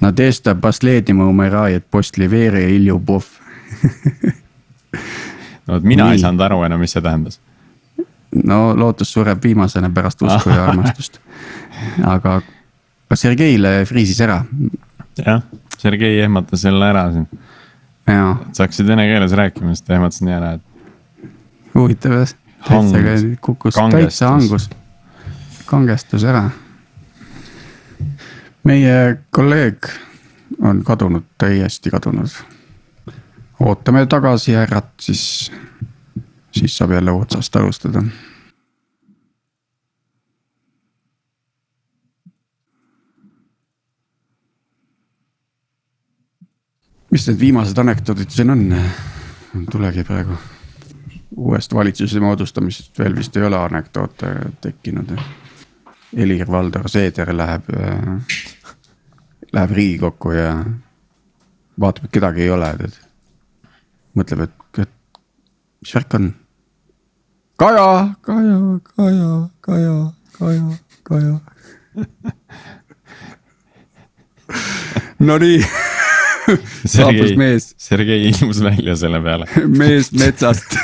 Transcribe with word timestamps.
Nadezhda 0.00 0.54
последнего 0.54 1.24
умирает 1.24 1.86
после 1.86 2.28
веры 2.28 2.70
и 2.70 2.78
любовь 2.78 3.26
no 5.68 5.74
vot 5.74 5.82
mina 5.82 6.04
Nii. 6.04 6.12
ei 6.12 6.22
saanud 6.22 6.40
aru 6.40 6.62
enam, 6.66 6.80
mis 6.80 6.94
see 6.96 7.02
tähendas. 7.04 7.40
no 8.44 8.76
lootus 8.76 9.12
sureb 9.12 9.42
viimasena 9.44 9.90
pärast 9.94 10.22
usku 10.22 10.50
ja 10.50 10.64
armastust. 10.68 11.20
aga 12.04 12.40
kas 13.08 13.20
Sergeile 13.20 13.84
friisis 13.88 14.20
ära? 14.24 14.42
jah, 15.18 15.42
Sergei 15.78 16.20
ehmatas 16.20 16.64
jälle 16.64 16.90
ära 16.90 17.08
siin, 17.12 17.28
jaa, 18.06 18.36
et 18.48 18.54
sa 18.54 18.66
hakkasid 18.66 18.86
vene 18.88 19.06
keeles 19.10 19.32
rääkima, 19.32 19.74
siis 19.74 19.82
ta 19.86 19.96
ehmatas 19.98 20.22
nii 20.24 20.36
ära, 20.36 20.52
et 20.58 21.32
huvitav 21.74 22.20
jah. 22.20 22.36
Hangus. 22.68 22.92
täitsa 22.92 23.36
kukkus 23.40 23.74
Kangestus. 23.74 24.18
täitsa 24.18 24.28
hangus. 24.28 24.70
kangestus 25.66 26.24
ära. 26.24 26.48
meie 28.63 29.17
kolleeg 29.31 29.87
on 30.61 30.83
kadunud, 30.83 31.23
täiesti 31.37 31.89
kadunud. 31.89 32.29
ootame 33.59 34.05
tagasi 34.05 34.53
härrat, 34.53 34.93
siis, 35.01 35.51
siis 36.51 36.77
saab 36.77 36.91
jälle 36.91 37.11
otsast 37.11 37.55
alustada. 37.55 38.03
mis 47.13 47.27
need 47.27 47.39
viimased 47.39 47.77
anekdoodid 47.77 48.29
siin 48.29 48.49
on? 48.49 48.63
tulegi 49.71 50.03
praegu. 50.03 50.37
uuest 51.37 51.73
valitsuse 51.73 52.19
moodustamisest 52.19 52.99
veel 52.99 53.15
vist 53.15 53.37
ei 53.37 53.43
ole 53.43 53.57
anekdoote 53.57 54.35
tekkinud. 54.61 55.17
Helir-Valdor 56.13 56.89
Seeder 56.91 57.33
läheb, 57.33 57.69
läheb 59.53 59.71
riigikokku 59.77 60.31
ja 60.35 60.51
vaatab, 61.79 62.05
et 62.05 62.13
kedagi 62.13 62.45
ei 62.45 62.51
ole, 62.53 62.69
tead. 62.79 62.99
mõtleb, 64.17 64.45
et, 64.45 64.81
et 64.85 65.21
mis 65.81 65.95
värk 65.97 66.17
on? 66.19 66.29
Kaja, 67.57 67.87
Kaja, 68.25 68.59
Kaja, 68.95 69.31
Kaja, 69.61 69.97
Kaja, 70.37 70.77
Kaja. 71.03 71.39
Nonii 75.19 75.59
saabus 76.85 76.91
Sergei, 76.91 77.37
mees, 77.37 77.67
Sergei 77.77 78.29
ilmus 78.29 78.59
välja 78.63 78.95
selle 78.99 79.21
peale, 79.23 79.47
mees 79.67 80.11
metsast. 80.17 80.75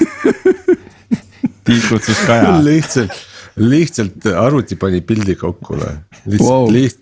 Tiit 1.68 1.86
kutsus 1.90 2.22
Kaja. 2.28 2.54
Lihtsalt, 2.64 3.12
lihtsalt 3.60 4.26
arvuti 4.34 4.78
pani 4.80 5.02
pildi 5.06 5.36
kokku 5.40 5.80
noh, 5.80 6.00
lihtsalt 6.26 6.48
Wow. 6.48 6.66
wow. 6.66 6.74
liht-. 6.74 7.02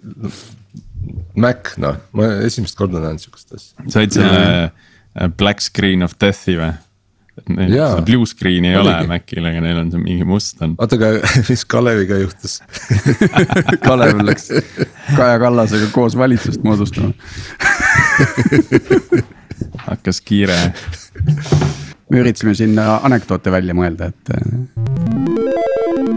Mac 1.37 1.75
noh, 1.81 1.99
ma 2.17 2.31
esimest 2.47 2.77
korda 2.79 2.99
näen 3.03 3.19
sihukest 3.21 3.53
asja. 3.55 3.87
said 3.93 4.11
selle 4.15 4.43
äh, 4.67 5.31
black 5.37 5.63
screen 5.63 6.03
of 6.03 6.17
death'i 6.21 6.57
või? 6.59 6.73
neil 7.53 8.01
blue 8.05 8.25
screen'i 8.25 8.71
ei 8.71 8.77
ole 8.79 8.93
Oligi. 8.95 9.07
Macil, 9.11 9.45
aga 9.45 9.61
neil 9.61 9.77
on 9.81 9.91
see 9.93 10.01
mingi 10.01 10.25
must 10.27 10.61
on. 10.65 10.73
oota, 10.81 10.97
aga 10.97 11.21
mis 11.49 11.63
Kaleviga 11.69 12.17
juhtus? 12.21 12.59
Kalev 13.85 14.23
läks 14.25 14.49
Kaja 15.13 15.37
Kallasega 15.43 15.91
koos 15.93 16.17
valitsust 16.17 16.65
moodustama. 16.65 17.13
hakkas 19.87 20.19
kiire, 20.25 20.57
me 22.09 22.23
üritasime 22.23 22.57
sinna 22.57 22.97
anekdoote 23.07 23.53
välja 23.53 23.77
mõelda, 23.77 24.11
et. 24.11 25.65
Äh, 26.07 26.13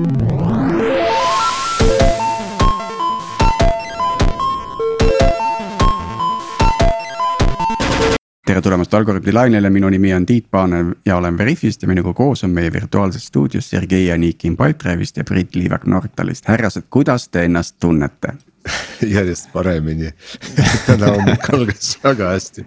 tere 8.46 8.62
tulemast 8.62 8.94
Algorütmi 8.94 9.32
lainele, 9.32 9.70
minu 9.70 9.88
nimi 9.90 10.14
on 10.14 10.26
Tiit 10.26 10.46
Paanev 10.50 10.92
ja 11.06 11.16
olen 11.16 11.38
Veriffist 11.38 11.82
ja 11.82 11.88
minuga 11.88 12.12
koos 12.14 12.44
on 12.44 12.50
meie 12.50 12.72
virtuaalses 12.72 13.26
stuudios 13.26 13.70
Sergei 13.70 14.12
Anikin 14.12 14.56
Pipedrive'ist 14.56 15.16
ja 15.16 15.24
Brit 15.24 15.54
Liivak 15.54 15.86
Nortalist. 15.86 16.48
härrased, 16.48 16.82
kuidas 16.90 17.28
te 17.28 17.44
ennast 17.44 17.76
tunnete? 17.80 18.34
järjest 19.16 19.52
paremini 19.52 20.10
täna 20.86 21.06
hommikul 21.06 21.60
algas 21.60 21.98
väga 22.04 22.34
hästi. 22.34 22.64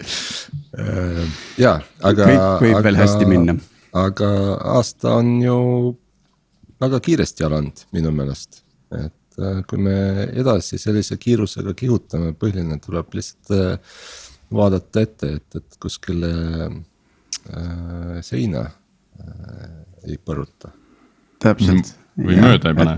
ja, 1.57 1.79
aga. 2.01 2.25
Kõik 2.25 2.63
võib 2.65 2.83
veel 2.83 2.97
hästi 2.97 3.25
minna. 3.29 3.55
aga 3.93 4.29
aasta 4.79 5.19
on 5.19 5.41
ju 5.41 5.59
väga 6.83 6.99
kiiresti 7.03 7.45
alanud 7.47 7.85
minu 7.95 8.11
meelest, 8.15 8.61
et 8.97 9.39
äh, 9.41 9.61
kui 9.69 9.81
me 9.81 9.95
edasi 10.31 10.79
sellise 10.81 11.17
kiirusega 11.21 11.75
kihutame, 11.77 12.33
põhiline 12.37 12.79
tuleb 12.83 13.17
lihtsalt 13.17 13.53
äh, 13.57 13.97
vaadata 14.53 15.03
ette, 15.03 15.33
et, 15.39 15.59
et 15.59 15.77
kuskile 15.81 16.31
äh, 16.69 18.17
seina 18.25 18.65
äh, 18.67 19.69
ei 20.07 20.17
põruta. 20.17 20.73
täpselt. 21.43 21.95
või 22.17 22.37
mööda 22.39 22.73
ei 22.73 22.77
pane. 22.77 22.97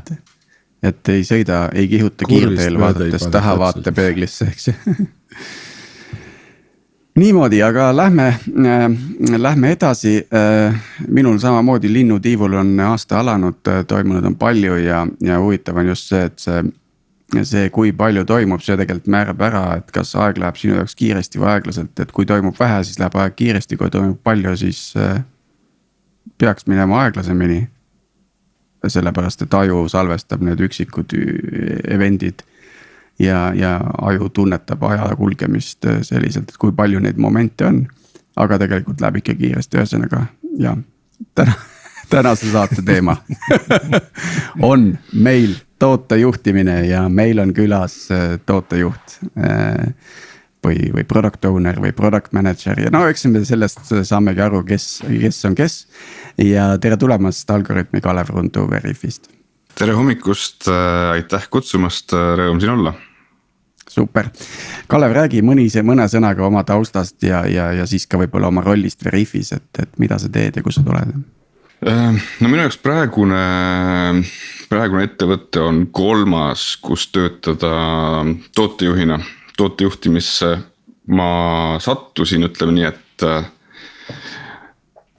et 0.86 1.14
ei 1.14 1.28
sõida, 1.28 1.68
ei 1.74 1.88
kihuta 1.92 2.28
kiirteel 2.30 2.80
vaadates 2.82 3.30
tahavaatepeeglisse, 3.32 4.50
eks 4.52 4.68
ju. 4.72 4.76
niimoodi, 7.16 7.62
aga 7.64 7.90
lähme 7.96 8.28
äh,, 8.28 8.90
lähme 9.38 9.72
edasi 9.72 10.18
äh,. 10.34 10.76
minul 11.08 11.38
samamoodi 11.38 11.94
linnutiivul 11.94 12.54
on 12.54 12.80
aasta 12.80 13.20
alanud 13.20 13.68
äh,, 13.68 13.86
toimunud 13.88 14.26
on 14.26 14.36
palju 14.36 14.76
ja, 14.76 15.08
ja 15.22 15.40
huvitav 15.40 15.78
on 15.78 15.88
just 15.88 16.10
see, 16.10 16.26
et 16.26 16.40
see. 16.40 16.64
see, 17.44 17.70
kui 17.74 17.92
palju 17.92 18.22
toimub, 18.26 18.62
see 18.62 18.78
tegelikult 18.78 19.08
määrab 19.12 19.42
ära, 19.42 19.62
et 19.80 19.88
kas 19.92 20.14
aeg 20.16 20.38
läheb 20.40 20.60
sinu 20.60 20.76
jaoks 20.78 20.94
kiiresti 20.96 21.40
või 21.42 21.48
aeglaselt, 21.56 22.00
et 22.00 22.12
kui 22.14 22.26
toimub 22.26 22.56
vähe, 22.60 22.84
siis 22.86 23.00
läheb 23.02 23.16
aeg 23.18 23.34
kiiresti, 23.36 23.78
kui 23.78 23.90
toimub 23.92 24.20
palju, 24.24 24.54
siis 24.62 24.94
äh, 24.96 25.24
peaks 26.38 26.68
minema 26.70 27.02
aeglasemini 27.04 27.64
sellepärast, 28.90 29.42
et 29.42 29.54
aju 29.54 29.86
salvestab 29.90 30.44
need 30.46 30.62
üksikud 30.68 31.16
ü- 31.18 31.80
event'id. 31.96 32.44
Ja, 33.20 33.54
ja 33.56 33.78
aju 34.02 34.30
tunnetab 34.30 34.84
aja 34.84 35.10
kulgemist 35.16 35.86
äh, 35.86 36.02
selliselt, 36.02 36.50
et 36.50 36.58
kui 36.60 36.74
palju 36.76 37.00
neid 37.00 37.18
momente 37.22 37.66
on. 37.66 37.86
aga 38.36 38.58
tegelikult 38.60 39.00
läheb 39.00 39.22
ikka 39.22 39.34
kiiresti, 39.40 39.78
ühesõnaga 39.80 40.26
ja 40.60 40.76
täna, 41.36 41.54
tänase 42.12 42.52
saate 42.52 42.84
teema 42.84 43.16
on 44.72 44.98
meil 45.14 45.56
tootejuhtimine 45.80 46.82
ja 46.90 47.06
meil 47.10 47.40
on 47.40 47.54
külas 47.56 47.96
äh, 48.12 48.36
tootejuht 48.46 49.20
äh, 49.40 49.94
või, 50.66 50.92
või 50.98 51.06
product 51.08 51.46
owner 51.46 51.80
või 51.82 51.94
product 51.96 52.36
manager 52.36 52.80
ja 52.84 52.92
no 52.92 53.06
eks 53.08 53.26
me 53.32 53.46
sellest 53.48 53.94
saamegi 54.04 54.44
aru, 54.44 54.64
kes, 54.68 54.90
kes 55.08 55.40
on 55.48 55.56
kes. 55.56 55.86
ja 56.42 56.74
tere 56.82 56.98
tulemast 56.98 57.50
Algorütmi 57.50 58.02
Kalev 58.02 58.36
Rundu 58.36 58.68
Veriffist. 58.70 59.32
Tere 59.76 59.96
hommikust, 59.96 60.70
aitäh 61.12 61.50
kutsumast, 61.52 62.14
rõõm 62.14 62.62
siin 62.64 62.74
olla. 62.78 62.94
super, 63.90 64.28
Kalev, 64.92 65.14
räägi 65.16 65.42
mõni, 65.46 65.68
mõne 65.84 66.08
sõnaga 66.12 66.44
oma 66.48 66.64
taustast 66.68 67.24
ja, 67.24 67.46
ja, 67.48 67.72
ja 67.72 67.86
siis 67.88 68.08
ka 68.08 68.20
võib-olla 68.20 68.50
oma 68.52 68.64
rollist 68.64 69.06
Veriffis, 69.06 69.52
et, 69.56 69.68
et 69.80 70.00
mida 70.00 70.20
sa 70.20 70.30
teed 70.30 70.56
ja 70.56 70.64
kust 70.64 70.82
sa 70.82 70.84
tuled? 70.84 71.16
no 71.86 72.50
minu 72.50 72.64
jaoks 72.64 72.78
praegune, 72.82 73.42
praegune 74.72 75.04
ettevõte 75.06 75.62
on 75.62 75.84
kolmas, 75.92 76.78
kus 76.82 77.10
töötada 77.12 77.74
tootejuhina. 78.56 79.20
tootejuhtimisse 79.58 80.56
ma 81.08 81.78
sattusin, 81.80 82.48
ütleme 82.48 82.74
nii, 82.80 82.88
et 82.90 83.28
äh, 83.28 83.46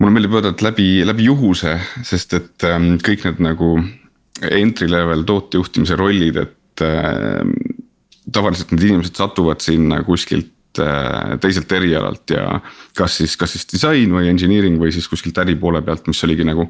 mulle 0.01 0.17
meeldib 0.17 0.35
öelda, 0.35 0.57
et 0.57 0.65
läbi, 0.65 0.89
läbi 1.07 1.29
juhuse, 1.29 1.79
sest 2.03 2.35
et 2.35 2.67
kõik 3.05 3.29
need 3.29 3.45
nagu 3.45 3.77
entry 4.51 4.89
level 4.91 5.23
tootejuhtimise 5.29 5.97
rollid, 5.97 6.37
et 6.43 6.85
äh, 6.85 7.41
tavaliselt 8.33 8.73
need 8.75 8.89
inimesed 8.91 9.17
satuvad 9.17 9.63
sinna 9.65 10.03
kuskilt 10.07 10.81
äh, 10.83 11.37
teiselt 11.41 11.73
erialalt 11.73 12.35
ja 12.35 12.61
kas 12.99 13.21
siis, 13.23 13.37
kas 13.41 13.55
siis 13.57 13.69
disain 13.73 14.13
või 14.13 14.29
engineering 14.33 14.81
või 14.83 14.93
siis 14.93 15.09
kuskilt 15.09 15.39
äri 15.43 15.57
poole 15.61 15.83
pealt, 15.87 16.09
mis 16.11 16.25
oligi 16.27 16.45
nagu 16.47 16.69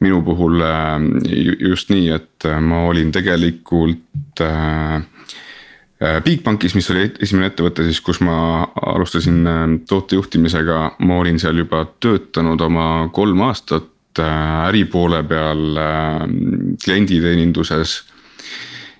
minu 0.00 0.22
puhul 0.22 0.62
äh, 0.62 0.96
ju- 1.26 1.58
just 1.72 1.90
nii, 1.90 2.08
et 2.14 2.46
äh, 2.46 2.60
ma 2.62 2.84
olin 2.88 3.10
tegelikult 3.12 4.40
äh, 4.46 4.96
äh, 5.98 6.20
Bigbankis, 6.24 6.76
mis 6.78 6.88
oli 6.94 7.08
esimene 7.20 7.50
ettevõte 7.50 7.84
siis, 7.88 8.00
kus 8.06 8.22
ma 8.24 8.38
alustasin 8.94 9.44
äh, 9.44 9.62
tootejuhtimisega, 9.90 10.80
ma 11.02 11.18
olin 11.20 11.42
seal 11.42 11.58
juba 11.64 11.84
töötanud 12.00 12.62
oma 12.70 12.88
kolm 13.12 13.42
aastat 13.50 13.90
äh, 14.22 14.68
äri 14.68 14.84
poole 14.90 15.22
peal 15.28 15.76
äh, 15.76 16.24
klienditeeninduses. 16.84 18.02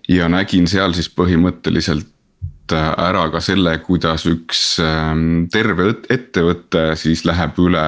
ja 0.09 0.29
nägin 0.29 0.67
seal 0.67 0.95
siis 0.97 1.11
põhimõtteliselt 1.13 2.73
äh, 2.73 2.93
ära 3.09 3.29
ka 3.31 3.41
selle, 3.45 3.79
kuidas 3.85 4.25
üks 4.27 4.79
ähm, 4.81 5.49
terve 5.53 5.95
ettevõte 6.09 6.95
siis 6.97 7.25
läheb 7.29 7.59
üle 7.61 7.85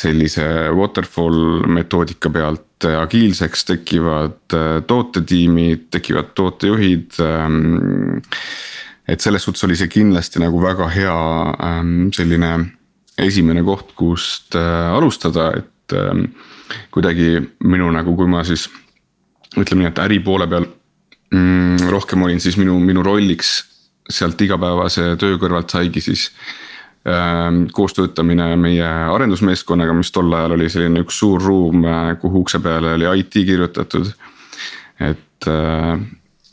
sellise 0.00 0.70
waterfall 0.72 1.66
metoodika 1.68 2.30
pealt 2.32 2.86
agiilseks, 2.88 3.64
tekivad 3.68 4.56
äh, 4.56 4.80
tootetiimid, 4.86 5.90
tekivad 5.90 6.32
tootejuhid. 6.34 7.20
et 9.10 9.20
selles 9.20 9.42
suhtes 9.42 9.64
oli 9.64 9.76
see 9.76 9.88
kindlasti 9.90 10.40
nagu 10.40 10.60
väga 10.62 10.88
hea 10.88 11.16
ähm, 11.66 12.12
selline 12.14 12.52
esimene 13.20 13.62
koht, 13.66 13.92
kust 13.98 14.56
äh, 14.58 14.90
alustada, 14.94 15.50
et 15.58 15.70
ähm, 15.96 16.26
kuidagi 16.94 17.40
minu 17.64 17.90
nagu, 17.94 18.14
kui 18.16 18.28
ma 18.30 18.44
siis 18.46 18.68
ütleme 19.58 19.84
nii, 19.84 19.90
et 19.90 20.02
äri 20.04 20.20
poole 20.24 20.46
peal 20.50 20.66
mm, 21.34 21.88
rohkem 21.90 22.22
olin, 22.26 22.40
siis 22.42 22.58
minu, 22.60 22.78
minu 22.82 23.02
rolliks 23.06 23.58
sealt 24.10 24.40
igapäevase 24.42 25.14
töö 25.20 25.38
kõrvalt 25.38 25.70
saigi 25.70 26.02
siis 26.02 26.28
äh, 27.06 27.48
koostöötamine 27.74 28.52
meie 28.60 28.86
arendusmeeskonnaga, 28.86 29.94
mis 29.96 30.12
tol 30.14 30.32
ajal 30.34 30.56
oli 30.58 30.70
selline 30.70 31.02
üks 31.04 31.18
suur 31.22 31.42
ruum, 31.42 31.84
äh, 31.86 32.14
kuhu 32.22 32.44
ukse 32.44 32.62
peale 32.62 32.94
oli 32.98 33.10
IT 33.22 33.42
kirjutatud. 33.50 34.14
et 35.00 35.48
äh,, 35.48 36.00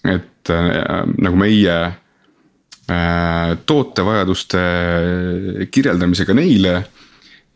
et 0.08 0.50
äh, 0.50 1.06
nagu 1.18 1.40
meie 1.40 1.78
äh, 2.92 3.58
tootevajaduste 3.66 4.62
kirjeldamisega 5.72 6.36
neile 6.38 6.76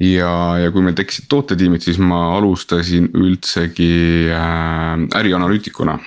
ja, 0.01 0.31
ja 0.61 0.71
kui 0.73 0.85
meil 0.85 0.95
tekkisid 0.97 1.27
tootetiimid, 1.31 1.83
siis 1.85 1.99
ma 2.01 2.23
alustasin 2.37 3.11
üldsegi 3.17 3.91
äh, 4.33 5.05
ärianalüütikuna. 5.19 5.99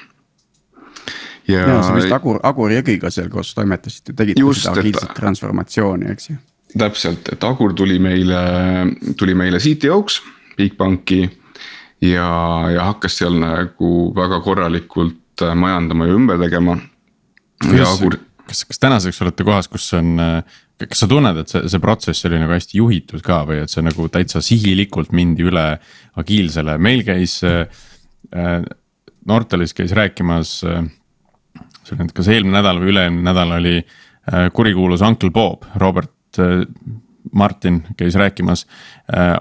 ja, 1.48 1.60
ja 1.60 1.78
sa 1.82 1.94
vist 1.96 2.12
Agur, 2.12 2.40
Agur 2.42 2.74
Jõgiga 2.74 3.12
seal 3.14 3.30
koos 3.32 3.54
toimetasite, 3.54 4.16
tegite 4.16 4.42
just, 4.42 4.66
seda 4.66 4.82
agiilset 4.82 5.10
et, 5.10 5.16
transformatsiooni, 5.20 6.10
eks 6.12 6.30
ju. 6.30 6.38
täpselt, 6.78 7.32
et 7.32 7.46
Agur 7.46 7.74
tuli 7.76 8.00
meile, 8.02 8.40
tuli 9.18 9.36
meile 9.38 9.62
CTO-ks 9.62 10.22
Bigbanki 10.56 11.22
ja, 12.04 12.28
ja 12.70 12.90
hakkas 12.90 13.18
seal 13.20 13.38
nagu 13.40 13.94
väga 14.16 14.40
korralikult 14.44 15.42
äh, 15.42 15.54
majandama 15.58 16.08
ja 16.08 16.18
ümber 16.18 16.38
tegema. 16.42 16.78
Kas, 18.44 18.64
kas 18.68 18.80
tänaseks 18.82 19.22
olete 19.24 19.44
kohas, 19.46 19.68
kus 19.72 19.86
on, 19.96 20.18
äh, 20.20 20.60
kas 20.82 21.04
sa 21.04 21.08
tunned, 21.10 21.38
et 21.38 21.50
see, 21.50 21.68
see 21.70 21.82
protsess 21.82 22.26
oli 22.28 22.40
nagu 22.42 22.54
hästi 22.54 22.80
juhitud 22.80 23.22
ka 23.24 23.42
või 23.48 23.62
et 23.62 23.72
see 23.72 23.84
nagu 23.84 24.08
täitsa 24.12 24.42
sihilikult 24.44 25.12
mindi 25.14 25.46
üle 25.46 25.68
agiilsele, 26.20 26.78
meil 26.78 27.04
käis 27.06 27.40
äh,. 27.46 27.68
äh 28.34 28.64
Nortalis 29.24 29.72
käis 29.72 29.94
rääkimas 29.96 30.58
äh,, 30.68 30.82
see 31.80 31.94
oli 31.94 32.04
nüüd 32.04 32.16
kas 32.16 32.28
eelmine 32.28 32.58
nädal 32.58 32.80
või 32.82 32.90
üle-eelmine 32.92 33.24
nädal 33.24 33.54
oli 33.56 33.78
äh, 33.78 34.50
kurikuulus 34.52 35.04
Uncle 35.06 35.30
Bob, 35.32 35.64
Robert 35.80 36.42
äh, 36.42 36.66
Martin 37.32 37.80
käis 37.96 38.18
rääkimas 38.20 38.66
äh, 39.08 39.38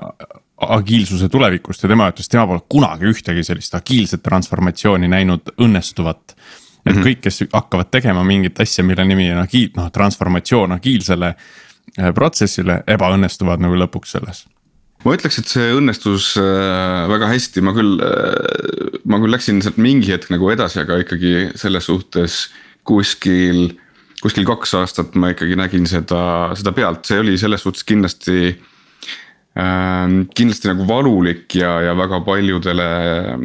agiilsuse 0.64 1.30
tulevikust 1.30 1.84
ja 1.84 1.90
tema 1.92 2.08
ütles, 2.12 2.30
tema 2.32 2.46
pole 2.48 2.64
kunagi 2.70 3.10
ühtegi 3.12 3.44
sellist 3.44 3.76
agiilset 3.76 4.24
transformatsiooni 4.24 5.10
näinud 5.12 5.56
õnnestuvat. 5.62 6.36
Et 6.86 6.92
mm 6.92 6.98
-hmm. 6.98 7.06
kõik, 7.08 7.22
kes 7.22 7.44
hakkavad 7.54 7.92
tegema 7.92 8.24
mingit 8.24 8.60
asja, 8.60 8.84
mille 8.84 9.06
nimi 9.06 9.32
on 9.32 9.44
agiil-, 9.46 9.72
noh 9.76 9.92
transformatsioon 9.92 10.72
agiilsele 10.72 11.36
äh, 11.36 12.14
protsessile, 12.14 12.84
ebaõnnestuvad 12.88 13.64
nagu 13.64 13.76
lõpuks 13.76 14.18
selles 14.18 14.46
ma 15.04 15.16
ütleks, 15.18 15.40
et 15.40 15.48
see 15.52 15.72
õnnestus 15.76 16.34
äh, 16.40 17.10
väga 17.12 17.28
hästi, 17.28 17.62
ma 17.62 17.74
küll, 17.76 18.00
äh, 18.00 19.00
ma 19.06 19.20
küll 19.20 19.36
läksin 19.36 19.62
sealt 19.62 19.78
mingi 19.78 20.12
hetk 20.12 20.30
nagu 20.32 20.50
edasi, 20.50 20.80
aga 20.80 21.00
ikkagi 21.04 21.52
selles 21.56 21.86
suhtes 21.86 22.50
kuskil. 22.84 23.80
kuskil 24.24 24.46
kaks 24.48 24.74
aastat 24.80 25.16
ma 25.16 25.34
ikkagi 25.34 25.56
nägin 25.60 25.88
seda, 25.88 26.54
seda 26.56 26.72
pealt, 26.72 27.04
see 27.06 27.20
oli 27.20 27.38
selles 27.38 27.62
suhtes 27.62 27.84
kindlasti 27.84 28.56
Ähm, 29.54 30.24
kindlasti 30.34 30.66
nagu 30.66 30.88
valulik 30.90 31.54
ja, 31.54 31.76
ja 31.86 31.92
väga 31.94 32.24
paljudele 32.26 32.86
ähm, 33.36 33.44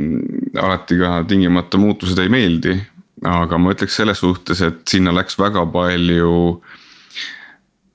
alati 0.56 0.96
ka 0.96 1.19
tingimata 1.29 1.76
muutused 1.76 2.17
ei 2.23 2.31
meeldi. 2.32 2.79
Aga 3.26 3.59
ma 3.59 3.73
ütleks 3.75 3.97
selles 3.99 4.20
suhtes, 4.23 4.62
et 4.62 4.85
sinna 4.88 5.15
läks 5.17 5.38
väga 5.41 5.65
palju 5.73 6.35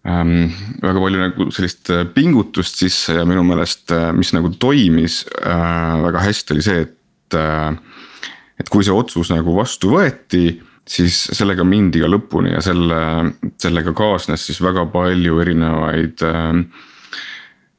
ähm,. 0.08 0.52
väga 0.84 1.04
palju 1.06 1.22
nagu 1.22 1.48
sellist 1.56 1.92
äh, 1.94 2.04
pingutust 2.16 2.82
sisse 2.82 3.16
ja 3.20 3.26
minu 3.30 3.46
meelest, 3.48 3.88
äh, 3.96 4.12
mis 4.16 4.34
nagu 4.36 4.52
toimis 4.60 5.24
äh, 5.40 6.04
väga 6.04 6.26
hästi, 6.28 6.56
oli 6.56 6.66
see, 6.66 6.86
et 6.88 7.40
äh,. 7.40 7.72
et 8.60 8.70
kui 8.70 8.86
see 8.86 8.96
otsus 8.96 9.32
nagu 9.34 9.56
vastu 9.58 9.94
võeti 9.96 10.48
siis 10.88 11.30
sellega 11.32 11.64
mindi 11.64 12.02
ka 12.04 12.10
lõpuni 12.12 12.52
ja 12.52 12.62
selle, 12.64 13.00
sellega 13.62 13.94
kaasnes 13.96 14.44
siis 14.50 14.60
väga 14.64 14.86
palju 14.92 15.40
erinevaid 15.44 16.26
äh, 16.28 16.52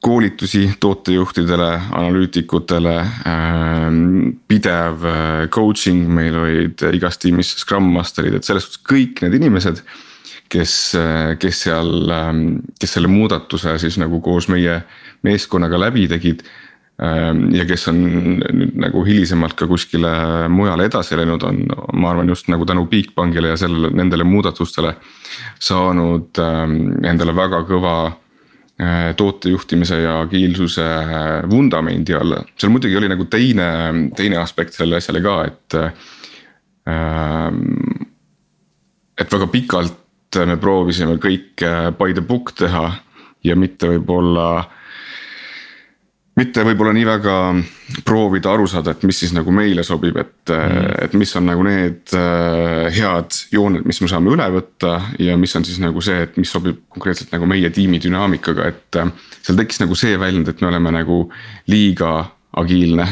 koolitusi 0.05 0.67
tootejuhtidele, 0.81 1.69
analüütikutele, 1.97 2.97
ähm, 3.27 4.35
pidev 4.49 5.05
äh, 5.09 5.47
coaching, 5.49 6.05
meil 6.13 6.37
olid 6.37 6.85
igas 6.93 7.17
tiimis 7.23 7.55
Scrum 7.63 7.89
Master'id, 7.95 8.37
et 8.37 8.45
selles 8.45 8.67
suhtes 8.67 8.83
kõik 8.85 9.25
need 9.25 9.41
inimesed. 9.41 9.85
kes, 10.55 10.73
äh, 10.95 11.33
kes 11.41 11.63
seal, 11.65 11.89
ähm, 12.13 12.43
kes 12.79 12.93
selle 12.95 13.09
muudatuse 13.11 13.73
siis 13.81 13.97
nagu 13.99 14.21
koos 14.23 14.47
meie 14.53 14.83
meeskonnaga 15.25 15.81
läbi 15.81 16.05
tegid. 16.07 16.45
Ähm, 17.03 17.49
ja 17.57 17.65
kes 17.67 17.89
on 17.91 17.97
nüüd 18.05 18.77
nagu 18.79 19.03
hilisemalt 19.03 19.57
ka 19.59 19.67
kuskile 19.67 20.13
mujale 20.53 20.85
edasi 20.87 21.17
läinud, 21.19 21.43
on, 21.49 21.65
ma 21.97 22.13
arvan, 22.13 22.29
just 22.31 22.47
nagu 22.53 22.69
tänu 22.69 22.85
Bigbankile 22.87 23.55
ja 23.55 23.57
sellele, 23.59 23.91
nendele 23.91 24.29
muudatustele. 24.29 24.95
saanud 25.59 26.39
endale 27.09 27.35
väga 27.35 27.65
kõva 27.67 27.97
tootejuhtimise 29.17 30.01
ja 30.03 30.19
agiilsuse 30.25 30.85
äh, 30.85 31.51
vundamendi 31.51 32.15
alla, 32.19 32.41
seal 32.59 32.73
muidugi 32.75 32.97
oli 32.99 33.11
nagu 33.13 33.29
teine, 33.31 33.69
teine 34.17 34.41
aspekt 34.43 34.75
sellele 34.75 35.03
asjale 35.03 35.23
ka, 35.25 35.37
et. 35.51 35.79
Ähm, 36.91 37.63
et 39.15 39.31
väga 39.31 39.47
pikalt 39.47 40.41
me 40.51 40.57
proovisime 40.59 41.15
kõike 41.23 41.69
by 41.95 42.17
the 42.17 42.23
book 42.27 42.51
teha 42.59 42.89
ja 43.47 43.55
mitte 43.55 43.87
võib-olla 43.93 44.65
mitte 46.39 46.65
võib-olla 46.67 46.93
nii 46.97 47.07
väga 47.07 47.35
proovida 48.07 48.53
aru 48.55 48.67
saada, 48.71 48.95
et 48.95 49.05
mis 49.07 49.21
siis 49.23 49.35
nagu 49.37 49.53
meile 49.55 49.85
sobib, 49.87 50.17
et 50.19 50.51
mm., 50.51 50.91
et 51.07 51.17
mis 51.19 51.35
on 51.39 51.47
nagu 51.47 51.65
need 51.67 52.15
äh, 52.19 52.89
head 52.95 53.39
jooned, 53.55 53.87
mis 53.87 54.01
me 54.03 54.11
saame 54.11 54.33
üle 54.35 54.49
võtta. 54.57 54.97
ja 55.23 55.37
mis 55.41 55.55
on 55.57 55.67
siis 55.67 55.79
nagu 55.83 56.03
see, 56.05 56.25
et 56.27 56.39
mis 56.41 56.51
sobib 56.51 56.83
konkreetselt 56.93 57.35
nagu 57.35 57.47
meie 57.51 57.71
tiimi 57.75 58.03
dünaamikaga, 58.03 58.71
et 58.73 59.01
äh, 59.01 59.13
seal 59.43 59.59
tekkis 59.61 59.85
nagu 59.85 59.99
see 59.99 60.19
väljund, 60.21 60.51
et 60.51 60.63
me 60.63 60.73
oleme 60.73 60.95
nagu 60.95 61.25
liiga 61.71 62.17
agiilne 62.59 63.07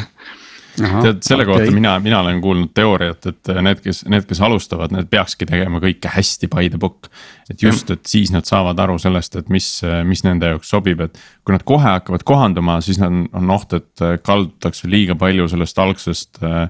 tead, 0.76 1.20
selle 1.24 1.44
okay. 1.44 1.52
kohta 1.52 1.74
mina, 1.74 1.96
mina 2.00 2.20
olen 2.20 2.40
kuulnud 2.40 2.72
teooriat, 2.74 3.26
et 3.28 3.50
need, 3.64 3.82
kes, 3.84 4.02
need, 4.10 4.24
kes 4.28 4.40
alustavad, 4.44 4.94
need 4.94 5.10
peakski 5.12 5.46
tegema 5.48 5.82
kõike 5.82 6.12
hästi 6.14 6.48
by 6.52 6.70
the 6.72 6.80
book. 6.80 7.10
et 7.50 7.62
just, 7.62 7.90
et 7.92 8.06
siis 8.08 8.32
nad 8.32 8.48
saavad 8.48 8.78
aru 8.80 8.96
sellest, 9.02 9.36
et 9.36 9.52
mis, 9.52 9.69
mis 10.08 10.24
nende 10.24 10.55
jaoks 10.55 10.72
sobib, 10.72 11.02
et 11.05 11.20
kui 11.44 11.56
nad 11.56 11.64
kohe 11.69 11.84
hakkavad 11.84 12.24
kohanduma, 12.29 12.81
siis 12.84 13.00
on, 13.05 13.26
on 13.36 13.52
oht, 13.52 13.76
et 13.76 14.05
kaldutakse 14.24 14.88
liiga 14.88 15.17
palju 15.20 15.50
sellest 15.52 15.82
algsest 15.82 16.43
äh, 16.46 16.67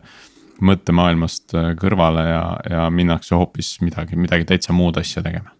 mõttemaailmast 0.62 1.56
äh, 1.58 1.72
kõrvale 1.78 2.26
ja, 2.26 2.44
ja 2.70 2.88
minnakse 2.90 3.36
hoopis 3.38 3.76
midagi, 3.84 4.18
midagi 4.18 4.48
täitsa 4.48 4.74
muud 4.74 4.98
asja 4.98 5.22
tegema. 5.22 5.54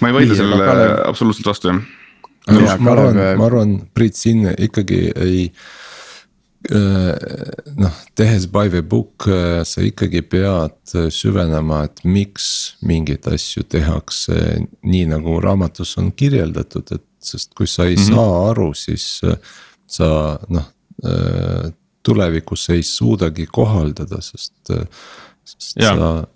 ma 0.00 0.08
ei 0.08 0.16
vaidle 0.16 0.38
sellele 0.38 0.70
absoluutselt 1.08 1.50
vastu 1.50 1.72
jah. 1.72 2.78
ma 2.78 2.94
arvan, 2.94 3.22
ma 3.38 3.46
arvan, 3.50 3.78
Priit 3.94 4.18
siin 4.18 4.46
ikkagi 4.54 5.08
ei 5.16 5.46
Äh, 5.50 5.89
noh, 6.70 7.92
tehes 8.14 8.46
by 8.46 8.68
the 8.70 8.82
book 8.82 9.26
äh, 9.26 9.64
sa 9.64 9.82
ikkagi 9.82 10.22
pead 10.22 10.94
süvenema, 11.10 11.84
et 11.88 12.02
miks 12.06 12.76
mingeid 12.86 13.26
asju 13.26 13.64
tehakse 13.70 14.36
nii 14.86 15.08
nagu 15.10 15.40
raamatus 15.42 15.96
on 15.98 16.12
kirjeldatud, 16.12 16.92
et 16.94 17.06
sest 17.20 17.54
kui 17.58 17.66
sa 17.66 17.88
ei 17.88 17.96
mm 17.96 18.02
-hmm. 18.02 18.14
saa 18.14 18.50
aru, 18.50 18.74
siis 18.74 19.20
äh, 19.24 19.36
sa 19.86 20.38
noh. 20.48 20.68
tulevikus 22.02 22.70
ei 22.70 22.82
suudagi 22.82 23.46
kohaldada, 23.46 24.20
sest, 24.20 24.68
sest 25.44 25.76
ja. 25.76 25.96
sa 25.96 26.26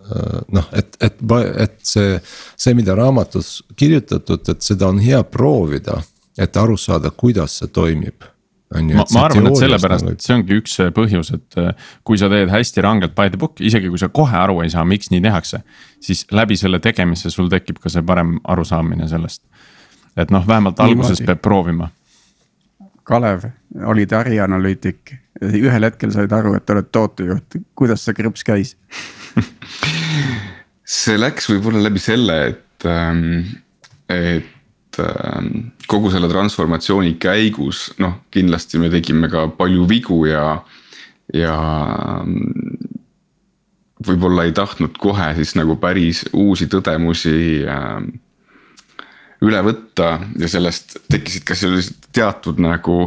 noh, 0.49 0.69
et, 0.73 0.97
et, 1.01 1.19
et 1.59 1.79
see, 1.83 2.21
see, 2.57 2.75
mida 2.75 2.95
raamatus 2.95 3.63
kirjutatud, 3.77 4.49
et 4.49 4.63
seda 4.63 4.89
on 4.89 4.99
hea 4.99 5.23
proovida, 5.23 6.03
et 6.39 6.57
aru 6.57 6.77
saada, 6.77 7.11
kuidas 7.11 7.59
see 7.59 7.69
toimib 7.69 8.25
ma, 8.73 9.05
ma 9.15 9.25
arvan, 9.29 9.49
et 9.51 9.59
sellepärast, 9.61 10.09
et 10.15 10.25
see 10.25 10.35
ongi 10.35 10.59
üks 10.61 10.77
põhjus, 10.97 11.33
et 11.37 11.59
äh, 11.61 11.91
kui 12.07 12.19
sa 12.21 12.31
teed 12.33 12.53
hästi 12.53 12.85
rangelt 12.85 13.15
by 13.17 13.31
the 13.31 13.41
book, 13.41 13.61
isegi 13.61 13.91
kui 13.93 14.01
sa 14.01 14.09
kohe 14.09 14.37
aru 14.39 14.63
ei 14.65 14.73
saa, 14.73 14.85
miks 14.89 15.13
nii 15.13 15.23
tehakse. 15.25 15.63
siis 16.05 16.27
läbi 16.33 16.57
selle 16.61 16.81
tegemise 16.85 17.31
sul 17.31 17.51
tekib 17.53 17.79
ka 17.83 17.93
see 17.93 18.03
parem 18.03 18.39
arusaamine 18.45 19.09
sellest. 19.09 19.45
et 20.17 20.31
noh, 20.31 20.47
vähemalt 20.47 20.81
alguses 20.81 21.21
Niimoodi. 21.21 21.27
peab 21.27 21.43
proovima. 21.43 21.91
Kalev, 23.05 23.45
olid 23.85 24.13
ärianalüütik, 24.17 25.13
ühel 25.45 25.85
hetkel 25.85 26.13
said 26.15 26.33
aru, 26.33 26.55
et 26.57 26.71
oled 26.71 26.89
tootejuht, 26.93 27.59
kuidas 27.77 28.05
see 28.07 28.17
krõps 28.17 28.47
käis 28.47 28.77
see 30.85 31.19
läks 31.19 31.49
võib-olla 31.51 31.85
läbi 31.89 32.01
selle, 32.03 32.39
et, 32.53 32.87
ähm, 32.89 33.43
et 34.09 34.51
kogu 35.91 36.11
selle 36.13 36.29
transformatsiooni 36.31 37.17
käigus, 37.21 37.89
noh, 38.03 38.21
kindlasti 38.35 38.81
me 38.83 38.91
tegime 38.93 39.31
ka 39.33 39.47
palju 39.59 39.89
vigu 39.91 40.25
ja, 40.29 40.59
ja. 41.35 41.57
võib-olla 44.05 44.45
ei 44.45 44.53
tahtnud 44.53 44.99
kohe 45.01 45.31
siis 45.39 45.55
nagu 45.57 45.79
päris 45.81 46.25
uusi 46.33 46.69
tõdemusi 46.71 47.37
äh, 47.65 48.01
üle 49.45 49.61
võtta 49.65 50.19
ja 50.41 50.49
sellest 50.51 50.99
tekkisid 51.11 51.47
ka 51.49 51.57
sellised 51.59 52.11
teatud 52.15 52.61
nagu 52.63 52.99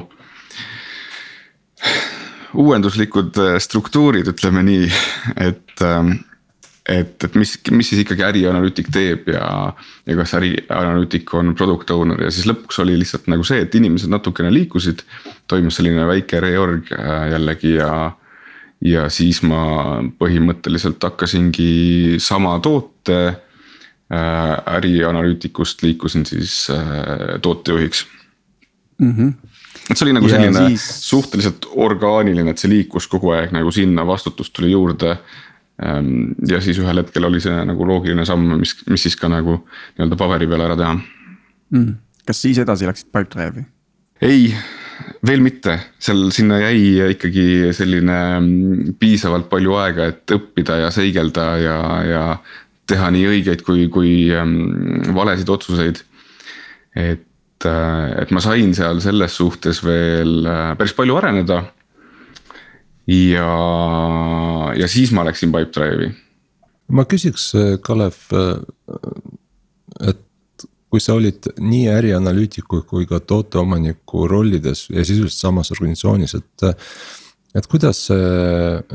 uuenduslikud 2.58 3.38
äh, 3.44 3.58
struktuurid, 3.62 4.32
ütleme 4.34 4.64
nii, 4.66 4.88
et 5.50 5.86
ähm, 5.86 6.18
et, 6.88 7.24
et 7.24 7.36
mis, 7.36 7.54
mis 7.76 7.90
siis 7.92 8.02
ikkagi 8.04 8.24
ärianalüütik 8.28 8.90
teeb 8.94 9.28
ja, 9.34 9.48
ja 10.08 10.18
kas 10.20 10.36
ärianalüütik 10.40 11.34
on 11.38 11.54
product 11.58 11.92
owner 11.96 12.22
ja 12.24 12.32
siis 12.34 12.48
lõpuks 12.50 12.80
oli 12.84 12.96
lihtsalt 13.00 13.28
nagu 13.32 13.44
see, 13.48 13.60
et 13.66 13.76
inimesed 13.76 14.12
natukene 14.12 14.52
liikusid. 14.54 15.04
toimus 15.48 15.80
selline 15.80 16.08
väike 16.08 16.40
reorg 16.44 16.92
äh, 16.96 17.30
jällegi 17.34 17.74
ja, 17.76 17.92
ja 18.84 19.08
siis 19.14 19.42
ma 19.44 20.00
põhimõtteliselt 20.20 21.04
hakkasingi 21.04 22.22
sama 22.24 22.58
toote 22.64 23.20
äh, 23.28 24.54
ärianalüütikust 24.78 25.84
liikusin 25.84 26.26
siis 26.26 26.66
tootejuhiks 27.42 28.08
mm. 29.00 29.12
-hmm 29.12 29.36
et 29.90 29.96
see 29.96 30.08
oli 30.08 30.14
nagu 30.18 30.28
selline 30.28 30.64
siis... 30.68 30.86
suhteliselt 31.08 31.68
orgaaniline, 31.80 32.52
et 32.52 32.60
see 32.60 32.72
liikus 32.72 33.06
kogu 33.08 33.32
aeg 33.36 33.54
nagu 33.56 33.72
sinna, 33.72 34.04
vastutust 34.08 34.52
tuli 34.56 34.74
juurde 34.74 35.14
ja 35.78 36.58
siis 36.64 36.80
ühel 36.82 37.04
hetkel 37.04 37.28
oli 37.28 37.42
see 37.44 37.54
nagu 37.70 37.86
loogiline 37.86 38.26
samm, 38.26 38.56
mis, 38.58 38.74
mis 38.90 39.04
siis 39.06 39.18
ka 39.20 39.30
nagu 39.30 39.60
nii-öelda 39.62 40.18
paberi 40.18 40.50
peal 40.50 40.64
ära 40.66 40.78
teha 40.80 40.96
mm.. 40.98 41.92
kas 42.26 42.42
siis 42.42 42.58
edasi 42.64 42.90
läksid 42.90 43.12
Pipedrive'i? 43.14 43.68
ei, 44.26 44.48
veel 45.28 45.44
mitte, 45.46 45.78
seal 46.02 46.32
sinna 46.34 46.58
jäi 46.64 47.12
ikkagi 47.14 47.76
selline 47.78 48.18
mm, 48.40 48.98
piisavalt 49.00 49.50
palju 49.52 49.78
aega, 49.78 50.10
et 50.10 50.34
õppida 50.34 50.80
ja 50.82 50.92
seigelda 50.94 51.48
ja, 51.62 51.78
ja 52.08 52.24
teha 52.90 53.12
nii 53.14 53.30
õigeid 53.36 53.64
kui, 53.68 53.88
kui 53.94 54.12
ähm, 54.34 54.58
valesid 55.16 55.50
otsuseid. 55.52 56.02
et, 56.98 57.66
äh, 57.70 58.22
et 58.24 58.32
ma 58.34 58.42
sain 58.42 58.74
seal 58.74 59.02
selles 59.04 59.38
suhtes 59.38 59.84
veel 59.86 60.46
äh, 60.48 60.72
päris 60.80 60.96
palju 60.98 61.20
areneda 61.20 61.62
ja, 63.08 63.50
ja 64.76 64.88
siis 64.92 65.12
ma 65.16 65.26
läksin 65.28 65.52
Pipedrive'i. 65.54 66.12
ma 66.92 67.06
küsiks, 67.10 67.50
äh, 67.56 67.76
Kalev, 67.84 68.20
äh, 68.36 70.10
et 70.10 70.24
kui 70.88 71.04
sa 71.04 71.18
olid 71.18 71.50
nii 71.60 71.88
ärianalüütiku 71.92 72.84
kui 72.88 73.08
ka 73.10 73.20
tooteomaniku 73.20 74.28
rollides 74.28 74.88
ja 74.90 75.04
sisuliselt 75.04 75.40
samas 75.40 75.72
organisatsioonis, 75.76 76.36
et. 76.36 76.70
et 77.58 77.66
kuidas 77.68 78.06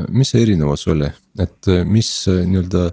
mis 0.09 0.31
see 0.31 0.42
erinevus 0.45 0.87
oli, 0.92 1.09
et 1.40 1.69
mis 1.88 2.09
nii-öelda 2.28 2.85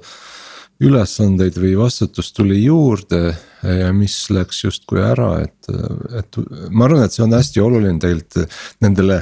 ülesandeid 0.84 1.58
või 1.60 1.74
vastutust 1.78 2.34
tuli 2.36 2.62
juurde 2.64 3.20
ja 3.62 3.92
mis 3.94 4.16
läks 4.32 4.64
justkui 4.64 5.02
ära, 5.04 5.44
et, 5.44 5.70
et 6.16 6.40
ma 6.72 6.88
arvan, 6.88 7.04
et 7.06 7.16
see 7.16 7.26
on 7.26 7.36
hästi 7.36 7.64
oluline 7.64 8.00
tegelikult 8.00 8.58
nendele 8.82 9.20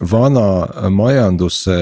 vana 0.00 0.88
majanduse 0.90 1.76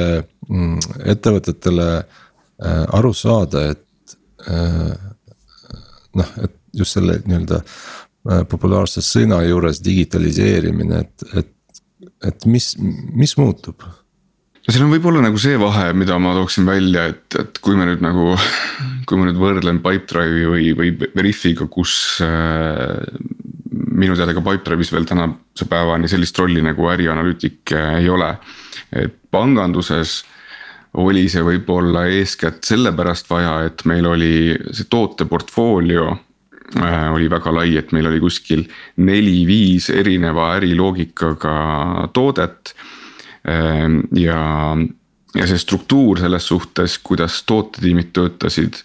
mm, 0.49 0.99
ettevõtetele 1.14 1.88
äh, 2.02 2.85
aru 2.99 3.12
saada, 3.16 3.71
et 3.73 4.16
äh, 4.49 4.92
noh, 6.19 6.37
et 6.45 6.57
just 6.76 6.99
selle 6.99 7.19
nii-öelda 7.25 7.62
äh, 7.62 8.45
populaarse 8.49 9.04
sõna 9.04 9.42
juures 9.47 9.81
digitaliseerimine, 9.85 11.02
et, 11.07 11.26
et, 11.42 11.83
et 12.28 12.47
mis, 12.47 12.75
mis 12.78 13.37
muutub? 13.40 13.85
no 14.62 14.71
siin 14.71 14.85
on 14.87 14.92
võib-olla 14.95 15.25
nagu 15.25 15.40
see 15.42 15.57
vahe, 15.59 15.88
mida 15.99 16.19
ma 16.23 16.37
tooksin 16.37 16.69
välja, 16.69 17.09
et, 17.11 17.26
et 17.40 17.62
kui 17.64 17.78
me 17.78 17.88
nüüd 17.88 18.04
nagu, 18.04 18.37
kui 19.09 19.19
ma 19.19 19.26
nüüd 19.26 19.40
võrdlen 19.40 19.81
Pipedrive'i 19.83 20.47
või, 20.52 20.69
või 20.78 21.12
Veriffiga, 21.16 21.66
kus 21.73 21.95
äh, 22.23 23.00
minu 24.02 24.16
teada 24.18 24.35
ka 24.35 24.42
Pipedrive'is 24.44 24.92
veel 24.92 25.06
tänase 25.09 25.66
päevani 25.68 26.11
sellist 26.11 26.38
rolli 26.38 26.62
nagu 26.64 26.88
ärianalüütik 26.92 27.75
äh, 27.76 27.97
ei 28.02 28.11
ole. 28.11 28.35
et 28.92 29.14
panganduses 29.30 30.23
oli 31.00 31.25
see 31.32 31.44
võib-olla 31.44 32.04
eeskätt 32.12 32.66
sellepärast 32.68 33.30
vaja, 33.30 33.62
et 33.68 33.85
meil 33.88 34.06
oli 34.11 34.35
see 34.75 34.88
tooteportfoolio 34.92 36.09
äh, 36.11 37.06
oli 37.14 37.30
väga 37.32 37.54
lai, 37.54 37.76
et 37.80 37.92
meil 37.97 38.11
oli 38.11 38.21
kuskil 38.21 38.66
neli-viis 38.97 39.88
erineva 39.90 40.52
äriloogikaga 40.59 41.54
toodet. 42.12 42.75
Ähm, 43.49 44.02
ja, 44.14 44.76
ja 45.35 45.47
see 45.49 45.59
struktuur 45.59 46.21
selles 46.21 46.47
suhtes, 46.47 46.99
kuidas 47.02 47.40
tootetiimid 47.49 48.12
töötasid 48.12 48.85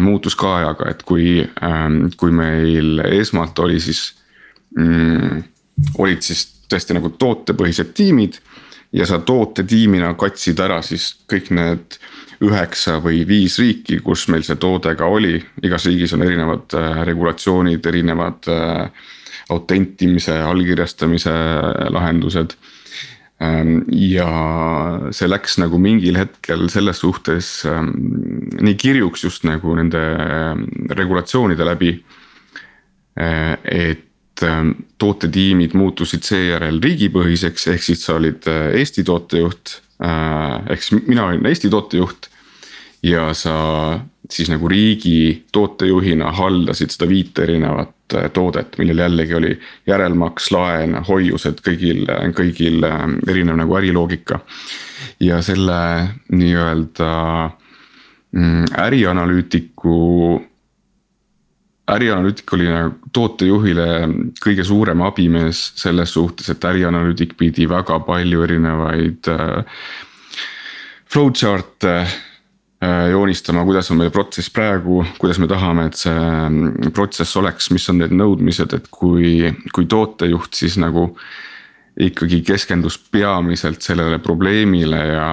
muutus 0.00 0.36
ka 0.36 0.56
ajaga, 0.58 0.90
et 0.92 1.02
kui, 1.08 1.40
kui 2.20 2.32
meil 2.36 3.00
esmalt 3.08 3.58
oli 3.64 3.78
siis 3.80 4.10
mm, 4.78 5.42
olid 5.98 6.22
siis 6.22 6.46
tõesti 6.70 6.96
nagu 6.96 7.12
tootepõhised 7.18 7.94
tiimid. 7.94 8.40
ja 8.92 9.06
sa 9.06 9.20
tootetiimina 9.22 10.14
katsid 10.18 10.58
ära 10.58 10.80
siis 10.82 11.12
kõik 11.30 11.52
need 11.54 11.98
üheksa 12.42 12.96
või 13.04 13.20
viis 13.28 13.58
riiki, 13.60 14.00
kus 14.02 14.24
meil 14.32 14.42
see 14.42 14.56
toode 14.58 14.96
ka 14.98 15.06
oli, 15.06 15.36
igas 15.62 15.86
riigis 15.86 16.14
on 16.16 16.24
erinevad 16.26 16.74
äh, 16.74 17.02
regulatsioonid, 17.06 17.86
erinevad 17.86 18.48
äh, 18.50 19.08
autentimise, 19.50 20.34
allkirjastamise 20.42 21.32
lahendused 21.92 22.56
ähm, 23.42 23.80
ja 23.92 24.30
see 25.14 25.28
läks 25.28 25.58
nagu 25.60 25.78
mingil 25.78 26.18
hetkel 26.18 26.68
selles 26.72 27.02
suhtes 27.02 27.52
ähm, 27.68 27.92
nii 28.60 28.76
kirjuks 28.80 29.26
just 29.26 29.46
nagu 29.48 29.74
nende 29.78 30.00
ähm, 30.00 30.64
regulatsioonide 30.90 31.66
läbi. 31.66 31.98
Äh, 33.20 33.58
et 33.64 34.06
tootetiimid 35.00 35.74
muutusid 35.78 36.24
seejärel 36.26 36.80
riigipõhiseks, 36.82 37.68
ehk 37.74 37.84
siis 37.84 38.04
sa 38.06 38.16
olid 38.18 38.48
äh, 38.50 38.74
Eesti 38.80 39.04
tootejuht. 39.06 39.76
Äh, 40.04 40.72
ehk 40.74 40.84
siis 40.84 41.06
mina 41.06 41.28
olin 41.28 41.46
Eesti 41.46 41.70
tootejuht 41.72 42.30
ja 43.02 43.30
sa 43.34 43.54
siis 44.30 44.50
nagu 44.52 44.68
riigi 44.68 45.44
tootejuhina 45.52 46.32
haldasid 46.36 46.92
seda 46.94 47.08
viite 47.10 47.44
erinevat 47.46 48.16
äh, 48.16 48.28
toodet, 48.32 48.76
millel 48.78 49.04
jällegi 49.04 49.38
oli 49.38 49.54
järelmaks, 49.88 50.50
laen, 50.56 50.98
hoiused, 51.08 51.62
kõigil, 51.66 52.04
kõigil 52.36 52.84
erinev 53.28 53.60
nagu 53.62 53.80
äriloogika. 53.80 54.40
ja 55.20 55.42
selle 55.42 55.80
nii-öelda 56.32 57.10
mm, 58.32 58.64
ärianalüütiku 58.84 59.96
ärianalüütik 61.94 62.52
oli 62.54 62.68
nagu 62.70 63.10
tootejuhile 63.14 63.86
kõige 64.42 64.64
suurem 64.66 65.02
abimees 65.06 65.62
selles 65.80 66.14
suhtes, 66.14 66.50
et 66.52 66.64
ärianalüütik 66.64 67.36
pidi 67.38 67.68
väga 67.70 67.98
palju 68.06 68.44
erinevaid 68.46 69.30
äh, 69.32 69.84
flowchart'e 71.10 71.94
äh, 72.00 73.10
joonistama, 73.10 73.64
kuidas 73.68 73.90
on 73.90 74.00
meie 74.00 74.14
protsess 74.14 74.52
praegu, 74.54 75.02
kuidas 75.18 75.40
me 75.42 75.50
tahame, 75.50 75.88
et 75.90 75.98
see 75.98 76.16
mm, 76.16 76.92
protsess 76.96 77.36
oleks, 77.40 77.70
mis 77.74 77.88
on 77.92 78.02
need 78.02 78.14
nõudmised, 78.14 78.74
et 78.76 78.90
kui, 78.94 79.50
kui 79.74 79.88
tootejuht 79.90 80.62
siis 80.62 80.78
nagu 80.80 81.10
ikkagi 82.00 82.38
keskendus 82.46 82.96
peamiselt 83.12 83.82
sellele 83.84 84.20
probleemile 84.22 85.00
ja, 85.10 85.30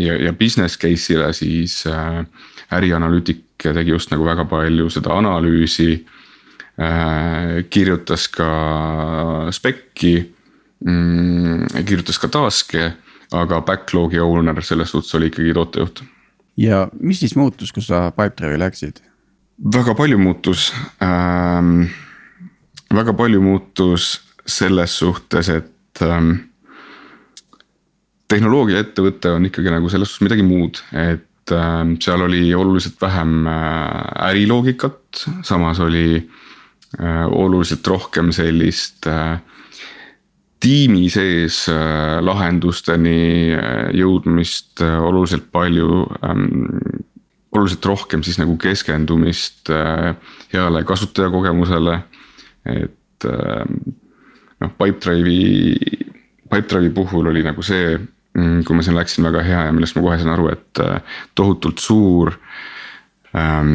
ja, 0.00 0.16
ja 0.26 0.32
business 0.32 0.80
case'ile, 0.80 1.28
siis 1.36 1.82
äh, 1.86 2.24
ärianalüütik 3.62 3.74
tegi 3.74 3.90
just 3.90 4.10
nagu 4.10 4.24
väga 4.24 4.44
palju 4.44 4.90
seda 4.90 5.14
analüüsi 5.14 6.04
äh,. 6.78 7.64
kirjutas 7.70 8.28
ka 8.28 9.50
spek'i 9.50 10.32
mm,, 10.84 11.84
kirjutas 11.86 12.18
ka 12.18 12.28
task'e, 12.28 12.92
aga 13.32 13.60
backlog'i 13.60 14.20
owner 14.20 14.62
selles 14.62 14.90
suhtes 14.90 15.14
oli 15.14 15.30
ikkagi 15.30 15.54
tootejuht. 15.54 16.02
ja 16.56 16.88
mis 17.00 17.20
siis 17.20 17.36
muutus, 17.36 17.72
kui 17.72 17.82
sa 17.82 18.10
Pipedrive'i 18.10 18.58
läksid? 18.58 19.02
väga 19.74 19.94
palju 19.94 20.18
muutus 20.18 20.72
ähm,, 21.02 21.88
väga 22.92 23.12
palju 23.12 23.40
muutus 23.40 24.20
selles 24.46 24.98
suhtes, 24.98 25.48
et 25.48 26.02
ähm, 26.02 26.48
tehnoloogiaettevõte 28.28 29.30
on 29.36 29.46
ikkagi 29.46 29.70
nagu 29.70 29.88
selles 29.92 30.08
suhtes 30.08 30.24
midagi 30.24 30.42
muud, 30.42 30.80
et 30.92 31.28
seal 31.50 32.20
oli 32.22 32.54
oluliselt 32.54 33.00
vähem 33.00 33.46
äh, 33.46 34.28
äriloogikat, 34.28 35.26
samas 35.42 35.80
oli 35.80 36.30
äh, 37.00 37.26
oluliselt 37.26 37.86
rohkem 37.86 38.32
sellist 38.32 39.06
äh, 39.06 39.40
tiimi 40.62 41.08
sees 41.10 41.64
lahendusteni 42.22 43.50
jõudmist 43.98 44.78
oluliselt 44.78 45.48
palju 45.50 46.04
ähm, 46.22 46.44
oluliselt 47.52 47.84
rohkem 47.84 48.22
siis 48.22 48.38
nagu 48.38 48.54
keskendumist 48.56 49.72
heale 50.54 50.84
kasutajakogemusele. 50.86 51.98
et 52.64 53.26
ähm, 53.26 53.74
noh, 54.60 54.70
Pipedrive'i, 54.78 55.74
Pipedrive'i 56.46 56.94
puhul 56.94 57.26
oli 57.26 57.42
nagu 57.42 57.62
see 57.66 57.98
kui 58.32 58.76
ma 58.76 58.82
siin 58.84 58.96
läksin, 58.96 59.24
väga 59.28 59.42
hea 59.44 59.64
ja 59.66 59.72
millest 59.76 59.96
ma 59.98 60.06
kohe 60.06 60.16
sain 60.16 60.32
aru, 60.32 60.46
et 60.54 60.80
tohutult 61.36 61.82
suur 61.84 62.32
ähm, 63.36 63.74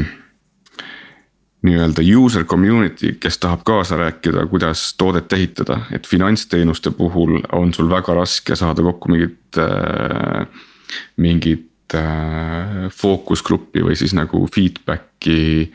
nii-öelda 1.68 2.02
user 2.18 2.44
community, 2.44 3.14
kes 3.20 3.38
tahab 3.38 3.64
kaasa 3.66 3.98
rääkida, 3.98 4.46
kuidas 4.48 4.94
toodet 4.98 5.34
ehitada, 5.34 5.80
et 5.92 6.08
finantsteenuste 6.08 6.92
puhul 6.92 7.40
on 7.52 7.74
sul 7.74 7.90
väga 7.90 8.14
raske 8.14 8.56
saada 8.56 8.86
kokku 8.86 9.12
mingit 9.12 9.58
äh,. 9.58 10.48
mingit 11.18 11.96
äh, 11.96 12.88
fookusgruppi 12.94 13.84
või 13.84 13.96
siis 13.96 14.14
nagu 14.14 14.46
feedback'i 14.56 15.74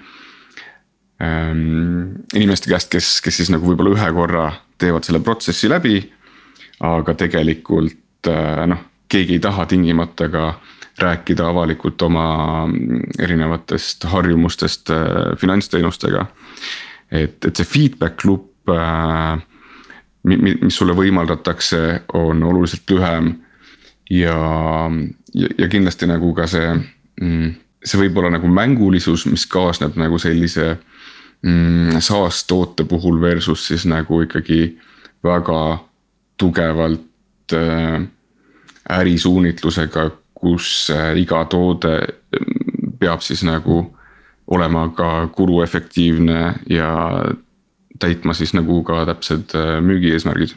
ähm,. 1.22 2.22
inimeste 2.34 2.70
käest, 2.70 2.90
kes, 2.90 3.20
kes 3.20 3.42
siis 3.42 3.50
nagu 3.50 3.66
võib-olla 3.66 3.96
ühe 3.96 4.12
korra 4.14 4.52
teevad 4.78 5.04
selle 5.04 5.20
protsessi 5.20 5.68
läbi. 5.68 6.12
aga 6.80 7.14
tegelikult 7.14 8.01
äh, 8.30 8.66
noh, 8.66 8.84
keegi 9.08 9.38
ei 9.38 9.42
taha 9.42 9.66
tingimata 9.66 10.28
ka 10.32 10.54
rääkida 10.98 11.48
avalikult 11.48 12.02
oma 12.02 12.68
erinevatest 13.18 14.04
harjumustest 14.04 14.90
äh, 14.90 15.36
finantsteenustega. 15.38 16.26
et, 17.10 17.44
et 17.44 17.56
see 17.56 17.64
feedback 17.68 18.24
loop 18.24 18.70
äh,, 18.72 19.40
mis 20.22 20.76
sulle 20.76 20.94
võimaldatakse, 20.96 22.02
on 22.14 22.42
oluliselt 22.42 22.90
lühem. 22.90 23.34
ja, 24.10 24.38
ja, 25.34 25.48
ja 25.58 25.68
kindlasti 25.68 26.06
nagu 26.06 26.34
ka 26.34 26.46
see, 26.46 26.74
mm, 27.20 27.54
see 27.84 28.00
võib 28.04 28.18
olla 28.20 28.36
nagu 28.36 28.48
mängulisus, 28.48 29.26
mis 29.26 29.46
kaasneb 29.46 29.96
nagu 29.96 30.18
sellise 30.18 30.76
mm, 31.42 32.00
SaaS 32.00 32.44
toote 32.46 32.84
puhul 32.84 33.20
versus 33.20 33.66
siis 33.66 33.86
nagu 33.88 34.22
ikkagi 34.22 34.78
väga 35.24 35.78
tugevalt 36.36 37.11
ärisuunitlusega 38.92 40.10
kus 40.42 40.90
äh, 40.90 41.12
iga 41.22 41.44
toode 41.50 41.94
mm, 42.02 42.98
peab 43.00 43.22
siis 43.22 43.44
nagu 43.46 43.84
olema 44.52 44.88
ka 44.96 45.28
kuluefektiivne 45.32 46.40
ja 46.70 46.90
täitma 48.02 48.34
siis 48.34 48.54
nagu 48.58 48.82
ka 48.86 49.04
täpsed 49.12 49.54
äh, 49.58 49.78
müügieesmärgid 49.86 50.56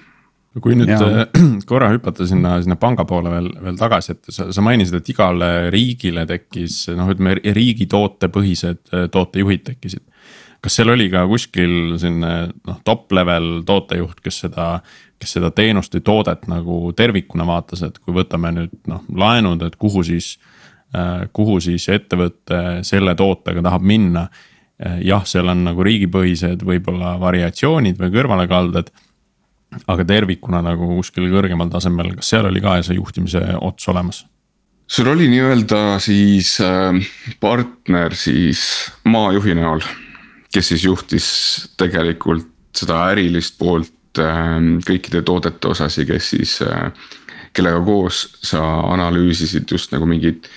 kui 0.63 0.77
nüüd 0.79 0.89
ja. 0.89 0.97
Äh, 1.21 1.45
korra 1.69 1.91
hüpata 1.93 2.25
sinna, 2.27 2.55
sinna 2.63 2.79
panga 2.81 3.05
poole 3.05 3.29
veel, 3.33 3.51
veel 3.61 3.77
tagasi, 3.77 4.15
et 4.15 4.33
sa, 4.33 4.49
sa 4.55 4.65
mainisid, 4.65 4.97
et 4.97 5.13
igale 5.13 5.51
riigile 5.73 6.25
tekkis 6.29 6.85
noh, 6.95 7.11
ütleme 7.13 7.37
riigi 7.43 7.85
tootepõhised 7.91 8.95
tootejuhid 9.13 9.65
tekkisid. 9.69 10.05
kas 10.65 10.79
seal 10.79 10.89
oli 10.95 11.11
ka 11.13 11.27
kuskil 11.29 11.99
selline 12.01 12.33
noh, 12.55 12.79
top 12.87 13.11
level 13.13 13.59
tootejuht, 13.67 14.23
kes 14.25 14.45
seda 14.47 14.69
kes 15.21 15.37
seda 15.37 15.51
teenust 15.55 15.95
või 15.95 16.03
toodet 16.05 16.45
nagu 16.51 16.79
tervikuna 16.97 17.47
vaatas, 17.47 17.85
et 17.87 17.97
kui 17.99 18.15
võtame 18.15 18.51
nüüd 18.55 18.75
noh 18.91 19.05
laenud, 19.15 19.63
et 19.65 19.79
kuhu 19.79 20.03
siis. 20.05 20.35
Äh, 20.95 21.25
kuhu 21.33 21.57
siis 21.59 21.89
ettevõte 21.91 22.83
selle 22.87 23.15
tootega 23.19 23.59
tahab 23.65 23.83
minna. 23.83 24.27
Äh, 24.79 25.01
jah, 25.03 25.25
seal 25.27 25.49
on 25.51 25.65
nagu 25.65 25.83
riigipõhised 25.83 26.61
võib-olla 26.63 27.15
variatsioonid 27.19 27.99
või 27.99 28.13
kõrvalekalded. 28.13 28.93
aga 29.91 30.05
tervikuna 30.07 30.61
nagu 30.63 30.87
kuskil 30.87 31.25
kõrgemal 31.33 31.67
tasemel, 31.73 32.13
kas 32.15 32.29
seal 32.31 32.45
oli 32.47 32.61
ka 32.63 32.77
see 32.85 32.95
juhtimise 32.95 33.41
ots 33.59 33.89
olemas? 33.91 34.25
sul 34.87 35.07
oli 35.09 35.27
nii-öelda 35.27 35.97
siis 35.99 36.61
äh, 36.61 36.95
partner 37.39 38.15
siis 38.15 38.61
maajuhi 39.03 39.55
näol, 39.57 39.81
kes 40.53 40.67
siis 40.69 40.85
juhtis 40.85 41.27
tegelikult 41.75 42.47
seda 42.77 43.01
ärilist 43.09 43.57
poolt 43.57 43.91
Ähm, 43.91 44.04
kõikide 44.85 45.21
toodete 45.25 45.67
osasi, 45.67 46.05
kes 46.05 46.29
siis, 46.29 46.55
äh, 46.61 46.91
kellega 47.55 47.81
koos 47.85 48.25
sa 48.43 48.61
analüüsisid 48.93 49.71
just 49.71 49.93
nagu 49.95 50.07
mingit 50.09 50.49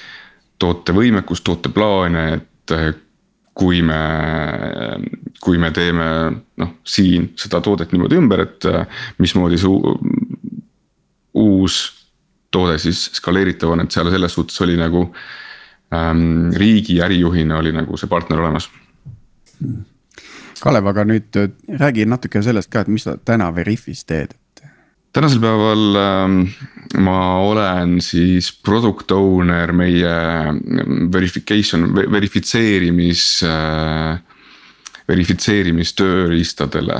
tootevõimekust, 0.58 1.44
tooteplaane, 1.46 2.24
et 2.34 2.74
äh, 2.74 2.88
kui 3.58 3.82
me, 3.82 3.98
kui 5.42 5.58
me 5.58 5.70
teeme 5.74 6.08
noh, 6.62 6.72
siin 6.86 7.32
seda 7.38 7.60
toodet 7.64 7.92
niimoodi 7.92 8.18
ümber, 8.18 8.44
et 8.46 8.68
äh, 8.70 9.02
mismoodi 9.18 9.58
see 9.58 9.94
uus 11.38 11.80
toode 12.54 12.78
siis 12.80 13.08
skaleeritav 13.18 13.74
on, 13.74 13.84
et 13.84 13.92
seal 13.92 14.10
selles 14.10 14.34
suhtes 14.34 14.62
oli 14.64 14.78
nagu 14.78 15.04
ähm, 15.94 16.48
riigi 16.56 17.00
ärijuhina 17.04 17.58
oli 17.58 17.74
nagu 17.76 17.98
see 18.00 18.10
partner 18.10 18.40
olemas. 18.40 18.70
Hmm 19.58 19.84
Kalev, 20.62 20.88
aga 20.90 21.04
nüüd 21.06 21.38
äh, 21.38 21.50
räägi 21.78 22.06
natuke 22.08 22.42
sellest 22.42 22.70
ka, 22.72 22.82
et 22.82 22.92
mis 22.92 23.06
sa 23.06 23.16
täna 23.18 23.50
Veriffis 23.54 24.04
teed? 24.08 24.34
tänasel 25.16 25.40
päeval 25.40 25.98
äh, 25.98 26.32
ma 27.00 27.20
olen 27.40 27.96
siis 28.04 28.50
product 28.62 29.10
owner 29.14 29.72
meie 29.72 30.10
mm, 30.52 31.08
verification, 31.12 31.88
verifitseerimis 31.96 33.28
äh,. 33.48 34.18
verifitseerimistööriistadele, 35.08 36.98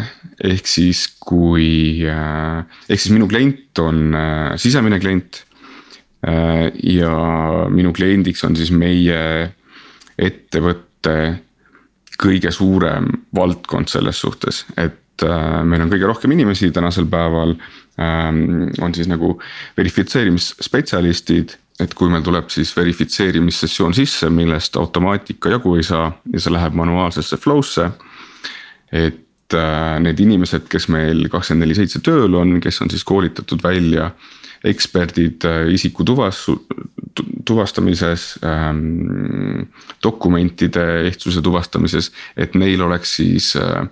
ehk 0.48 0.66
siis 0.66 1.02
kui 1.20 2.00
äh,, 2.08 2.62
ehk 2.88 3.02
siis 3.02 3.12
minu 3.12 3.28
klient 3.28 3.82
on 3.84 4.16
sisemine 4.56 4.96
klient 5.02 5.42
ja 6.82 7.10
minu 7.70 7.92
kliendiks 7.94 8.40
on 8.48 8.56
siis 8.58 8.72
meie 8.74 9.20
ettevõtte 10.18 11.12
kõige 12.18 12.50
suurem 12.54 13.10
valdkond 13.34 13.90
selles 13.90 14.20
suhtes, 14.20 14.64
et 14.76 15.24
äh, 15.26 15.62
meil 15.64 15.84
on 15.84 15.92
kõige 15.92 16.08
rohkem 16.10 16.34
inimesi 16.34 16.72
tänasel 16.74 17.06
päeval 17.10 17.54
ähm,. 18.00 18.68
on 18.82 18.94
siis 18.94 19.08
nagu 19.10 19.36
verifitseerimisspetsialistid, 19.76 21.56
et 21.78 21.94
kui 21.94 22.10
meil 22.10 22.24
tuleb 22.26 22.50
siis 22.50 22.74
verifitseerimissessioon 22.76 23.94
sisse, 23.94 24.30
millest 24.30 24.76
automaatika 24.76 25.54
jagu 25.54 25.76
ei 25.78 25.86
saa 25.86 26.10
ja 26.32 26.42
see 26.42 26.52
läheb 26.54 26.74
manuaalsesse 26.74 27.38
flow'sse. 27.38 27.90
et 28.92 29.54
äh, 29.54 30.00
need 30.00 30.20
inimesed, 30.20 30.66
kes 30.68 30.88
meil 30.88 31.28
kakskümmend 31.30 31.66
neli 31.66 31.78
seitse 31.78 32.02
tööl 32.04 32.34
on, 32.34 32.58
kes 32.60 32.82
on 32.82 32.90
siis 32.90 33.04
koolitatud 33.04 33.62
välja 33.62 34.10
eksperdid 34.66 35.44
äh, 35.46 35.68
isiku 35.74 36.04
tuvas-, 36.04 36.48
tuvastamises 37.48 38.34
ähm,, 38.44 39.68
dokumentide 40.04 40.84
ehtsuse 41.08 41.42
tuvastamises, 41.44 42.12
et 42.36 42.54
neil 42.58 42.82
oleks 42.84 43.16
siis 43.20 43.54
äh, 43.58 43.86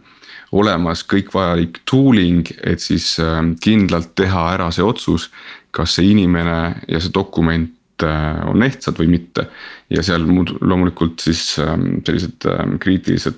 olemas 0.57 1.03
kõik 1.09 1.33
vajalik 1.35 1.81
tooling, 1.89 2.45
et 2.63 2.83
siis 2.85 3.15
äh, 3.23 3.41
kindlalt 3.63 4.15
teha 4.19 4.51
ära 4.57 4.71
see 4.75 4.85
otsus. 4.85 5.31
kas 5.77 5.99
see 5.99 6.07
inimene 6.09 6.87
ja 6.89 7.01
see 7.05 7.13
dokument 7.13 8.03
äh, 8.03 8.39
on 8.49 8.63
ehtsad 8.65 8.97
või 8.97 9.11
mitte 9.13 9.51
ja 9.93 10.01
seal 10.03 10.25
muud 10.25 10.55
loomulikult 10.61 11.21
siis 11.21 11.59
äh, 11.61 11.75
sellised 12.07 12.47
äh, 12.49 12.63
kriitilised 12.81 13.37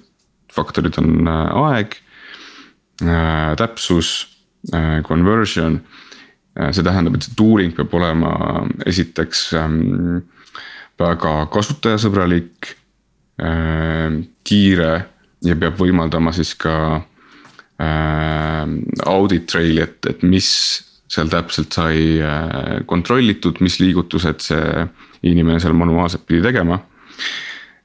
faktorid 0.55 1.01
on 1.03 1.27
äh, 1.27 1.57
aeg 1.65 1.97
äh,, 3.03 3.57
täpsus 3.59 4.29
äh,, 4.73 5.03
conversion 5.03 5.81
Äh, 5.81 6.08
see 6.73 6.83
tähendab, 6.83 7.15
et 7.15 7.27
see 7.27 7.37
tooling 7.39 7.75
peab 7.77 7.93
olema 7.95 8.33
esiteks 8.89 9.45
ähm, 9.59 10.25
väga 10.99 11.35
kasutajasõbralik, 11.55 12.73
ähm, 13.43 14.25
kiire 14.47 14.93
ja 15.47 15.57
peab 15.59 15.79
võimaldama 15.79 16.33
siis 16.35 16.55
ka 16.59 16.75
ähm, 17.79 18.81
audit 19.07 19.47
trail'i, 19.51 19.85
et, 19.87 19.99
et 20.11 20.25
mis 20.27 20.51
seal 21.09 21.31
täpselt 21.33 21.73
sai 21.73 22.19
äh, 22.21 22.79
kontrollitud, 22.91 23.63
mis 23.65 23.79
liigutused 23.81 24.43
see 24.51 24.87
inimene 25.29 25.61
seal 25.63 25.77
manuaalselt 25.79 26.27
pidi 26.27 26.43
tegema. 26.45 26.81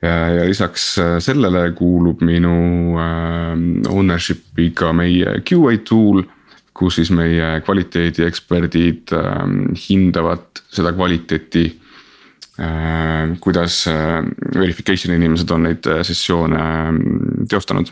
ja 0.04 0.44
lisaks 0.44 0.98
äh, 1.00 1.18
sellele 1.24 1.70
kuulub 1.78 2.22
minu 2.26 2.98
ownership'i 3.88 4.74
ka 4.76 4.92
meie 4.94 5.38
QA 5.48 5.78
tool 5.88 6.26
kus 6.84 7.00
siis 7.00 7.12
meie 7.16 7.62
kvaliteedieksperdid 7.66 9.16
ähm, 9.16 9.62
hindavad 9.88 10.64
seda 10.74 10.94
kvaliteeti. 10.96 11.66
Äh, 12.62 13.32
kuidas 13.42 13.88
äh, 13.90 14.20
verification 14.54 15.16
inimesed 15.16 15.50
on 15.56 15.64
neid 15.66 15.88
äh, 15.90 16.04
sessioone 16.06 16.60
ähm, 16.62 17.00
teostanud 17.50 17.90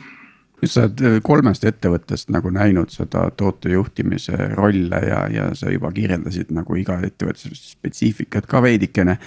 sa 0.70 0.84
oled 0.86 1.24
kolmest 1.26 1.64
ettevõttest 1.66 2.30
nagu 2.30 2.52
näinud 2.54 2.92
seda 2.94 3.24
tootejuhtimise 3.38 4.52
rolle 4.54 5.00
ja, 5.08 5.24
ja 5.34 5.48
sa 5.58 5.72
juba 5.74 5.90
kirjeldasid 5.96 6.52
nagu 6.54 6.78
iga 6.78 7.00
ettevõtte 7.02 7.50
spetsiifikat 7.58 8.46
ka 8.46 8.62
veidikene. 8.62 9.18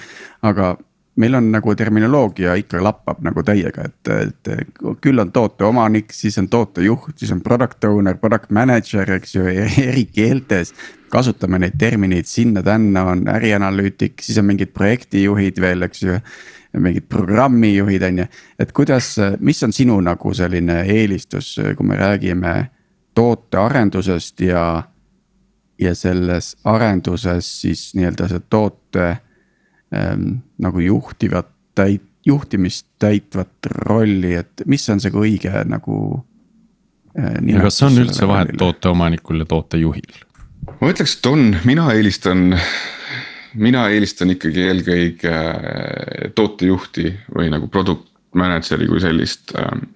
aga 0.43 0.77
meil 1.17 1.35
on 1.35 1.51
nagu 1.53 1.75
terminoloogia 1.79 2.55
ikka 2.59 2.81
lappab 2.83 3.21
nagu 3.23 3.43
täiega, 3.47 3.87
et, 3.87 4.11
et 4.11 4.51
küll 5.03 5.23
on 5.23 5.31
toote 5.33 5.67
omanik, 5.67 6.13
siis 6.13 6.39
on 6.43 6.49
tootejuht, 6.51 7.15
siis 7.21 7.31
on 7.35 7.43
product 7.45 7.85
owner, 7.87 8.19
product 8.19 8.51
manager, 8.55 9.15
eks 9.19 9.37
ju, 9.37 9.47
eri 9.89 10.07
keeltes. 10.11 10.75
kasutame 11.15 11.61
neid 11.63 11.77
termineid 11.79 12.27
sinna-tänna 12.27 13.05
on 13.07 13.29
ärianalüütik, 13.31 14.19
siis 14.23 14.39
on 14.39 14.49
mingid 14.49 14.73
projektijuhid 14.75 15.61
veel, 15.63 15.87
eks 15.87 16.03
ju. 16.03 16.19
mingid 16.83 17.05
programmijuhid 17.07 18.03
on 18.03 18.19
ju, 18.19 18.25
et 18.59 18.73
kuidas, 18.75 19.15
mis 19.39 19.63
on 19.63 19.73
sinu 19.73 20.01
nagu 20.03 20.35
selline 20.35 20.81
eelistus, 20.83 21.55
kui 21.77 21.87
me 21.87 21.97
räägime 21.97 22.55
tootearendusest 23.15 24.41
ja 24.41 24.83
ja 25.79 25.95
selles 25.95 26.57
arenduses 26.65 27.61
siis 27.61 27.95
nii-öelda 27.95 28.29
see 28.31 28.43
toote 28.51 29.07
nagu 29.95 30.81
juhtivat 30.83 31.51
täit-, 31.79 32.11
juhtimist 32.27 32.87
täitvat 32.99 33.69
rolli, 33.85 34.35
et 34.41 34.65
mis 34.67 34.89
on 34.91 35.03
see 35.03 35.13
õige 35.15 35.53
nagu 35.69 35.97
äh,. 37.19 37.39
ja 37.51 37.65
kas 37.67 37.83
on 37.87 38.01
üldse 38.03 38.29
vahet 38.29 38.55
tooteomanikul 38.59 39.45
ja 39.45 39.49
tootejuhil? 39.51 40.21
ma 40.81 40.91
ütleks, 40.91 41.19
et 41.19 41.31
on, 41.31 41.51
mina 41.69 41.91
eelistan 41.95 42.57
mina 43.55 43.87
eelistan 43.93 44.33
ikkagi 44.35 44.67
eelkõige 44.69 45.31
äh, 45.31 46.27
tootejuhti 46.35 47.07
või 47.37 47.51
nagu 47.53 47.69
product 47.73 48.11
manager'i 48.35 48.89
kui 48.91 49.03
sellist. 49.03 49.55
Ähm, 49.59 49.87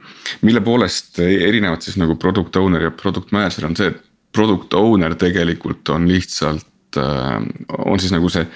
mille 0.46 0.62
poolest 0.64 1.18
erinevad 1.24 1.82
siis 1.82 1.98
nagu 1.98 2.14
product 2.20 2.56
owner 2.60 2.88
ja 2.88 2.92
product 2.94 3.32
manager 3.34 3.66
on 3.68 3.76
see, 3.78 3.90
et 3.90 4.02
product 4.34 4.74
owner 4.78 5.16
tegelikult 5.18 5.90
on 5.94 6.06
lihtsalt, 6.10 6.98
äh, 7.00 7.38
on 7.78 8.02
siis 8.02 8.14
nagu 8.14 8.30
see. 8.32 8.46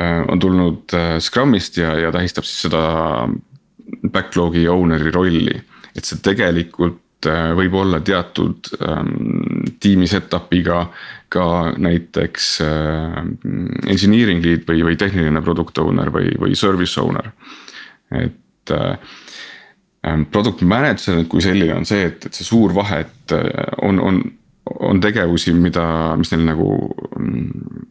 Äh, 0.00 0.24
on 0.28 0.40
tulnud 0.40 0.96
Scrumist 1.20 1.76
ja, 1.80 1.94
ja 1.98 2.12
tähistab 2.14 2.48
siis 2.48 2.66
seda 2.68 3.28
backlog'i 4.10 4.66
owner'i 4.70 5.12
rolli, 5.12 5.56
et 5.94 6.06
see 6.06 6.20
tegelikult 6.24 7.00
võib 7.20 7.74
olla 7.76 7.98
teatud 8.00 8.70
ähm, 8.80 9.10
tiimi 9.76 10.06
setup'iga 10.08 10.86
ka 11.30 11.72
näiteks 11.78 12.46
äh, 12.64 13.18
engineering 13.86 14.42
lead 14.44 14.66
või, 14.68 14.82
või 14.88 14.98
tehniline 14.98 15.42
product 15.46 15.78
owner 15.78 16.10
või, 16.12 16.32
või 16.40 16.56
service 16.58 16.98
owner. 17.00 17.30
et 18.10 18.74
äh, 18.74 18.98
ähm, 20.06 20.26
product 20.30 20.62
manager 20.62 21.24
kui 21.30 21.42
selline 21.44 21.76
on 21.78 21.86
see, 21.86 22.08
et, 22.10 22.26
et 22.26 22.34
see 22.34 22.46
suur 22.46 22.74
vahe, 22.74 23.04
et 23.06 23.36
äh, 23.36 23.70
on, 23.86 24.00
on, 24.02 24.20
on 24.90 25.00
tegevusi, 25.00 25.54
mida, 25.54 26.16
mis 26.18 26.34
neil 26.34 26.48
nagu 26.48 26.70
mm, 27.18 27.86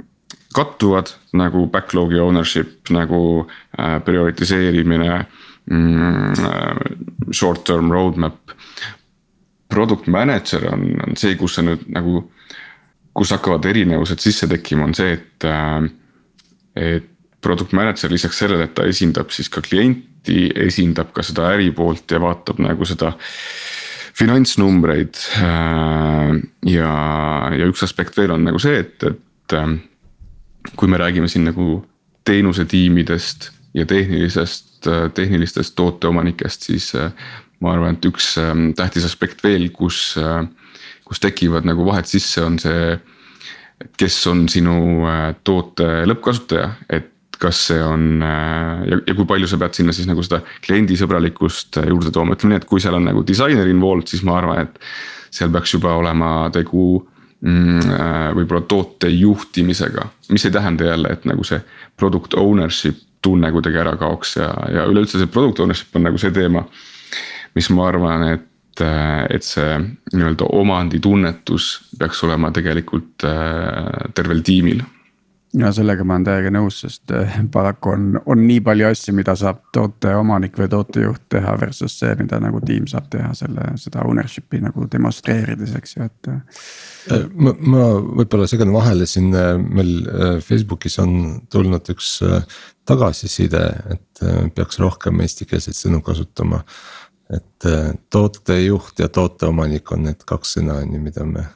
kattuvad 0.56 1.12
nagu 1.38 1.68
backlog'i 1.70 2.20
ownership 2.20 2.90
nagu 2.94 3.22
äh, 3.78 4.00
prioritiseerimine 4.06 5.12
mm,. 5.66 6.34
Äh, 6.46 7.32
short 7.32 7.64
term 7.64 7.92
roadmap. 7.92 8.56
Product 9.70 10.08
manager 10.08 10.66
on, 10.74 10.88
on 11.08 11.18
see, 11.18 11.36
kus 11.38 11.60
sa 11.60 11.62
nüüd 11.66 11.86
nagu 11.94 12.24
kus 13.14 13.34
hakkavad 13.36 13.66
erinevused 13.70 14.22
sisse 14.24 14.48
tekkima, 14.50 14.90
on 14.90 14.98
see, 14.98 15.18
et. 15.20 15.48
Äh, 15.48 15.90
et 16.80 17.08
product 17.42 17.74
manager 17.76 18.12
lisaks 18.12 18.38
sellele, 18.40 18.68
et 18.68 18.76
ta 18.76 18.86
esindab 18.88 19.32
siis 19.34 19.50
ka 19.52 19.64
klienti, 19.64 20.50
esindab 20.68 21.14
ka 21.16 21.24
seda 21.26 21.50
äri 21.54 21.72
poolt 21.76 22.12
ja 22.12 22.20
vaatab 22.22 22.60
nagu 22.64 22.88
seda 22.88 23.14
finantsnumbreid. 24.20 25.20
Äh, 25.40 26.34
ja, 26.68 26.94
ja 27.56 27.70
üks 27.70 27.84
aspekt 27.88 28.20
veel 28.20 28.36
on 28.36 28.44
nagu 28.48 28.60
see, 28.62 28.82
et, 28.84 29.08
et 29.08 29.56
äh, 29.56 29.78
kui 30.76 30.91
me 30.91 31.00
räägime 31.00 31.28
siin 31.32 31.48
nagu 31.48 31.86
teenusetiimidest 32.28 33.52
ja 33.74 33.86
tehnilisest, 33.86 34.88
tehnilistest 35.13 35.76
tooteomanikest, 35.76 36.67
siis 36.69 36.91
ma 37.60 37.74
arvan, 37.74 37.98
et 37.98 38.06
üks 38.10 38.34
tähtis 38.76 39.06
aspekt 39.08 39.43
veel, 39.43 39.69
kus 39.76 40.15
kus 41.10 41.22
tekivad 41.24 41.65
nagu 41.67 41.86
vahed 41.88 42.10
sisse, 42.10 42.43
on 42.45 42.60
see. 42.62 42.98
kes 43.95 44.15
on 44.28 44.41
sinu 44.52 44.76
äh, 45.08 45.30
toote 45.48 45.86
lõppkasutaja, 46.10 46.65
et 46.91 47.38
kas 47.39 47.62
see 47.69 47.80
on 47.80 48.19
äh, 48.19 48.82
ja, 48.89 48.98
ja 49.08 49.13
kui 49.15 49.24
palju 49.28 49.48
sa 49.48 49.56
pead 49.62 49.78
sinna 49.78 49.95
siis 49.95 50.10
nagu 50.10 50.19
seda 50.26 50.41
kliendisõbralikkust 50.65 51.80
äh, 51.80 51.88
juurde 51.88 52.12
tooma, 52.12 52.36
ütleme 52.36 52.58
nii, 52.58 52.60
et 52.60 52.67
kui 52.67 52.84
seal 52.84 52.98
on 52.98 53.08
nagu 53.08 53.24
disainer 53.24 53.72
involved, 53.72 54.12
siis 54.12 54.26
ma 54.28 54.36
arvan, 54.41 54.67
et. 54.67 54.91
seal 55.32 55.52
peaks 55.54 55.76
juba 55.76 55.93
olema 55.93 56.50
tegu 56.50 56.84
võib-olla 57.39 58.65
toote 58.67 59.08
juhtimisega, 59.13 60.10
mis 60.36 60.43
ei 60.45 60.52
tähenda 60.52 60.89
jälle, 60.89 61.13
et 61.15 61.23
nagu 61.30 61.45
see 61.47 61.62
product 61.95 62.34
ownership 62.36 62.97
tunne 63.23 63.52
kuidagi 63.52 63.80
ära 63.80 63.93
kaoks 63.99 64.36
ja, 64.36 64.49
ja 64.73 64.84
üleüldse 64.91 65.21
see 65.21 65.32
product 65.32 65.62
ownership 65.63 65.95
on 65.95 66.04
nagu 66.08 66.19
see 66.19 66.34
teema. 66.36 66.65
mis 67.56 67.69
ma 67.73 67.88
arvan, 67.88 68.28
et 68.34 68.49
et, 68.82 69.36
et 69.36 69.45
see 69.45 69.78
nii-öelda 70.13 70.47
omanditunnetus 70.56 71.69
peaks 71.99 72.23
olema 72.28 72.52
tegelikult 72.56 73.25
äh, 73.28 74.12
tervel 74.15 74.41
tiimil 74.45 74.84
ja 75.58 75.72
sellega 75.74 76.04
ma 76.06 76.18
olen 76.18 76.26
täiega 76.28 76.52
nõus, 76.54 76.82
sest 76.84 77.12
äh, 77.16 77.40
paraku 77.52 77.94
on, 77.96 78.06
on 78.30 78.44
nii 78.46 78.60
palju 78.66 78.86
asju, 78.90 79.16
mida 79.18 79.34
saab 79.40 79.64
toote 79.74 80.14
omanik 80.18 80.58
või 80.60 80.70
tootejuht 80.70 81.26
teha 81.34 81.56
versus 81.62 81.98
see, 82.02 82.14
mida 82.20 82.38
nagu 82.44 82.62
tiim 82.66 82.86
saab 82.90 83.10
teha 83.14 83.32
selle, 83.38 83.66
seda 83.82 84.06
ownership'i 84.06 84.62
nagu 84.62 84.86
demonstreerides, 84.92 85.74
eks 85.80 85.96
ju, 85.98 86.10
et. 86.10 86.32
Äh, 87.16 87.26
ma, 87.34 87.56
ma 87.58 87.90
võib-olla 88.22 88.48
segan 88.52 88.74
vahele 88.76 89.10
siin, 89.10 89.34
meil 89.66 89.94
Facebookis 90.46 91.00
on 91.02 91.14
tulnud 91.50 91.94
üks 91.96 92.20
tagasiside, 92.90 93.64
et 93.94 94.24
peaks 94.54 94.80
rohkem 94.82 95.22
eestikeelseid 95.26 95.78
sõnu 95.78 96.04
kasutama 96.06 96.64
et 97.30 97.66
tootejuht 98.10 99.00
ja 99.04 99.10
tooteomanik 99.14 99.92
on 99.94 100.08
need 100.08 100.24
kaks 100.26 100.56
sõna 100.58 100.80
on 100.82 100.96
ju, 100.96 101.02
mida 101.02 101.26
me 101.26 101.44
mm, 101.44 101.48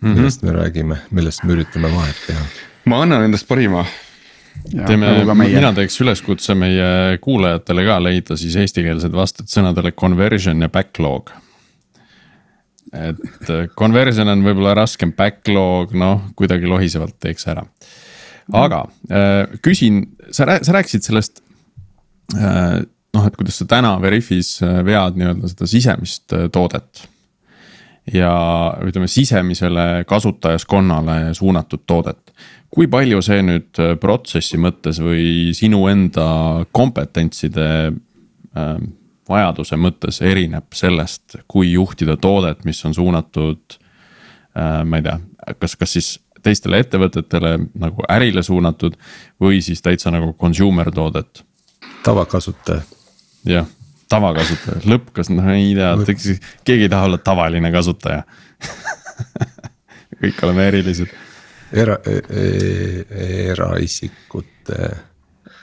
-hmm. 0.00 0.14
millest 0.14 0.42
me 0.42 0.52
räägime, 0.52 0.96
millest 1.10 1.44
me 1.44 1.52
üritame 1.52 1.90
vahet 1.94 2.16
teha. 2.26 2.44
Ma 2.88 3.02
annan 3.04 3.26
endast 3.26 3.48
parima. 3.48 3.84
teeme, 4.68 5.10
nagu 5.20 5.34
mina 5.38 5.70
teeks 5.76 6.00
üleskutse 6.02 6.54
meie 6.58 7.18
kuulajatele 7.22 7.84
ka 7.86 7.98
leida 8.02 8.36
siis 8.38 8.56
eestikeelsed 8.58 9.14
vasted 9.14 9.50
sõnadele 9.50 9.92
conversion 9.94 10.62
ja 10.62 10.68
backlog. 10.72 11.30
et 12.92 13.50
äh, 13.52 13.66
conversion 13.76 14.28
on 14.32 14.42
võib-olla 14.44 14.74
raskem, 14.78 15.12
backlog 15.12 15.92
noh, 15.92 16.30
kuidagi 16.36 16.66
lohisevalt 16.66 17.18
teeks 17.20 17.46
ära. 17.52 17.66
aga 18.52 18.84
äh, 19.10 19.58
küsin, 19.62 20.06
sa, 20.30 20.48
sa 20.62 20.78
rääkisid 20.78 21.04
sellest 21.04 21.42
äh, 22.34 22.80
noh, 23.14 23.28
et 23.28 23.36
kuidas 23.36 23.60
sa 23.60 23.68
täna 23.68 23.94
Veriffis 24.02 24.58
vead 24.62 25.20
nii-öelda 25.20 25.52
seda 25.52 25.68
sisemist 25.68 26.34
toodet. 26.52 27.04
ja 28.12 28.32
ütleme 28.84 29.06
sisemisele 29.06 30.04
kasutajaskonnale 30.08 31.34
suunatud 31.34 31.84
toodet. 31.86 32.27
Kui 32.74 32.88
palju 32.90 33.22
see 33.24 33.42
nüüd 33.44 33.80
äh, 33.82 33.94
protsessi 34.00 34.60
mõttes 34.60 35.00
või 35.02 35.54
sinu 35.56 35.86
enda 35.90 36.28
kompetentside 36.72 37.68
äh, 37.88 38.78
vajaduse 39.28 39.76
mõttes 39.80 40.22
erineb 40.24 40.72
sellest, 40.76 41.40
kui 41.48 41.72
juhtida 41.74 42.16
toodet, 42.20 42.64
mis 42.68 42.80
on 42.88 42.96
suunatud 42.96 43.78
äh,. 44.56 44.84
ma 44.84 45.00
ei 45.00 45.04
tea, 45.04 45.18
kas, 45.60 45.76
kas 45.76 45.96
siis 45.96 46.14
teistele 46.42 46.78
ettevõtetele 46.84 47.56
nagu 47.76 48.04
ärile 48.08 48.44
suunatud 48.46 48.94
või 49.42 49.60
siis 49.64 49.82
täitsa 49.82 50.12
nagu 50.14 50.32
consumer 50.38 50.90
toodet 50.94 51.42
tavakasutaja 52.06 52.82
jah, 53.48 53.66
tavakasutaja, 54.08 54.82
lõppkas, 54.88 55.30
noh 55.32 55.48
ei 55.52 55.74
tea, 55.76 55.94
keegi 56.64 56.86
ei 56.86 56.92
taha 56.92 57.10
olla 57.10 57.18
tavaline 57.22 57.72
kasutaja 57.74 58.22
kõik 60.22 60.40
oleme 60.42 60.66
erilised. 60.72 61.10
Era 61.72 61.98
e, 62.06 62.18
e, 62.30 63.28
eraisikute. 63.52 64.90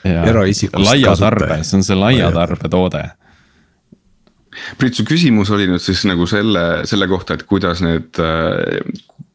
eraisikust 0.06 0.86
laia 0.86 1.16
tarbe, 1.18 1.62
see 1.64 1.80
on 1.80 1.86
see 1.86 1.98
laia 1.98 2.32
tarbe 2.34 2.70
toode. 2.70 3.04
Priit, 4.80 4.96
su 4.96 5.04
küsimus 5.04 5.50
oli 5.52 5.66
nüüd 5.68 5.84
siis 5.84 6.06
nagu 6.08 6.28
selle, 6.30 6.86
selle 6.88 7.10
kohta, 7.12 7.36
et 7.36 7.44
kuidas 7.50 7.82
need, 7.84 8.22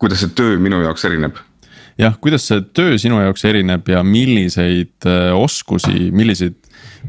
kuidas 0.01 0.23
see 0.23 0.33
töö 0.39 0.57
minu 0.63 0.81
jaoks 0.81 1.05
erineb 1.11 1.37
jah, 2.01 2.17
kuidas 2.23 2.47
see 2.49 2.63
töö 2.77 2.97
sinu 3.01 3.21
jaoks 3.23 3.45
erineb 3.49 3.89
ja 3.91 4.03
milliseid 4.07 5.09
äh, 5.09 5.31
oskusi, 5.37 6.11
milliseid 6.15 6.57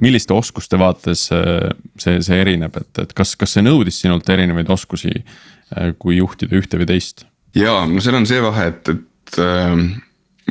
milliste 0.01 0.35
oskuste 0.35 0.79
vaates 0.79 1.27
äh, 1.35 1.69
see, 1.99 2.19
see 2.25 2.39
erineb, 2.41 2.77
et, 2.79 3.03
et 3.05 3.13
kas, 3.17 3.35
kas 3.39 3.55
see 3.57 3.65
nõudis 3.65 4.01
sinult 4.03 4.29
erinevaid 4.31 4.71
oskusi, 4.73 5.13
äh, 5.21 5.93
kui 5.99 6.19
juhtida 6.19 6.57
ühte 6.59 6.81
või 6.81 6.89
teist? 6.93 7.25
ja 7.57 7.81
no 7.87 8.03
seal 8.03 8.19
on 8.19 8.27
see 8.29 8.41
vahe, 8.43 8.69
et, 8.71 8.93
et 8.93 9.07
äh, 9.39 9.75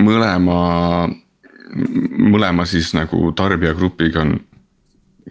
mõlema, 0.01 1.09
mõlema 2.31 2.66
siis 2.66 2.95
nagu 2.97 3.33
tarbijagrupiga 3.37 4.25
on 4.25 4.38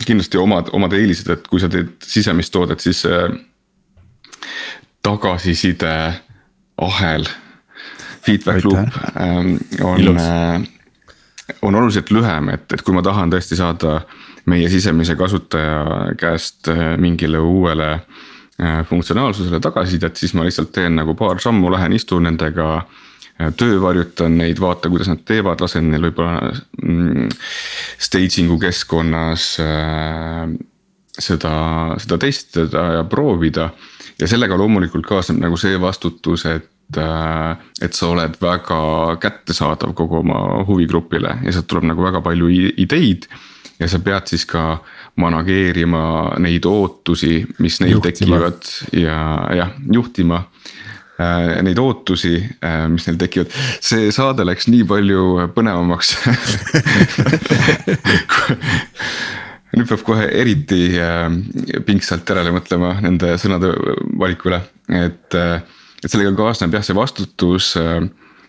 kindlasti 0.06 0.40
omad, 0.40 0.70
omad 0.74 0.94
eelised, 0.96 1.30
et 1.34 1.48
kui 1.50 1.60
sa 1.62 1.70
teed 1.72 1.96
sisemist 2.06 2.54
toodet, 2.54 2.80
siis 2.84 3.04
äh, 3.10 3.28
tagasiside 5.04 5.94
ahel, 6.82 7.28
feedback 8.26 8.66
loop 8.66 9.00
äh, 9.16 9.84
on 9.84 10.00
Ilus. 10.00 10.22
on 11.62 11.76
oluliselt 11.76 12.12
lühem, 12.12 12.50
et, 12.54 12.72
et 12.74 12.82
kui 12.86 12.96
ma 12.96 13.04
tahan 13.04 13.32
tõesti 13.34 13.58
saada 13.60 14.02
meie 14.50 14.70
sisemise 14.70 15.16
kasutaja 15.16 16.14
käest 16.20 16.68
äh, 16.72 16.96
mingile 16.98 17.40
uuele 17.40 17.92
äh, 17.94 18.86
funktsionaalsusele 18.88 19.60
tagasisidet, 19.60 20.18
siis 20.18 20.34
ma 20.34 20.46
lihtsalt 20.48 20.72
teen 20.76 20.96
nagu 21.00 21.16
paar 21.16 21.42
sammu, 21.42 21.72
lähen 21.72 21.94
istun 21.94 22.28
nendega 22.28 22.84
äh, 23.40 23.54
töövarjutan 23.58 24.38
neid, 24.40 24.60
vaata, 24.62 24.90
kuidas 24.92 25.10
nad 25.12 25.24
teevad, 25.28 25.62
lasen 25.64 25.90
neil 25.92 26.10
võib-olla 26.10 26.52
mm, 26.84 27.30
staging'u 28.08 28.60
keskkonnas 28.62 29.52
äh, 29.64 30.44
seda, 31.20 31.54
seda 32.00 32.20
testida 32.22 32.86
ja 33.00 33.06
proovida. 33.10 33.70
ja 34.20 34.28
sellega 34.28 34.58
loomulikult 34.58 35.08
kaasneb 35.08 35.40
nagu 35.40 35.58
see 35.58 35.80
vastutus, 35.82 36.46
et 36.46 36.70
et 36.90 37.94
sa 37.94 38.08
oled 38.10 38.34
väga 38.42 38.80
kättesaadav 39.22 39.92
kogu 39.94 40.24
oma 40.24 40.64
huvigrupile 40.66 41.36
ja 41.46 41.52
sealt 41.54 41.68
tuleb 41.70 41.86
nagu 41.92 42.02
väga 42.02 42.22
palju 42.26 42.50
ideid. 42.82 43.28
ja 43.80 43.88
sa 43.88 44.00
pead 44.00 44.26
siis 44.28 44.46
ka 44.46 44.82
manageerima 45.16 46.34
neid 46.40 46.66
ootusi, 46.66 47.46
mis 47.60 47.80
neil 47.80 47.92
juhtima. 47.92 48.10
tekivad 48.12 48.72
ja 48.92 49.20
jah, 49.56 49.76
juhtima 49.94 50.44
Äh, 50.44 50.89
neid 51.20 51.80
ootusi, 51.82 52.38
äh, 52.64 52.86
mis 52.92 53.08
neil 53.08 53.18
tekivad, 53.20 53.52
see 53.84 54.12
saade 54.16 54.46
läks 54.48 54.70
nii 54.72 54.86
palju 54.88 55.50
põnevamaks. 55.56 56.16
Nüüd 59.70 59.86
peab 59.86 60.02
kohe 60.08 60.26
eriti 60.34 60.98
äh, 60.98 61.28
pingsalt 61.86 62.30
järele 62.30 62.52
mõtlema 62.56 62.96
nende 63.04 63.36
sõnade 63.42 63.74
valiku 64.20 64.50
üle, 64.50 64.62
et, 65.02 65.36
et 65.36 66.10
sellega 66.10 66.34
kaasneb 66.40 66.74
jah, 66.74 66.86
see 66.86 66.98
vastutus 66.98 67.76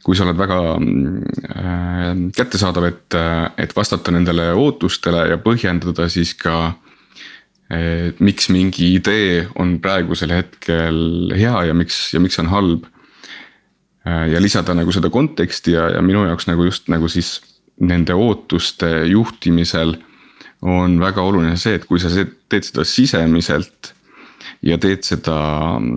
kui 0.00 0.16
sa 0.16 0.24
oled 0.24 0.38
väga 0.38 0.60
äh, 0.80 2.14
kättesaadav, 2.38 2.86
et, 2.88 3.18
et 3.60 3.74
vastata 3.76 4.14
nendele 4.14 4.52
ootustele 4.56 5.26
ja 5.28 5.36
põhjendada 5.42 6.06
siis 6.08 6.32
ka 6.38 6.54
äh, 6.70 6.89
et 7.70 8.18
miks 8.18 8.48
mingi 8.50 8.94
idee 8.96 9.44
on 9.62 9.76
praegusel 9.82 10.32
hetkel 10.34 11.30
hea 11.38 11.66
ja 11.68 11.76
miks 11.76 12.08
ja 12.14 12.20
miks 12.22 12.38
on 12.42 12.50
halb. 12.50 12.88
ja 14.04 14.40
lisada 14.40 14.74
nagu 14.74 14.92
seda 14.92 15.10
konteksti 15.12 15.74
ja, 15.76 15.90
ja 15.94 16.00
minu 16.02 16.24
jaoks 16.24 16.48
nagu 16.48 16.64
just 16.64 16.88
nagu 16.88 17.08
siis 17.08 17.34
nende 17.80 18.14
ootuste 18.16 18.88
juhtimisel 19.06 19.94
on 20.62 20.98
väga 21.00 21.22
oluline 21.22 21.56
see, 21.60 21.76
et 21.76 21.84
kui 21.88 22.00
sa 22.00 22.10
teed 22.10 22.66
seda 22.66 22.84
sisemiselt 22.84 23.92
ja 24.66 24.76
teed 24.80 25.04
seda 25.06 25.36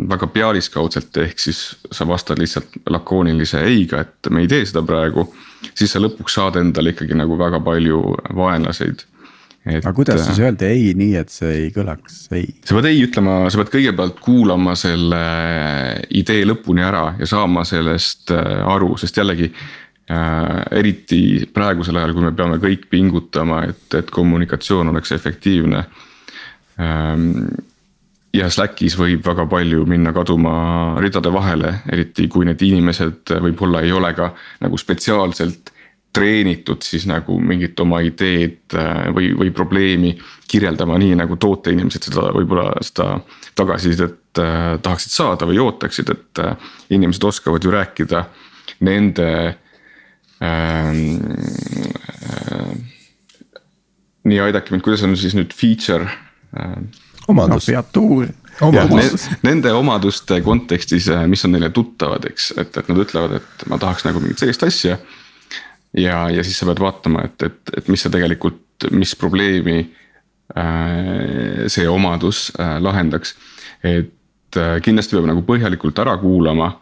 väga 0.10 0.28
pealiskaudselt, 0.32 1.16
ehk 1.24 1.40
siis 1.40 1.64
sa 1.92 2.08
vastad 2.08 2.40
lihtsalt 2.40 2.78
lakoonilise 2.90 3.64
eiga, 3.68 4.04
et 4.04 4.32
me 4.32 4.44
ei 4.44 4.52
tee 4.52 4.66
seda 4.68 4.84
praegu. 4.88 5.28
siis 5.74 5.92
sa 5.92 6.00
lõpuks 6.00 6.36
saad 6.36 6.60
endale 6.60 6.92
ikkagi 6.92 7.16
nagu 7.16 7.38
väga 7.40 7.60
palju 7.64 8.04
vaenlaseid 8.36 9.04
et. 9.66 9.80
aga 9.80 9.94
kuidas 9.96 10.24
siis 10.28 10.42
öelda 10.44 10.70
ei 10.72 10.92
nii, 10.98 11.16
et 11.22 11.32
see 11.34 11.52
ei 11.66 11.70
kõlaks, 11.76 12.26
ei? 12.36 12.48
sa 12.64 12.78
pead 12.78 12.90
ei 12.92 13.04
ütlema, 13.06 13.38
sa 13.52 13.62
pead 13.62 13.72
kõigepealt 13.78 14.20
kuulama 14.24 14.76
selle 14.80 15.24
idee 16.20 16.44
lõpuni 16.48 16.86
ära 16.86 17.06
ja 17.20 17.30
saama 17.30 17.66
sellest 17.68 18.34
äh, 18.36 18.64
aru, 18.74 18.94
sest 19.02 19.20
jällegi 19.22 19.50
äh,. 19.50 20.64
eriti 20.80 21.22
praegusel 21.54 22.00
ajal, 22.00 22.16
kui 22.16 22.28
me 22.28 22.34
peame 22.38 22.62
kõik 22.64 22.88
pingutama, 22.92 23.64
et, 23.72 23.86
et 24.00 24.12
kommunikatsioon 24.14 24.92
oleks 24.94 25.16
efektiivne 25.16 25.86
ähm, 26.82 27.30
ja 28.34 28.50
Slackis 28.50 28.98
võib 29.00 29.24
väga 29.26 29.46
palju 29.50 29.86
minna 29.90 30.14
kaduma 30.16 30.56
ridade 31.02 31.32
vahele, 31.34 31.78
eriti 31.92 32.28
kui 32.32 32.48
need 32.50 32.62
inimesed 32.66 33.36
võib-olla 33.46 33.84
ei 33.86 33.94
ole 33.96 34.12
ka 34.18 34.34
nagu 34.64 34.80
spetsiaalselt 34.80 35.73
treenitud 36.14 36.86
siis 36.86 37.08
nagu 37.10 37.40
mingit 37.42 37.80
oma 37.82 38.00
ideed 38.06 38.76
äh, 38.78 39.08
või, 39.16 39.32
või 39.38 39.52
probleemi 39.56 40.14
kirjeldama 40.50 41.00
nii 41.02 41.16
nagu 41.18 41.38
tooteinimesed 41.42 42.10
seda 42.10 42.28
võib-olla 42.36 42.70
seda 42.86 43.18
tagasisidet 43.58 44.42
äh, 44.42 44.76
tahaksid 44.84 45.14
saada 45.14 45.48
või 45.50 45.60
ootaksid, 45.64 46.14
et 46.14 46.44
äh, 46.44 46.70
inimesed 46.94 47.26
oskavad 47.30 47.66
ju 47.66 47.74
rääkida 47.74 48.26
nende 48.86 49.30
ähm,. 50.44 51.22
Äh, 52.24 52.76
nii 54.24 54.40
aidake 54.40 54.72
mind, 54.72 54.86
kuidas 54.86 55.02
on 55.04 55.18
siis 55.20 55.34
nüüd 55.36 55.52
feature 55.56 56.08
äh,? 56.56 56.78
omadus 57.28 57.68
no,. 57.68 58.30
Omadus. 58.62 59.26
Nende 59.42 59.72
omaduste 59.74 60.38
kontekstis, 60.46 61.08
äh, 61.10 61.26
mis 61.28 61.42
on 61.46 61.56
neile 61.56 61.72
tuttavad, 61.74 62.26
eks, 62.30 62.52
et, 62.62 62.78
et 62.78 62.90
nad 62.92 63.02
ütlevad, 63.02 63.40
et 63.40 63.66
ma 63.72 63.80
tahaks 63.82 64.06
nagu 64.06 64.22
mingit 64.22 64.44
sellist 64.44 64.66
asja 64.68 65.00
ja, 65.98 66.30
ja 66.30 66.44
siis 66.44 66.60
sa 66.60 66.68
pead 66.70 66.82
vaatama, 66.84 67.28
et, 67.28 67.46
et, 67.50 67.76
et 67.78 67.92
mis 67.92 68.02
sa 68.02 68.12
tegelikult, 68.14 68.90
mis 68.92 69.16
probleemi 69.20 69.80
äh, 70.58 71.66
see 71.72 71.88
omadus 71.90 72.50
äh, 72.60 72.78
lahendaks. 72.82 73.36
et 73.84 74.58
äh, 74.58 74.78
kindlasti 74.82 75.18
peab 75.18 75.30
nagu 75.30 75.46
põhjalikult 75.46 76.00
ära 76.04 76.16
kuulama, 76.18 76.74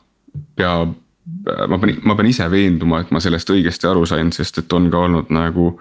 peab 0.56 0.94
äh, 0.94 1.66
ma 1.68 1.80
pean, 1.82 1.98
ma 2.08 2.16
pean 2.16 2.30
ise 2.32 2.48
veenduma, 2.52 3.02
et 3.02 3.12
ma 3.12 3.22
sellest 3.24 3.52
õigesti 3.54 3.90
aru 3.90 4.06
sain, 4.10 4.32
sest 4.32 4.64
et 4.64 4.74
on 4.78 4.88
ka 4.94 5.04
olnud 5.08 5.34
nagu 5.36 5.74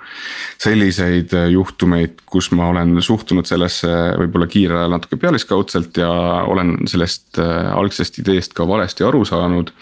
selliseid 0.60 1.36
äh, 1.38 1.48
juhtumeid, 1.54 2.24
kus 2.26 2.50
ma 2.56 2.68
olen 2.74 2.98
suhtunud 3.04 3.48
sellesse 3.48 3.92
võib-olla 4.24 4.50
kiirel 4.50 4.82
ajal 4.82 4.98
natuke 4.98 5.20
pealiskaudselt 5.22 6.02
ja 6.02 6.10
olen 6.50 6.80
sellest 6.90 7.38
äh, 7.38 7.70
algsest 7.76 8.20
ideest 8.24 8.58
ka 8.58 8.68
valesti 8.68 9.06
aru 9.06 9.24
saanud 9.28 9.72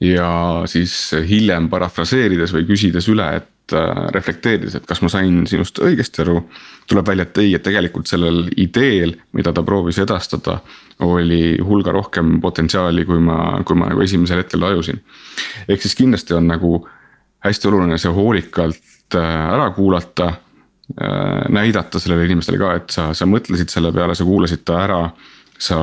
ja 0.00 0.62
siis 0.68 0.94
hiljem 1.28 1.68
parafraseerides 1.72 2.52
või 2.52 2.66
küsides 2.68 3.08
üle, 3.08 3.26
et 3.38 3.74
äh, 3.74 4.00
reflekteerides, 4.14 4.76
et 4.76 4.88
kas 4.88 5.00
ma 5.02 5.10
sain 5.12 5.44
sinust 5.48 5.80
õigesti 5.82 6.22
aru. 6.24 6.42
tuleb 6.86 7.06
välja, 7.08 7.24
et 7.26 7.38
ei, 7.42 7.54
et 7.54 7.62
tegelikult 7.62 8.06
sellel 8.06 8.44
ideel, 8.56 9.16
mida 9.32 9.52
ta 9.52 9.62
proovis 9.66 9.98
edastada, 9.98 10.60
oli 11.02 11.56
hulga 11.64 11.92
rohkem 11.92 12.40
potentsiaali, 12.40 13.04
kui 13.04 13.18
ma, 13.20 13.62
kui 13.64 13.76
ma 13.76 13.88
nagu 13.90 14.02
esimesel 14.02 14.44
hetkel 14.44 14.60
tajusin. 14.60 15.00
ehk 15.68 15.82
siis 15.82 15.94
kindlasti 15.94 16.34
on 16.34 16.46
nagu 16.46 16.86
hästi 17.44 17.68
oluline 17.68 17.98
see 17.98 18.12
hoolikalt 18.12 19.16
äh, 19.16 19.54
ära 19.54 19.70
kuulata 19.70 20.28
äh, 20.28 21.48
näidata 21.48 21.98
sellele 21.98 22.28
inimestele 22.28 22.58
ka, 22.58 22.74
et 22.74 22.90
sa, 22.90 23.14
sa 23.14 23.26
mõtlesid 23.26 23.72
selle 23.72 23.92
peale, 23.92 24.14
sa 24.14 24.24
kuulasid 24.24 24.64
ta 24.64 24.82
ära. 24.84 25.10
sa 25.58 25.76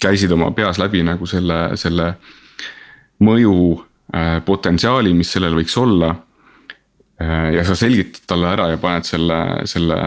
käisid 0.00 0.30
oma 0.30 0.52
peas 0.54 0.78
läbi 0.78 1.02
nagu 1.02 1.26
selle, 1.26 1.72
selle 1.74 2.14
mõju 3.24 3.54
äh, 4.14 4.40
potentsiaali, 4.44 5.12
mis 5.16 5.30
sellel 5.34 5.56
võiks 5.58 5.76
olla. 5.80 6.14
Äh, 7.20 7.54
ja 7.58 7.64
sa 7.68 7.76
selgitad 7.78 8.24
talle 8.30 8.50
ära 8.52 8.70
ja 8.72 8.80
paned 8.80 9.08
selle, 9.08 9.40
selle 9.70 10.00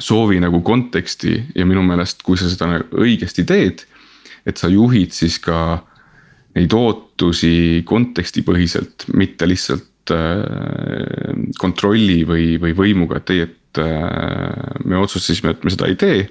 soovi 0.00 0.40
nagu 0.42 0.62
konteksti 0.64 1.36
ja 1.54 1.66
minu 1.68 1.84
meelest, 1.86 2.24
kui 2.26 2.38
sa 2.40 2.48
seda 2.50 2.70
nagu 2.70 3.04
õigesti 3.04 3.46
teed. 3.46 3.86
et 4.44 4.60
sa 4.60 4.68
juhid 4.68 5.08
siis 5.16 5.38
ka 5.40 5.80
neid 6.54 6.74
ootusi 6.76 7.80
kontekstipõhiselt, 7.88 9.06
mitte 9.16 9.46
lihtsalt 9.48 10.12
äh, 10.12 11.32
kontrolli 11.58 12.26
või, 12.28 12.58
või 12.60 12.74
võimuga, 12.76 13.22
et 13.22 13.32
ei, 13.32 13.46
et 13.46 13.80
me 14.84 15.00
otsustasime, 15.00 15.50
et 15.50 15.64
me 15.64 15.72
seda 15.72 15.88
ei 15.88 15.96
tee. 15.98 16.28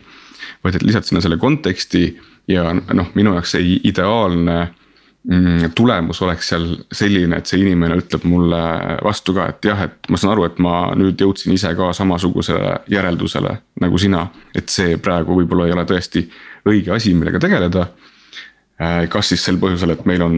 vaid 0.64 0.78
et 0.78 0.86
lisad 0.86 1.04
sinna 1.04 1.20
selle 1.20 1.36
konteksti 1.42 2.06
ja 2.48 2.70
noh, 2.72 3.10
minu 3.18 3.34
jaoks 3.36 3.56
see 3.56 3.80
ideaalne 3.90 4.60
tulemus 5.76 6.20
oleks 6.22 6.50
seal 6.52 6.66
selline, 6.92 7.38
et 7.40 7.48
see 7.48 7.62
inimene 7.64 7.96
ütleb 8.02 8.26
mulle 8.28 8.60
vastu 9.06 9.32
ka, 9.38 9.48
et 9.54 9.68
jah, 9.70 9.86
et 9.86 10.10
ma 10.12 10.20
saan 10.20 10.34
aru, 10.34 10.44
et 10.50 10.58
ma 10.64 10.74
nüüd 11.00 11.22
jõudsin 11.24 11.54
ise 11.56 11.72
ka 11.80 11.94
samasugusele 11.96 12.82
järeldusele 12.92 13.54
nagu 13.82 14.02
sina. 14.02 14.28
et 14.56 14.70
see 14.70 14.98
praegu 14.98 15.38
võib-olla 15.40 15.70
ei 15.70 15.76
ole 15.78 15.86
tõesti 15.88 16.26
õige 16.68 16.92
asi, 16.92 17.14
millega 17.16 17.40
tegeleda. 17.40 17.88
Äh, 18.82 19.08
kas 19.10 19.30
siis 19.32 19.44
sel 19.46 19.60
põhjusel, 19.62 19.94
et 19.94 20.06
meil 20.10 20.22
on 20.26 20.38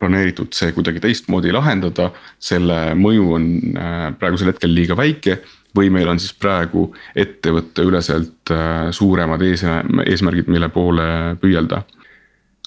planeeritud 0.00 0.54
see 0.56 0.72
kuidagi 0.74 1.02
teistmoodi 1.04 1.52
lahendada, 1.54 2.10
selle 2.40 2.94
mõju 2.98 3.26
on 3.36 3.50
äh, 3.76 4.06
praegusel 4.18 4.50
hetkel 4.50 4.74
liiga 4.74 4.96
väike 4.98 5.42
või 5.76 5.90
meil 5.94 6.08
on 6.08 6.18
siis 6.22 6.34
praegu 6.34 6.88
ettevõtteüleselt 7.14 8.50
äh, 8.50 8.88
suuremad 8.90 9.42
eesmärgid, 9.46 10.48
mille 10.50 10.70
poole 10.74 11.06
püüelda 11.42 11.84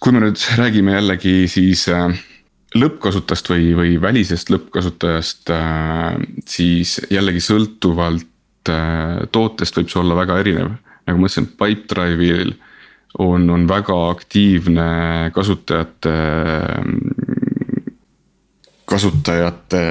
kui 0.02 0.14
me 0.14 0.22
nüüd 0.22 0.42
räägime 0.60 0.94
jällegi 0.98 1.48
siis 1.50 1.88
äh, 1.90 2.12
lõppkasutajast 2.78 3.50
või, 3.50 3.72
või 3.78 3.96
välisest 4.02 4.52
lõppkasutajast, 4.54 5.50
äh, 5.54 6.20
siis 6.50 7.00
jällegi 7.14 7.42
sõltuvalt 7.44 8.72
äh, 8.74 9.26
tootest 9.34 9.80
võib 9.80 9.92
see 9.92 10.02
olla 10.04 10.20
väga 10.20 10.40
erinev. 10.44 10.76
nagu 11.08 11.20
ma 11.22 11.30
ütlesin, 11.30 11.50
Pipedrive'il 11.58 12.54
on, 13.24 13.50
on 13.50 13.66
väga 13.70 13.98
aktiivne 14.12 14.88
kasutajate, 15.34 16.16
kasutajate 18.88 19.84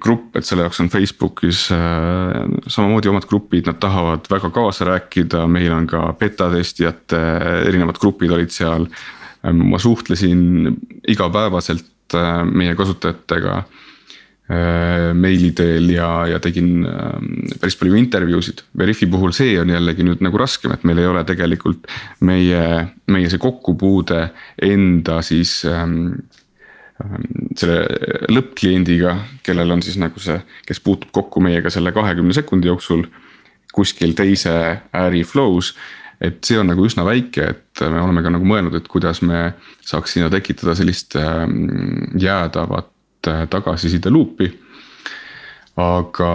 grupp, 0.00 0.34
et 0.36 0.48
selle 0.48 0.64
jaoks 0.64 0.80
on 0.82 0.88
Facebookis 0.90 1.66
samamoodi 1.68 3.12
omad 3.12 3.28
grupid, 3.28 3.68
nad 3.68 3.78
tahavad 3.80 4.26
väga 4.32 4.50
kaasa 4.56 4.88
rääkida, 4.88 5.44
meil 5.46 5.76
on 5.76 5.86
ka 5.86 6.08
beta 6.18 6.48
testijate 6.56 7.20
erinevad 7.68 8.00
grupid 8.00 8.34
olid 8.34 8.52
seal 8.52 8.88
ma 9.52 9.78
suhtlesin 9.78 10.76
igapäevaselt 11.08 12.14
äh, 12.14 12.44
meie 12.44 12.74
kasutajatega 12.74 13.56
äh, 13.58 15.10
meili 15.14 15.50
teel 15.56 15.90
ja, 15.92 16.26
ja 16.30 16.40
tegin 16.40 16.86
ähm, 16.88 17.32
päris 17.60 17.76
palju 17.80 17.98
intervjuusid. 18.00 18.64
Veriffi 18.78 19.08
puhul 19.10 19.34
see 19.36 19.58
on 19.60 19.72
jällegi 19.74 20.06
nüüd 20.06 20.24
nagu 20.24 20.40
raskem, 20.40 20.72
et 20.74 20.86
meil 20.88 21.02
ei 21.02 21.10
ole 21.10 21.24
tegelikult 21.28 21.90
meie, 22.24 22.62
meie 23.12 23.32
see 23.32 23.42
kokkupuude 23.42 24.28
enda 24.62 25.20
siis 25.22 25.60
ähm, 25.68 26.24
ähm 27.02 27.28
selle 27.54 27.84
lõppkliendiga, 28.32 29.18
kellel 29.46 29.76
on 29.76 29.82
siis 29.84 29.98
nagu 30.00 30.18
see, 30.18 30.40
kes 30.66 30.80
puutub 30.82 31.12
kokku 31.14 31.42
meiega 31.44 31.70
selle 31.70 31.92
kahekümne 31.94 32.34
sekundi 32.34 32.66
jooksul 32.66 33.04
kuskil 33.74 34.14
teise 34.14 34.54
äri 34.94 35.22
flow's 35.26 35.74
et 36.24 36.40
see 36.46 36.58
on 36.60 36.70
nagu 36.70 36.84
üsna 36.86 37.04
väike, 37.06 37.48
et 37.54 37.84
me 37.90 38.00
oleme 38.02 38.22
ka 38.24 38.32
nagu 38.34 38.48
mõelnud, 38.48 38.76
et 38.78 38.88
kuidas 38.90 39.22
me 39.26 39.52
saaks 39.84 40.16
sinna 40.16 40.30
tekitada 40.32 40.76
sellist 40.78 41.16
mm, 41.18 42.16
jäädavat 42.20 43.30
äh, 43.30 43.44
tagasiside 43.50 44.12
luupi. 44.12 44.50
aga 45.76 46.32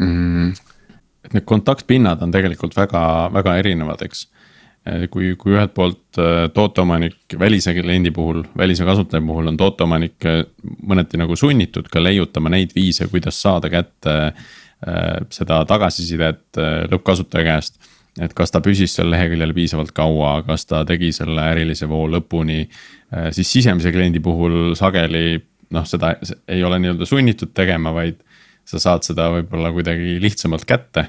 mm,. 0.00 0.52
et 1.24 1.34
need 1.36 1.44
kontaktpinnad 1.44 2.22
on 2.24 2.30
tegelikult 2.32 2.76
väga, 2.76 3.02
väga 3.34 3.56
erinevad, 3.60 4.02
eks 4.06 4.26
kui, 5.12 5.34
kui 5.38 5.54
ühelt 5.54 5.74
poolt 5.76 6.18
äh, 6.20 6.46
tooteomanik 6.54 7.36
välise 7.38 7.74
kliendi 7.76 8.12
puhul, 8.14 8.42
välise 8.56 8.86
kasutaja 8.88 9.22
puhul 9.24 9.52
on 9.52 9.58
tooteomanik 9.60 10.26
äh, 10.28 10.42
mõneti 10.88 11.20
nagu 11.20 11.36
sunnitud 11.36 11.90
ka 11.92 12.02
leiutama 12.02 12.52
neid 12.52 12.72
viise, 12.76 13.08
kuidas 13.12 13.40
saada 13.42 13.70
kätte 13.72 14.16
äh, 14.30 15.20
seda 15.30 15.62
tagasisidet 15.68 16.60
lõppkasutaja 16.90 17.46
käest. 17.52 17.80
Et 18.18 18.32
kas 18.34 18.50
ta 18.50 18.62
püsis 18.64 18.96
seal 18.96 19.10
leheküljel 19.12 19.52
piisavalt 19.54 19.92
kaua, 19.94 20.40
kas 20.46 20.66
ta 20.66 20.82
tegi 20.88 21.12
selle 21.14 21.44
ärilise 21.52 21.88
voo 21.90 22.08
lõpuni, 22.10 22.64
siis 23.36 23.52
sisemise 23.58 23.92
kliendi 23.94 24.22
puhul 24.24 24.74
sageli 24.78 25.38
noh, 25.74 25.86
seda 25.86 26.16
ei 26.50 26.64
ole 26.66 26.80
nii-öelda 26.82 27.06
sunnitud 27.06 27.52
tegema, 27.54 27.92
vaid 27.94 28.18
sa 28.66 28.80
saad 28.82 29.06
seda 29.06 29.28
võib-olla 29.34 29.70
kuidagi 29.74 30.18
lihtsamalt 30.22 30.66
kätte 30.68 31.08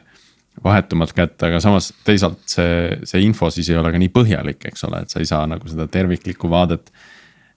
vahetumalt 0.64 1.14
kätte, 1.16 1.48
aga 1.48 1.62
samas 1.64 1.90
teisalt 2.06 2.42
see, 2.50 2.98
see 3.08 3.22
info 3.24 3.50
siis 3.54 3.70
ei 3.72 3.78
ole 3.80 3.94
ka 3.94 4.02
nii 4.02 4.12
põhjalik, 4.14 4.66
eks 4.68 4.84
ole, 4.84 5.00
et 5.06 5.14
sa 5.14 5.22
ei 5.22 5.30
saa 5.30 5.46
nagu 5.50 5.70
seda 5.72 5.88
terviklikku 5.90 6.50
vaadet. 6.52 6.92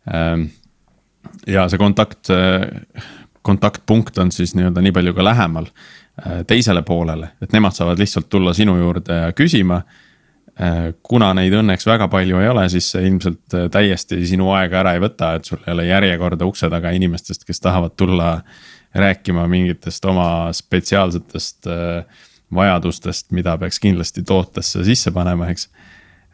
Ähm, 0.06 0.46
ja 1.50 1.66
see 1.68 1.80
kontakt, 1.80 2.30
kontaktpunkt 3.44 4.20
on 4.22 4.30
siis 4.32 4.54
nii-öelda 4.54 4.84
nii 4.84 4.94
palju 4.94 5.14
ka 5.16 5.26
lähemal 5.26 5.66
äh, 5.66 6.03
teisele 6.46 6.82
poolele, 6.86 7.32
et 7.42 7.52
nemad 7.52 7.74
saavad 7.74 7.98
lihtsalt 7.98 8.28
tulla 8.30 8.52
sinu 8.54 8.76
juurde 8.78 9.16
küsima. 9.34 9.80
Äh, 10.54 10.92
kuna 11.02 11.32
neid 11.34 11.50
õnneks 11.58 11.86
väga 11.88 12.06
palju 12.06 12.38
ei 12.38 12.46
ole, 12.46 12.68
siis 12.70 12.92
see 12.92 13.08
ilmselt 13.08 13.56
äh, 13.58 13.64
täiesti 13.74 14.20
sinu 14.22 14.52
aega 14.54 14.84
ära 14.84 14.92
ei 14.94 15.00
võta, 15.02 15.32
et 15.34 15.48
sul 15.50 15.58
ei 15.64 15.72
ole 15.72 15.86
järjekorda 15.88 16.46
ukse 16.46 16.70
taga 16.70 16.92
inimestest, 16.94 17.42
kes 17.48 17.58
tahavad 17.64 17.96
tulla 17.98 18.28
rääkima 18.94 19.48
mingitest 19.50 20.06
oma 20.06 20.52
spetsiaalsetest 20.54 21.66
äh, 21.66 22.22
vajadustest, 22.54 23.32
mida 23.34 23.56
peaks 23.58 23.82
kindlasti 23.82 24.22
tootesse 24.22 24.84
sisse 24.86 25.10
panema, 25.10 25.48
eks. 25.50 25.66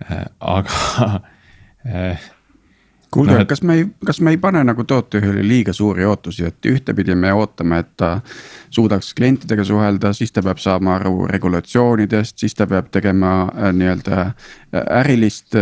Äh, 0.05 0.27
aga 0.40 1.09
äh, 1.88 2.29
kuulge 3.11 3.37
no,, 3.38 3.46
kas 3.49 3.62
me 3.66 3.75
ei, 3.81 3.87
kas 4.07 4.20
me 4.20 4.31
ei 4.35 4.38
pane 4.40 4.62
nagu 4.64 4.85
tootejuhile 4.87 5.42
liiga 5.46 5.73
suuri 5.77 6.05
ootusi, 6.07 6.44
et 6.46 6.66
ühtepidi 6.70 7.14
me 7.18 7.33
ootame, 7.35 7.79
et 7.83 7.90
ta 8.01 8.20
suudaks 8.70 9.14
klientidega 9.18 9.64
suhelda, 9.66 10.12
siis 10.16 10.33
ta 10.33 10.42
peab 10.46 10.59
saama 10.62 10.94
aru 10.99 11.27
regulatsioonidest, 11.31 12.38
siis 12.38 12.55
ta 12.55 12.66
peab 12.70 12.90
tegema 12.94 13.33
äh, 13.49 13.73
nii-öelda 13.77 14.31
ärilist 15.01 15.57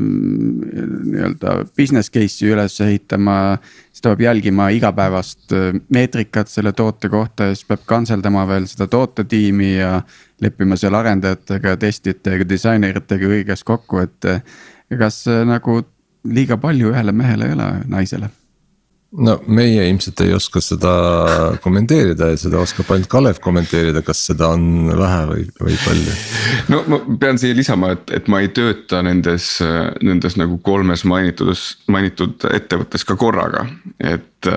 nii-öelda 0.00 1.52
business 1.78 2.10
case'i 2.10 2.50
üles 2.50 2.80
ehitama 2.82 3.58
siis 4.00 4.02
ta 4.02 4.08
peab 4.08 4.20
jälgima 4.20 4.68
igapäevast 4.68 5.52
äh, 5.52 5.74
meetrikat 5.88 6.48
selle 6.48 6.72
toote 6.72 7.08
kohta 7.08 7.50
ja 7.50 7.54
siis 7.54 7.66
peab 7.68 7.84
kantseldama 7.86 8.46
veel 8.48 8.66
seda 8.70 8.86
tootetiimi 8.86 9.76
ja. 9.76 10.02
leppima 10.40 10.76
seal 10.80 10.94
arendajatega, 10.96 11.76
testijatega, 11.76 12.46
disaineritega 12.48 13.28
kõiges 13.28 13.64
kokku, 13.64 14.00
et 14.00 14.24
äh, 14.24 14.40
kas 14.98 15.26
äh, 15.28 15.42
nagu 15.44 15.82
liiga 16.24 16.60
palju 16.60 16.92
ühele 16.92 17.12
mehele 17.16 17.48
ei 17.48 17.56
ole 17.56 17.70
naisele 17.88 18.30
no 19.10 19.36
meie 19.50 19.86
ilmselt 19.90 20.20
ei 20.22 20.34
oska 20.34 20.60
seda 20.62 20.90
kommenteerida 21.64 22.30
ja 22.30 22.38
seda 22.38 22.60
oskab 22.62 22.92
ainult 22.94 23.10
Kalev 23.10 23.40
kommenteerida, 23.42 24.04
kas 24.06 24.22
seda 24.28 24.52
on 24.54 24.92
vähe 24.98 25.22
või, 25.30 25.46
või 25.58 25.78
palju. 25.84 26.14
no 26.70 26.82
ma 26.90 27.00
pean 27.22 27.40
siia 27.40 27.56
lisama, 27.56 27.94
et, 27.96 28.12
et 28.20 28.30
ma 28.30 28.42
ei 28.44 28.52
tööta 28.54 29.02
nendes, 29.06 29.56
nendes 30.06 30.38
nagu 30.38 30.60
kolmes 30.62 31.04
mainitud, 31.08 31.58
mainitud 31.90 32.46
ettevõttes 32.54 33.06
ka 33.08 33.18
korraga, 33.18 33.66
et, 33.98 34.50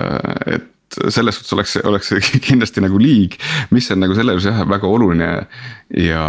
et 0.46 0.70
selles 1.08 1.38
suhtes 1.38 1.52
oleks, 1.56 1.76
oleks 1.84 2.12
kindlasti 2.48 2.82
nagu 2.84 2.98
liig, 3.00 3.36
mis 3.74 3.90
on 3.92 4.02
nagu 4.02 4.16
selle 4.16 4.34
juures 4.34 4.48
jah 4.50 4.64
väga 4.68 4.90
oluline. 4.90 5.30
ja, 6.00 6.24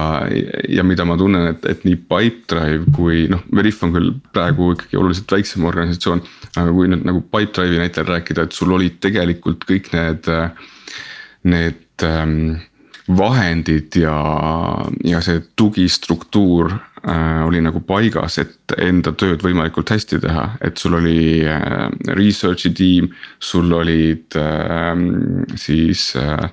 ja 0.70 0.84
mida 0.84 1.06
ma 1.08 1.18
tunnen, 1.18 1.48
et, 1.54 1.66
et 1.70 1.86
nii 1.88 1.98
Pipedrive 2.10 2.92
kui 2.96 3.26
noh, 3.32 3.44
Veriff 3.56 3.84
on 3.86 3.96
küll 3.96 4.12
praegu 4.36 4.74
ikkagi 4.76 5.00
oluliselt 5.00 5.32
väiksem 5.32 5.66
organisatsioon. 5.66 6.24
aga 6.56 6.70
kui 6.72 6.92
nüüd 6.92 7.06
nagu 7.08 7.24
Pipedrive'i 7.24 7.82
näitel 7.82 8.08
rääkida, 8.10 8.46
et 8.46 8.56
sul 8.56 8.74
olid 8.76 9.00
tegelikult 9.04 9.68
kõik 9.70 9.92
need, 9.96 10.32
need 11.46 12.06
ähm, 12.06 12.58
vahendid 13.08 13.96
ja, 14.02 14.18
ja 15.06 15.22
see 15.22 15.44
tugistruktuur 15.56 16.74
äh, 17.08 17.42
oli 17.46 17.62
nagu 17.64 17.82
paigas, 17.86 18.38
et 18.42 18.76
enda 18.82 19.14
tööd 19.18 19.44
võimalikult 19.46 19.92
hästi 19.94 20.20
teha, 20.24 20.46
et 20.66 20.80
sul 20.82 20.98
oli 20.98 21.44
äh, 21.48 21.88
research'i 22.18 22.72
tiim. 22.76 23.12
sul 23.40 23.72
olid 23.74 24.36
äh, 24.40 25.04
siis 25.56 26.16
äh, 26.20 26.50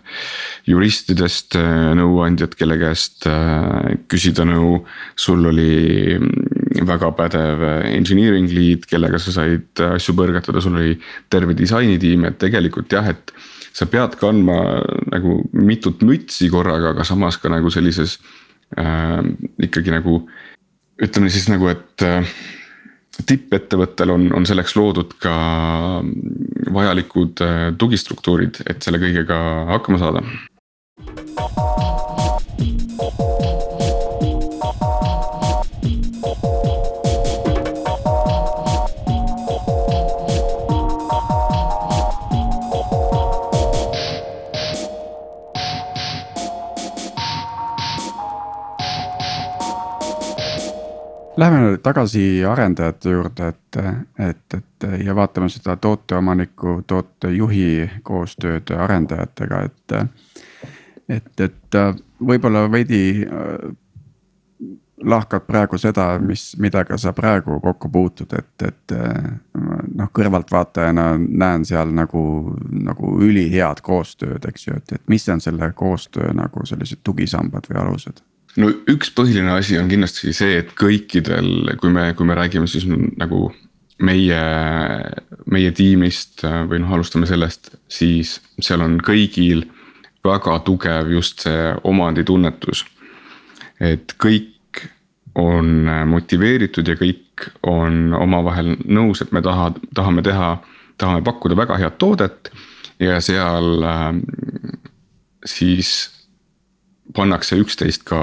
juristidest 0.67 1.57
äh, 1.57 1.93
nõuandjad, 1.99 2.57
kelle 2.59 2.79
käest 2.81 3.27
äh, 3.27 3.97
küsida 4.09 4.45
nõu. 4.49 4.85
sul 5.17 5.47
oli 5.47 6.19
mm, 6.19 6.85
väga 6.89 7.13
pädev 7.17 7.65
engineering 7.93 8.51
lead, 8.53 8.87
kellega 8.91 9.19
sa 9.19 9.33
said 9.33 9.83
asju 9.93 10.15
põrgatada, 10.19 10.61
sul 10.61 10.77
oli 10.77 10.99
terve 11.31 11.57
disainitiim, 11.59 12.29
et 12.29 12.39
tegelikult 12.39 12.93
jah, 12.93 13.09
et 13.09 13.33
sa 13.73 13.89
pead 13.89 14.17
kandma 14.21 14.83
nagu 15.13 15.41
mitut 15.57 16.05
mütsi 16.05 16.51
korraga, 16.53 16.93
aga 16.93 17.07
samas 17.09 17.39
ka 17.41 17.51
nagu 17.53 17.73
sellises 17.73 18.19
äh, 18.79 19.21
ikkagi 19.69 19.95
nagu 19.95 20.23
ütleme 21.03 21.31
siis 21.33 21.49
nagu, 21.51 21.69
et 21.73 22.05
äh, 22.07 22.29
tippettevõttel 23.29 24.13
on, 24.15 24.29
on 24.37 24.47
selleks 24.49 24.77
loodud 24.79 25.17
ka 25.23 25.35
vajalikud 26.73 27.43
äh, 27.45 27.67
tugistruktuurid, 27.79 28.63
et 28.69 28.85
selle 28.85 29.01
kõigega 29.03 29.39
hakkama 29.73 30.01
saada. 30.03 30.25
Läheme 51.43 51.79
tagasi 51.83 52.45
arendajate 52.47 53.11
juurde, 53.11 53.49
et, 53.49 53.77
et, 54.29 54.55
et 54.55 54.85
ja 55.05 55.15
vaatame 55.15 55.49
seda 55.51 55.75
tooteomaniku, 55.77 56.77
tootejuhi 56.87 57.91
koostööd 58.07 58.71
arendajatega, 58.79 59.63
et. 59.67 59.97
et, 61.09 61.41
et 61.41 61.79
võib-olla 62.23 62.69
veidi 62.71 63.03
äh, 63.27 63.73
lahkad 65.03 65.49
praegu 65.49 65.79
seda, 65.83 66.07
mis, 66.23 66.53
millega 66.63 66.95
sa 66.99 67.11
praegu 67.13 67.59
kokku 67.61 67.91
puutud, 67.91 68.39
et, 68.39 68.67
et 68.69 68.95
noh, 69.99 70.11
kõrvaltvaatajana 70.15 71.07
näen 71.19 71.67
seal 71.67 71.91
nagu, 71.91 72.23
nagu 72.71 73.17
ülihead 73.19 73.83
koostööd, 73.83 74.47
eks 74.47 74.69
ju, 74.69 74.77
et, 74.79 74.95
et 75.01 75.11
mis 75.11 75.27
on 75.35 75.43
selle 75.43 75.73
koostöö 75.75 76.31
nagu 76.39 76.67
sellised 76.71 77.03
tugisambad 77.03 77.67
või 77.67 77.83
alused 77.83 78.23
no 78.61 78.71
üks 78.91 79.13
põhiline 79.17 79.53
asi 79.55 79.79
on 79.81 79.91
kindlasti 79.91 80.33
see, 80.37 80.59
et 80.63 80.73
kõikidel, 80.79 81.75
kui 81.81 81.93
me, 81.95 82.11
kui 82.19 82.29
me 82.29 82.37
räägime 82.39 82.69
siis 82.71 82.87
nagu 82.89 83.47
meie, 84.03 84.41
meie 85.53 85.75
tiimist 85.77 86.43
või 86.43 86.83
noh, 86.83 86.97
alustame 86.97 87.29
sellest, 87.31 87.75
siis 87.89 88.39
seal 88.61 88.85
on 88.85 88.99
kõigil 89.05 89.67
väga 90.25 90.59
tugev 90.67 91.11
just 91.11 91.47
see 91.47 91.71
omanditunnetus. 91.89 92.85
et 93.81 94.15
kõik 94.19 94.51
on 95.35 95.89
motiveeritud 96.07 96.87
ja 96.89 96.95
kõik 96.95 97.49
on 97.67 98.13
omavahel 98.15 98.77
nõus, 98.85 99.23
et 99.23 99.33
me 99.33 99.43
taha, 99.43 99.73
tahame 99.95 100.23
teha, 100.23 100.57
tahame 101.01 101.23
pakkuda 101.25 101.57
väga 101.57 101.79
head 101.81 101.97
toodet 101.99 102.53
ja 103.01 103.21
seal 103.21 103.83
äh, 103.83 104.13
siis 105.45 106.12
pannakse 107.15 107.57
üksteist 107.61 108.05
ka 108.09 108.21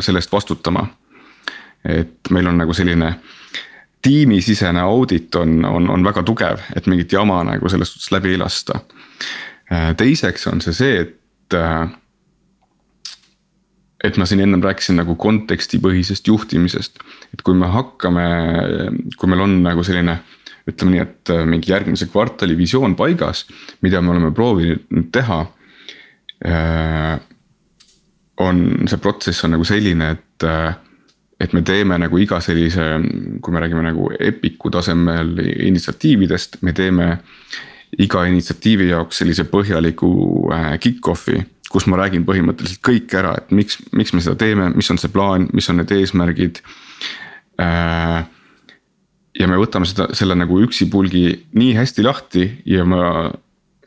selle 0.00 0.22
eest 0.22 0.32
vastutama. 0.32 0.88
et 1.84 2.30
meil 2.34 2.46
on 2.50 2.58
nagu 2.58 2.74
selline 2.74 3.12
tiimisisene 4.02 4.80
audit 4.82 5.34
on, 5.38 5.64
on, 5.64 5.90
on 5.90 6.04
väga 6.04 6.22
tugev, 6.26 6.62
et 6.76 6.86
mingit 6.90 7.12
jama 7.12 7.38
nagu 7.46 7.68
selles 7.70 7.92
suhtes 7.92 8.10
läbi 8.12 8.34
ei 8.34 8.38
lasta. 8.38 8.80
teiseks 9.96 10.46
on 10.50 10.60
see 10.64 10.74
see, 10.74 11.00
et 11.00 11.56
et 14.04 14.16
ma 14.16 14.26
siin 14.26 14.42
ennem 14.44 14.62
rääkisin 14.62 14.98
nagu 15.00 15.16
kontekstipõhisest 15.18 16.28
juhtimisest, 16.28 17.00
et 17.34 17.42
kui 17.42 17.54
me 17.58 17.70
hakkame, 17.72 18.26
kui 19.18 19.30
meil 19.30 19.46
on 19.46 19.56
nagu 19.64 19.86
selline 19.86 20.18
ütleme 20.68 20.94
nii, 20.94 21.02
et 21.02 21.32
mingi 21.48 21.72
järgmise 21.72 22.06
kvartali 22.12 22.56
visioon 22.58 22.94
paigas, 22.98 23.46
mida 23.82 24.02
me 24.02 24.12
oleme 24.12 24.30
proovinud 24.36 25.08
teha 25.14 25.40
on 28.44 28.88
see 28.88 29.02
protsess 29.02 29.44
on 29.44 29.56
nagu 29.56 29.66
selline, 29.66 30.12
et, 30.14 30.46
et 31.40 31.54
me 31.56 31.62
teeme 31.66 31.98
nagu 31.98 32.18
iga 32.22 32.38
sellise, 32.44 32.86
kui 33.42 33.54
me 33.54 33.62
räägime 33.64 33.82
nagu 33.86 34.10
Epiku 34.14 34.70
tasemel 34.74 35.34
initsiatiividest, 35.42 36.60
me 36.62 36.74
teeme 36.76 37.10
iga 37.98 38.24
initsiatiivi 38.28 38.90
jaoks 38.92 39.22
sellise 39.22 39.48
põhjaliku 39.50 40.10
äh, 40.54 40.74
kick-off'i 40.82 41.40
kus 41.68 41.86
ma 41.88 41.98
räägin 42.00 42.24
põhimõtteliselt 42.24 42.80
kõik 42.84 43.12
ära, 43.18 43.34
et 43.38 43.50
miks, 43.52 43.78
miks 43.92 44.14
me 44.14 44.22
seda 44.24 44.38
teeme, 44.40 44.70
mis 44.76 44.88
on 44.92 45.00
see 45.00 45.12
plaan, 45.12 45.48
mis 45.52 45.68
on 45.68 45.76
need 45.80 45.92
eesmärgid. 45.92 46.62
Äh, 47.60 48.22
ja 49.38 49.48
me 49.50 49.58
võtame 49.60 49.88
seda, 49.88 50.08
selle 50.16 50.36
nagu 50.38 50.60
üksipulgi 50.64 51.24
nii 51.58 51.74
hästi 51.76 52.06
lahti 52.06 52.46
ja 52.68 52.86
ma, 52.88 53.28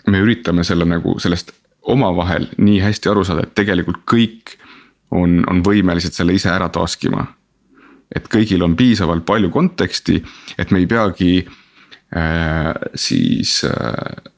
me 0.08 0.22
üritame 0.22 0.66
selle 0.68 0.86
nagu 0.88 1.18
sellest 1.22 1.56
omavahel 1.82 2.48
nii 2.58 2.80
hästi 2.82 3.10
aru 3.10 3.24
saada, 3.26 3.46
et 3.48 3.56
tegelikult 3.58 4.04
kõik 4.10 4.58
on, 5.12 5.42
on 5.50 5.64
võimelised 5.66 6.14
selle 6.16 6.36
ise 6.38 6.50
ära 6.50 6.70
taskima. 6.70 7.26
et 8.16 8.28
kõigil 8.28 8.64
on 8.64 8.76
piisavalt 8.76 9.24
palju 9.26 9.50
konteksti, 9.50 10.18
et 10.60 10.72
me 10.72 10.80
ei 10.80 10.88
peagi 10.88 11.46
äh, 11.48 12.74
siis 12.96 13.62
äh, 13.64 14.32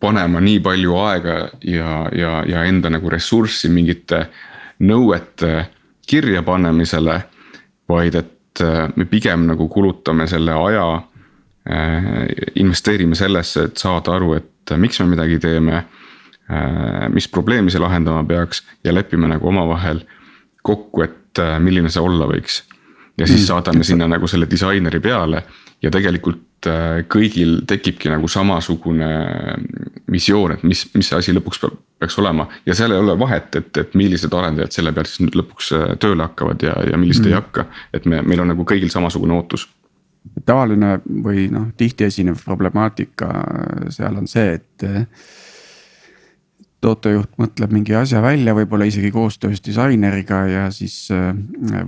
panema 0.00 0.40
nii 0.40 0.60
palju 0.60 0.96
aega 0.98 1.36
ja, 1.64 1.92
ja, 2.12 2.32
ja 2.46 2.64
enda 2.68 2.90
nagu 2.90 3.10
ressurssi 3.10 3.70
mingite 3.72 4.26
nõuete 4.84 5.68
kirjapanemisele. 6.06 7.22
vaid 7.88 8.14
et 8.14 8.60
äh, 8.64 8.88
me 8.96 9.04
pigem 9.04 9.42
nagu 9.46 9.68
kulutame 9.68 10.26
selle 10.26 10.52
aja, 10.56 10.86
äh, 11.68 12.06
investeerime 12.56 13.14
sellesse, 13.14 13.68
et 13.68 13.76
saada 13.76 14.14
aru, 14.16 14.34
et 14.38 14.72
miks 14.80 15.00
me 15.00 15.10
midagi 15.12 15.38
teeme. 15.38 15.84
Äh, 16.50 17.08
mis 17.08 17.28
probleemi 17.28 17.72
see 17.72 17.80
lahendama 17.80 18.24
peaks 18.28 18.64
ja 18.84 18.94
lepime 18.94 19.30
nagu 19.30 19.48
omavahel 19.48 20.04
kokku, 20.64 21.02
et 21.04 21.40
milline 21.60 21.90
see 21.90 22.02
olla 22.02 22.28
võiks. 22.30 22.62
ja 23.18 23.26
siis 23.26 23.40
mm. 23.40 23.46
saadame 23.46 23.84
sinna 23.84 24.06
nagu 24.08 24.26
selle 24.26 24.46
disaineri 24.50 25.00
peale 25.00 25.42
ja 25.82 25.90
tegelikult 25.90 26.42
Äh, 26.64 27.02
kõigil 27.10 27.58
tekibki 27.68 28.08
nagu 28.12 28.28
samasugune 28.30 29.08
visioon, 30.10 30.54
et 30.54 30.62
mis, 30.64 30.84
mis 30.94 31.08
see 31.10 31.18
asi 31.18 31.34
lõpuks 31.34 31.60
peab, 31.60 31.76
peaks 32.00 32.16
olema. 32.22 32.46
ja 32.66 32.76
seal 32.76 32.94
ei 32.94 33.00
ole 33.02 33.16
vahet, 33.20 33.56
et, 33.58 33.70
et 33.82 33.96
millised 33.98 34.32
arendajad 34.32 34.72
selle 34.76 34.92
peal 34.96 35.08
siis 35.08 35.24
nüüd 35.24 35.36
lõpuks 35.40 35.72
äh, 35.76 35.86
tööle 36.00 36.24
hakkavad 36.24 36.62
ja, 36.64 36.76
ja 36.88 37.00
millised 37.00 37.24
mm. 37.26 37.32
ei 37.32 37.36
hakka. 37.36 37.66
et 37.96 38.08
me, 38.08 38.22
meil 38.22 38.44
on 38.44 38.52
nagu 38.54 38.66
kõigil 38.68 38.92
samasugune 38.92 39.36
ootus. 39.36 39.66
tavaline 40.46 40.98
või 41.04 41.48
noh, 41.52 41.68
tihti 41.76 42.08
esinev 42.08 42.40
problemaatika 42.44 43.28
seal 43.92 44.22
on 44.22 44.30
see, 44.30 44.56
et 44.60 44.88
tootejuht 46.84 47.38
mõtleb 47.40 47.72
mingi 47.72 47.94
asja 47.96 48.20
välja, 48.22 48.54
võib-olla 48.56 48.86
isegi 48.88 49.10
koostöös 49.14 49.62
disaineriga 49.64 50.40
ja 50.50 50.64
siis 50.74 51.08
äh, 51.14 51.32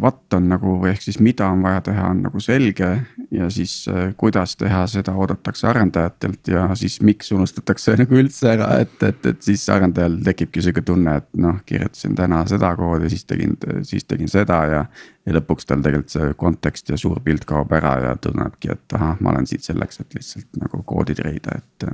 what 0.00 0.32
on 0.36 0.48
nagu, 0.50 0.78
ehk 0.88 1.04
siis 1.04 1.18
mida 1.20 1.48
on 1.52 1.64
vaja 1.64 1.82
teha, 1.90 2.08
on 2.14 2.22
nagu 2.26 2.40
selge. 2.40 2.88
ja 3.30 3.50
siis 3.52 3.74
äh, 3.92 4.14
kuidas 4.16 4.56
teha, 4.56 4.86
seda 4.90 5.12
oodatakse 5.12 5.68
arendajatelt 5.68 6.48
ja 6.48 6.68
siis 6.74 7.00
miks 7.02 7.32
unustatakse 7.32 7.96
nagu 8.00 8.20
üldse 8.22 8.52
ära, 8.54 8.72
et, 8.84 8.96
et, 9.02 9.26
et 9.26 9.42
siis 9.42 9.68
arendajal 9.72 10.18
tekibki 10.24 10.64
sihuke 10.64 10.84
tunne, 10.86 11.18
et 11.20 11.28
noh, 11.42 11.60
kirjutasin 11.66 12.16
täna 12.16 12.44
seda 12.48 12.72
koodi, 12.78 13.10
siis 13.12 13.26
tegin, 13.28 13.56
siis 13.82 14.08
tegin 14.08 14.32
seda 14.32 14.62
ja. 14.72 14.84
ja 15.26 15.38
lõpuks 15.38 15.68
tal 15.68 15.84
tegelikult 15.84 16.14
see 16.14 16.34
kontekst 16.40 16.94
ja 16.94 17.00
suur 17.00 17.20
pilt 17.24 17.44
kaob 17.48 17.72
ära 17.76 17.96
ja 18.08 18.16
tunnebki, 18.20 18.72
et 18.72 18.98
ahah, 18.98 19.18
ma 19.20 19.34
olen 19.34 19.48
siit 19.50 19.66
selleks, 19.66 20.00
et 20.00 20.16
lihtsalt 20.20 20.62
nagu 20.62 20.84
koodi 20.86 21.18
treida, 21.18 21.60
et 21.60 21.90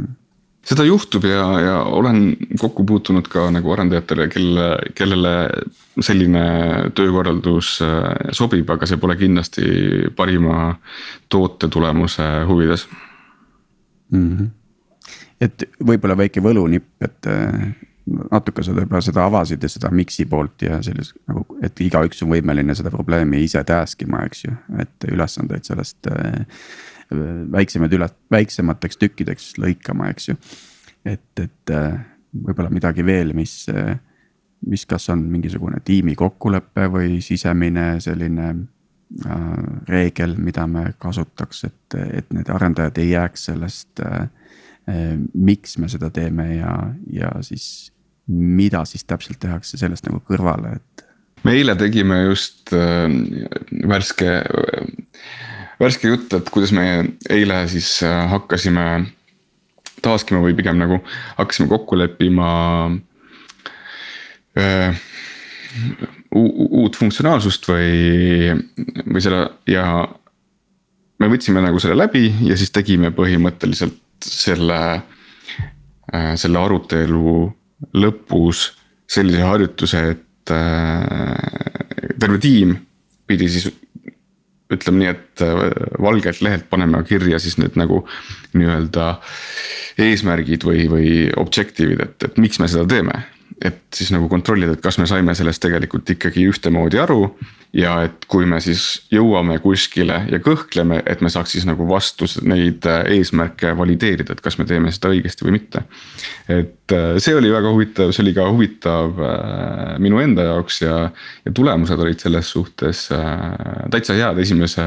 seda 0.67 0.85
juhtub 0.87 1.25
ja, 1.27 1.45
ja 1.61 1.77
olen 1.83 2.37
kokku 2.61 2.85
puutunud 2.87 3.27
ka 3.29 3.49
nagu 3.51 3.73
arendajatele, 3.75 4.29
kelle, 4.31 4.67
kellele 4.95 5.35
selline 6.01 6.45
töökorraldus 6.95 7.75
äh, 7.85 8.33
sobib, 8.37 8.71
aga 8.71 8.89
see 8.89 9.01
pole 9.03 9.17
kindlasti 9.21 9.65
parima 10.17 10.75
toote 11.29 11.69
tulemuse 11.69 12.29
huvides 12.49 12.87
mm. 14.13 14.29
-hmm. 14.29 14.51
et 15.41 15.67
võib-olla 15.87 16.17
väike 16.17 16.45
võlunipp, 16.45 16.95
et 17.01 17.27
äh, 17.27 17.73
natuke 18.07 18.63
sa 18.63 18.75
juba 18.75 19.01
seda 19.01 19.27
avasid 19.27 19.63
ja 19.63 19.69
seda 19.71 19.91
mix'i 19.95 20.27
poolt 20.31 20.63
ja 20.63 20.79
sellist 20.83 21.17
nagu, 21.31 21.45
et 21.63 21.81
igaüks 21.81 22.23
on 22.23 22.33
võimeline 22.35 22.75
seda 22.75 22.91
probleemi 22.91 23.43
ise 23.45 23.63
task 23.65 24.03
ima, 24.03 24.25
eks 24.27 24.45
ju, 24.45 24.55
et 24.79 25.11
ülesandeid 25.11 25.67
sellest 25.67 26.11
äh, 26.11 26.47
väiksemaid 27.53 27.93
üle, 27.97 28.09
väiksemateks 28.33 29.01
tükkideks 29.01 29.53
lõikama, 29.63 30.11
eks 30.13 30.31
ju. 30.31 30.37
et, 31.05 31.29
et 31.41 31.75
äh, 31.75 31.99
võib-olla 32.33 32.71
midagi 32.73 33.05
veel, 33.07 33.35
mis, 33.37 33.67
äh, 33.73 33.97
mis 34.67 34.87
kas 34.87 35.09
on 35.13 35.25
mingisugune 35.31 35.83
tiimi 35.85 36.15
kokkulepe 36.19 36.89
või 36.93 37.21
sisemine 37.25 37.97
selline 38.01 38.49
äh, 38.53 39.49
reegel, 39.89 40.37
mida 40.39 40.67
me 40.67 40.93
kasutaks, 40.99 41.65
et, 41.69 41.99
et 42.21 42.31
need 42.33 42.51
arendajad 42.53 43.03
ei 43.03 43.15
jääks 43.15 43.51
sellest 43.53 44.07
äh,. 44.07 44.29
miks 45.35 45.77
me 45.79 45.87
seda 45.89 46.09
teeme 46.11 46.57
ja, 46.57 46.73
ja 47.07 47.29
siis 47.47 47.93
mida 48.27 48.85
siis 48.85 49.05
täpselt 49.05 49.39
tehakse 49.39 49.79
sellest 49.79 50.07
nagu 50.09 50.19
kõrvale, 50.27 50.77
et. 50.81 51.05
me 51.45 51.55
eile 51.59 51.77
tegime 51.79 52.23
just 52.25 52.73
äh, 52.75 53.07
värske 53.89 54.33
äh, 54.43 55.62
värske 55.83 56.11
jutt, 56.11 56.33
et 56.37 56.51
kuidas 56.53 56.72
me 56.74 56.85
eile 57.30 57.62
siis 57.70 57.89
äh, 58.07 58.24
hakkasime 58.30 58.87
taaskima 60.03 60.43
või 60.43 60.55
pigem 60.59 60.78
nagu 60.80 61.01
hakkasime 61.39 61.68
kokku 61.70 61.99
leppima 61.99 62.49
öö, 64.59 64.89
äh, 64.89 65.03
uut 66.33 66.97
funktsionaalsust 66.97 67.66
või, 67.68 68.53
või 69.05 69.22
seda 69.24 69.47
ja 69.68 69.87
me 71.20 71.30
võtsime 71.33 71.62
nagu 71.64 71.80
selle 71.83 71.97
läbi 71.99 72.28
ja 72.49 72.57
siis 72.61 72.72
tegime 72.74 73.12
põhimõtteliselt 73.16 73.99
selle, 74.26 74.80
äh, 76.12 76.33
selle 76.41 76.61
arutelu 76.61 77.37
lõpus 77.99 78.70
sellise 79.12 79.43
harjutuse, 79.45 80.03
et 80.14 80.51
terve 82.22 82.39
tiim 82.41 82.72
pidi 83.28 83.49
siis 83.53 83.66
ütleme 84.77 85.03
nii, 85.03 85.12
et 85.12 85.45
äh, 85.45 85.61
valgelt 86.03 86.43
lehelt 86.45 86.68
paneme 86.70 87.03
kirja 87.09 87.41
siis 87.43 87.59
need 87.61 87.79
nagu 87.81 88.03
nii-öelda 88.57 89.14
eesmärgid 90.03 90.64
või, 90.66 90.89
või 90.91 91.12
objective'id, 91.37 92.03
et, 92.07 92.29
et 92.29 92.43
miks 92.43 92.61
me 92.62 92.70
seda 92.70 92.87
teeme 92.89 93.25
et 93.64 93.80
siis 93.94 94.12
nagu 94.14 94.28
kontrollida, 94.30 94.76
et 94.76 94.84
kas 94.84 94.98
me 95.00 95.07
saime 95.09 95.34
sellest 95.36 95.62
tegelikult 95.62 96.09
ikkagi 96.14 96.46
ühtemoodi 96.50 97.00
aru. 97.03 97.34
ja 97.72 97.94
et 98.05 98.26
kui 98.28 98.44
me 98.44 98.59
siis 98.61 99.07
jõuame 99.09 99.55
kuskile 99.64 100.18
ja 100.28 100.40
kõhkleme, 100.44 100.98
et 101.09 101.22
me 101.24 101.30
saaks 101.32 101.55
siis 101.55 101.64
nagu 101.64 101.86
vastu 101.88 102.28
neid 102.44 102.84
äh, 102.84 103.07
eesmärke 103.16 103.72
valideerida, 103.78 104.34
et 104.34 104.42
kas 104.44 104.59
me 104.61 104.66
teeme 104.68 104.92
seda 104.92 105.09
õigesti 105.14 105.46
või 105.46 105.55
mitte. 105.57 105.84
et 106.53 106.92
äh, 106.92 107.16
see 107.16 107.34
oli 107.38 107.53
väga 107.53 107.72
huvitav, 107.72 108.12
see 108.12 108.26
oli 108.26 108.34
ka 108.36 108.44
huvitav 108.50 109.22
äh, 109.24 109.96
minu 110.05 110.20
enda 110.20 110.50
jaoks 110.50 110.82
ja, 110.82 110.98
ja 111.46 111.53
tulemused 111.53 111.98
olid 111.98 112.20
selles 112.20 112.53
suhtes 112.53 113.09
täitsa 113.90 114.20
head 114.20 114.38
esimese, 114.44 114.84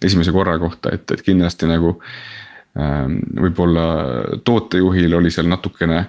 esimese 0.00 0.32
korra 0.32 0.56
kohta, 0.58 0.96
et, 0.96 1.10
et 1.12 1.24
kindlasti 1.26 1.68
nagu 1.68 1.98
ähm, 2.80 3.20
võib-olla 3.44 3.88
tootejuhil 4.44 5.20
oli 5.20 5.30
seal 5.34 5.52
natukene 5.52 6.06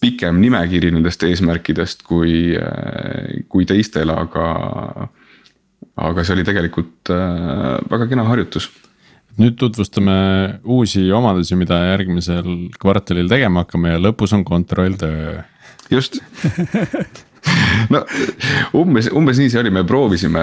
pikem 0.00 0.40
nimekiri 0.40 0.90
nendest 0.94 1.22
eesmärkidest 1.28 2.04
kui, 2.08 2.56
kui 3.48 3.66
teistel, 3.68 4.12
aga. 4.14 5.08
aga 6.00 6.22
see 6.24 6.32
oli 6.32 6.44
tegelikult 6.46 7.10
äh, 7.12 7.76
väga 7.90 8.06
kena 8.08 8.24
harjutus. 8.28 8.70
nüüd 9.40 9.56
tutvustame 9.60 10.12
uusi 10.64 11.06
omadusi, 11.12 11.56
mida 11.56 11.78
järgmisel 11.92 12.68
kvartalil 12.80 13.28
tegema 13.28 13.64
hakkame 13.64 13.94
ja 13.94 14.00
lõpus 14.00 14.34
on 14.36 14.44
kontrolltöö. 14.44 15.42
just 15.90 16.20
no 17.94 18.02
umbes, 18.76 19.08
umbes 19.16 19.40
nii 19.40 19.50
see 19.52 19.60
oli, 19.62 19.72
me 19.74 19.84
proovisime 19.88 20.42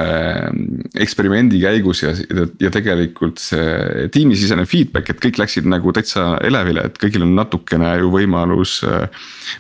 eksperimendi 0.98 1.62
käigus 1.62 2.04
ja, 2.04 2.14
ja 2.62 2.72
tegelikult 2.74 3.42
see 3.42 4.08
tiimisisene 4.14 4.66
feedback, 4.70 5.12
et 5.12 5.22
kõik 5.24 5.40
läksid 5.42 5.70
nagu 5.70 5.94
täitsa 5.96 6.36
elevile, 6.48 6.88
et 6.90 6.98
kõigil 7.02 7.26
on 7.28 7.36
natukene 7.38 7.98
ju 8.02 8.12
võimalus. 8.14 8.80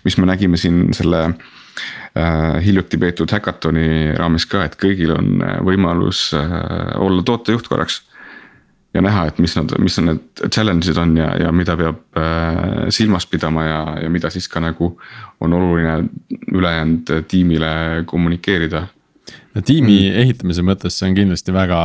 mis 0.05 0.17
me 0.17 0.29
nägime 0.29 0.57
siin 0.57 0.93
selle 0.97 1.23
äh, 1.27 2.57
hiljuti 2.65 2.97
peetud 3.01 3.31
häkatoni 3.31 4.17
raames 4.17 4.47
ka, 4.49 4.65
et 4.65 4.77
kõigil 4.79 5.13
on 5.15 5.41
võimalus 5.67 6.31
äh, 6.37 6.59
olla 7.01 7.23
tootejuht 7.23 7.69
korraks 7.69 8.01
ja 8.97 9.03
näha, 9.05 9.27
et 9.29 9.39
mis 9.43 9.53
nad, 9.57 9.73
mis 9.83 9.97
need 10.01 10.43
challenge'id 10.49 10.99
on 11.01 11.15
ja, 11.19 11.29
ja 11.45 11.53
mida 11.55 11.77
peab 11.79 12.19
äh, 12.19 12.87
silmas 12.93 13.27
pidama 13.29 13.65
ja, 13.67 13.81
ja 14.03 14.11
mida 14.13 14.31
siis 14.33 14.49
ka 14.51 14.61
nagu 14.63 14.95
on 15.43 15.53
oluline 15.53 15.97
ülejäänud 16.53 17.13
tiimile 17.29 18.03
kommunikeerida. 18.05 18.87
tiimi 19.65 19.99
mm. 20.09 20.17
ehitamise 20.23 20.65
mõttes 20.65 20.97
see 20.97 21.11
on 21.11 21.17
kindlasti 21.17 21.53
väga, 21.53 21.79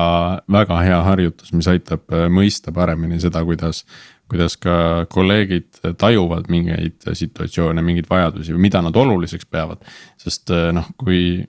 väga 0.53 0.81
hea 0.87 1.03
harjutus, 1.11 1.53
mis 1.53 1.69
aitab 1.69 2.09
äh, 2.13 2.29
mõista 2.33 2.75
paremini 2.75 3.21
seda, 3.21 3.45
kuidas 3.45 3.85
kuidas 4.33 4.55
ka 4.57 5.05
kolleegid 5.13 5.83
tajuvad 6.01 6.47
mingeid 6.49 7.05
situatsioone, 7.05 7.83
mingeid 7.85 8.07
vajadusi 8.09 8.55
või 8.55 8.63
mida 8.65 8.81
nad 8.81 8.97
oluliseks 8.97 9.45
peavad. 9.45 9.83
sest 10.17 10.49
noh, 10.73 10.87
kui 10.97 11.43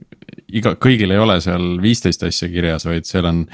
iga, 0.52 0.74
kõigil 0.76 1.14
ei 1.14 1.22
ole 1.22 1.38
seal 1.40 1.78
viisteist 1.80 2.26
asja 2.28 2.50
kirjas, 2.52 2.84
vaid 2.90 3.08
seal 3.08 3.30
on 3.30 3.46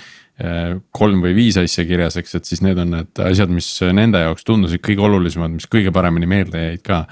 kolm 0.96 1.24
või 1.26 1.34
viis 1.36 1.58
asja 1.60 1.84
kirjas, 1.84 2.16
eks, 2.22 2.36
et 2.40 2.46
siis 2.48 2.62
need 2.64 2.80
on 2.80 2.94
need 2.96 3.22
asjad, 3.26 3.52
mis 3.52 3.68
nende 3.92 4.22
jaoks 4.24 4.48
tundusid 4.48 4.80
kõige 4.86 5.04
olulisemad, 5.04 5.52
mis 5.52 5.68
kõige 5.68 5.92
paremini 5.92 6.30
meelde 6.32 6.62
jäid 6.64 6.84
ka. 6.86 7.06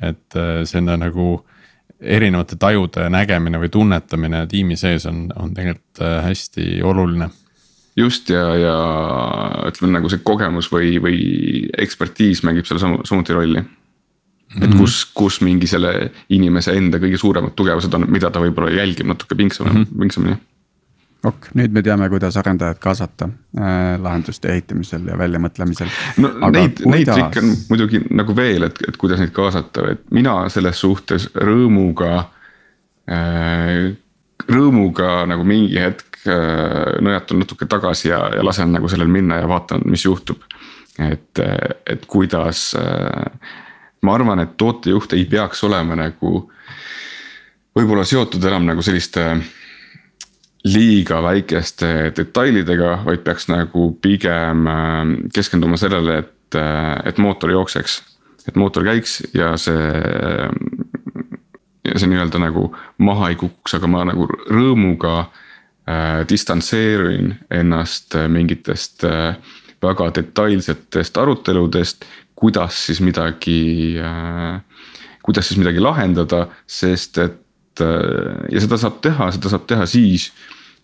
et 0.00 0.38
see 0.64 0.78
on 0.78 0.92
nagu 1.02 1.26
erinevate 2.00 2.56
tajude 2.56 3.10
nägemine 3.12 3.58
või 3.60 3.68
tunnetamine 3.68 4.46
tiimi 4.48 4.76
sees 4.76 5.04
on, 5.10 5.26
on 5.36 5.50
tegelikult 5.54 6.00
hästi 6.24 6.78
oluline 6.86 7.28
just 8.00 8.30
ja, 8.30 8.44
ja 8.56 8.76
ütleme 9.68 9.98
nagu 9.98 10.10
see 10.10 10.22
kogemus 10.24 10.70
või, 10.72 10.94
või 11.02 11.18
ekspertiis 11.80 12.44
mängib 12.46 12.68
seal 12.68 12.80
samu, 12.82 13.02
samuti 13.08 13.36
rolli. 13.36 13.62
et 14.56 14.62
-hmm. 14.62 14.78
kus, 14.78 15.04
kus 15.14 15.40
mingi 15.46 15.66
selle 15.70 16.10
inimese 16.28 16.74
enda 16.76 16.98
kõige 16.98 17.18
suuremad 17.18 17.54
tugevused 17.56 17.94
on, 17.94 18.06
mida 18.10 18.30
ta 18.30 18.42
võib-olla 18.42 18.72
jälgib 18.74 19.06
natuke 19.06 19.34
pingsamini 19.34 19.78
mm, 19.78 19.84
-hmm. 19.84 20.00
pingsamini. 20.00 20.36
Ok, 21.24 21.50
nüüd 21.60 21.72
me 21.76 21.82
teame, 21.84 22.08
kuidas 22.12 22.36
arendajad 22.40 22.80
kaasata 22.82 23.28
äh, 23.28 23.94
lahenduste 24.02 24.52
ehitamisel 24.52 25.08
ja 25.10 25.18
väljamõtlemisel. 25.20 25.90
no 26.22 26.34
Aga 26.40 26.52
neid 26.58 26.82
kuidas..., 26.82 26.92
neid 26.94 27.10
trikke 27.14 27.44
on 27.44 27.56
muidugi 27.72 28.02
nagu 28.10 28.36
veel, 28.36 28.68
et, 28.70 28.84
et 28.88 29.00
kuidas 29.00 29.22
neid 29.22 29.34
kaasata, 29.36 29.88
et 29.94 30.06
mina 30.14 30.36
selles 30.52 30.80
suhtes 30.80 31.30
rõõmuga 31.34 32.12
äh, 33.10 33.90
rõõmuga 34.50 35.24
nagu 35.28 35.44
mingi 35.46 35.78
hetk 35.78 36.10
Äh, 36.28 36.98
nõjatun 37.00 37.38
natuke 37.40 37.64
tagasi 37.64 38.10
ja, 38.10 38.18
ja 38.34 38.42
lasen 38.44 38.74
nagu 38.74 38.88
sellel 38.92 39.08
minna 39.08 39.38
ja 39.40 39.46
vaatan, 39.48 39.86
mis 39.88 40.04
juhtub. 40.04 40.42
et, 41.00 41.38
et 41.86 42.02
kuidas, 42.06 42.74
äh, 42.76 43.54
ma 44.04 44.14
arvan, 44.14 44.42
et 44.42 44.52
tootejuht 44.60 45.14
ei 45.16 45.24
peaks 45.24 45.64
olema 45.64 45.96
nagu 45.96 46.50
võib-olla 47.78 48.04
seotud 48.04 48.44
enam 48.44 48.66
nagu 48.68 48.84
selliste 48.84 49.24
liiga 50.64 51.22
väikeste 51.24 52.12
detailidega, 52.16 52.98
vaid 53.06 53.24
peaks 53.24 53.48
nagu 53.48 53.90
pigem 54.02 54.66
äh, 54.68 55.02
keskenduma 55.34 55.80
sellele, 55.80 56.22
et, 56.24 56.60
et 57.04 57.18
mootor 57.18 57.52
jookseks. 57.54 58.02
et 58.48 58.56
mootor 58.56 58.84
käiks 58.84 59.20
ja 59.34 59.52
see, 59.60 59.92
see 61.94 62.08
nii-öelda 62.08 62.40
nagu 62.40 62.70
maha 62.98 63.28
ei 63.30 63.36
kukuks, 63.38 63.76
aga 63.76 63.86
ma 63.86 64.04
nagu 64.08 64.26
rõõmuga 64.48 65.28
Äh, 65.90 66.26
distantseerin 66.28 67.34
ennast 67.50 68.14
äh, 68.14 68.28
mingitest 68.28 69.04
äh, 69.04 69.34
väga 69.82 70.10
detailsetest 70.14 71.16
aruteludest, 71.18 72.04
kuidas 72.36 72.76
siis 72.86 73.00
midagi, 73.00 73.96
kuidas 75.24 75.48
siis 75.48 75.58
midagi 75.60 75.80
lahendada, 75.80 76.44
sest 76.68 77.18
et 77.18 77.39
ja 77.78 78.62
seda 78.62 78.78
saab 78.80 78.98
teha, 79.04 79.30
seda 79.36 79.52
saab 79.52 79.68
teha 79.70 79.86
siis, 79.88 80.30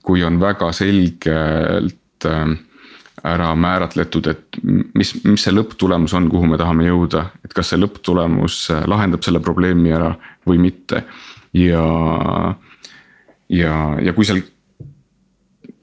kui 0.07 0.23
on 0.25 0.39
väga 0.41 0.71
selgelt 0.77 2.27
ära 3.27 3.49
määratletud, 3.59 4.29
et 4.31 4.59
mis, 4.95 5.11
mis 5.25 5.43
see 5.43 5.55
lõpptulemus 5.55 6.15
on, 6.15 6.29
kuhu 6.31 6.47
me 6.47 6.59
tahame 6.61 6.87
jõuda, 6.87 7.25
et 7.45 7.55
kas 7.57 7.73
see 7.73 7.81
lõpptulemus 7.81 8.61
lahendab 8.87 9.25
selle 9.27 9.43
probleemi 9.43 9.95
ära 9.97 10.13
või 10.47 10.61
mitte. 10.63 11.03
ja, 11.57 11.83
ja, 13.51 13.75
ja 14.05 14.15
kui 14.15 14.29
seal 14.29 14.45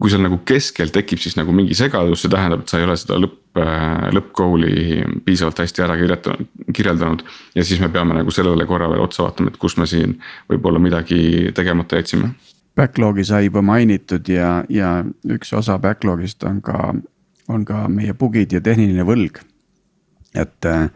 kui 0.03 0.11
seal 0.11 0.23
nagu 0.25 0.41
keskel 0.43 0.91
tekib 0.91 1.21
siis 1.23 1.37
nagu 1.39 1.53
mingi 1.55 1.75
segadus, 1.79 2.23
see 2.23 2.31
tähendab, 2.31 2.65
et 2.65 2.71
sa 2.71 2.79
ei 2.79 2.87
ole 2.87 2.97
seda 2.99 3.19
lõpp, 3.23 3.37
äh, 3.39 3.42
lõppgoal'i 3.53 5.03
piisavalt 5.25 5.59
hästi 5.61 5.83
ära 5.85 5.97
kirjeldanud, 5.97 6.47
kirjeldanud. 6.73 7.23
ja 7.55 7.63
siis 7.63 7.79
me 7.79 7.89
peame 7.89 8.15
nagu 8.17 8.31
sellele 8.33 8.65
korra 8.65 8.89
veel 8.89 9.03
otsa 9.03 9.27
vaatama, 9.27 9.51
et 9.53 9.57
kus 9.61 9.77
me 9.77 9.85
siin 9.85 10.17
võib-olla 10.49 10.81
midagi 10.81 11.51
tegemata 11.53 11.99
jätsime. 12.01 12.33
Backlog'i 12.75 13.23
sai 13.23 13.45
juba 13.45 13.61
mainitud 13.61 14.29
ja, 14.29 14.63
ja 14.69 15.03
üks 15.29 15.53
osa 15.53 15.77
backlog'ist 15.77 16.43
on 16.49 16.61
ka, 16.65 16.93
on 17.47 17.65
ka 17.65 17.87
meie 17.89 18.15
bug'id 18.17 18.55
ja 18.55 18.61
tehniline 18.61 19.05
võlg. 19.05 19.37
et 20.33 20.65
äh, 20.65 20.89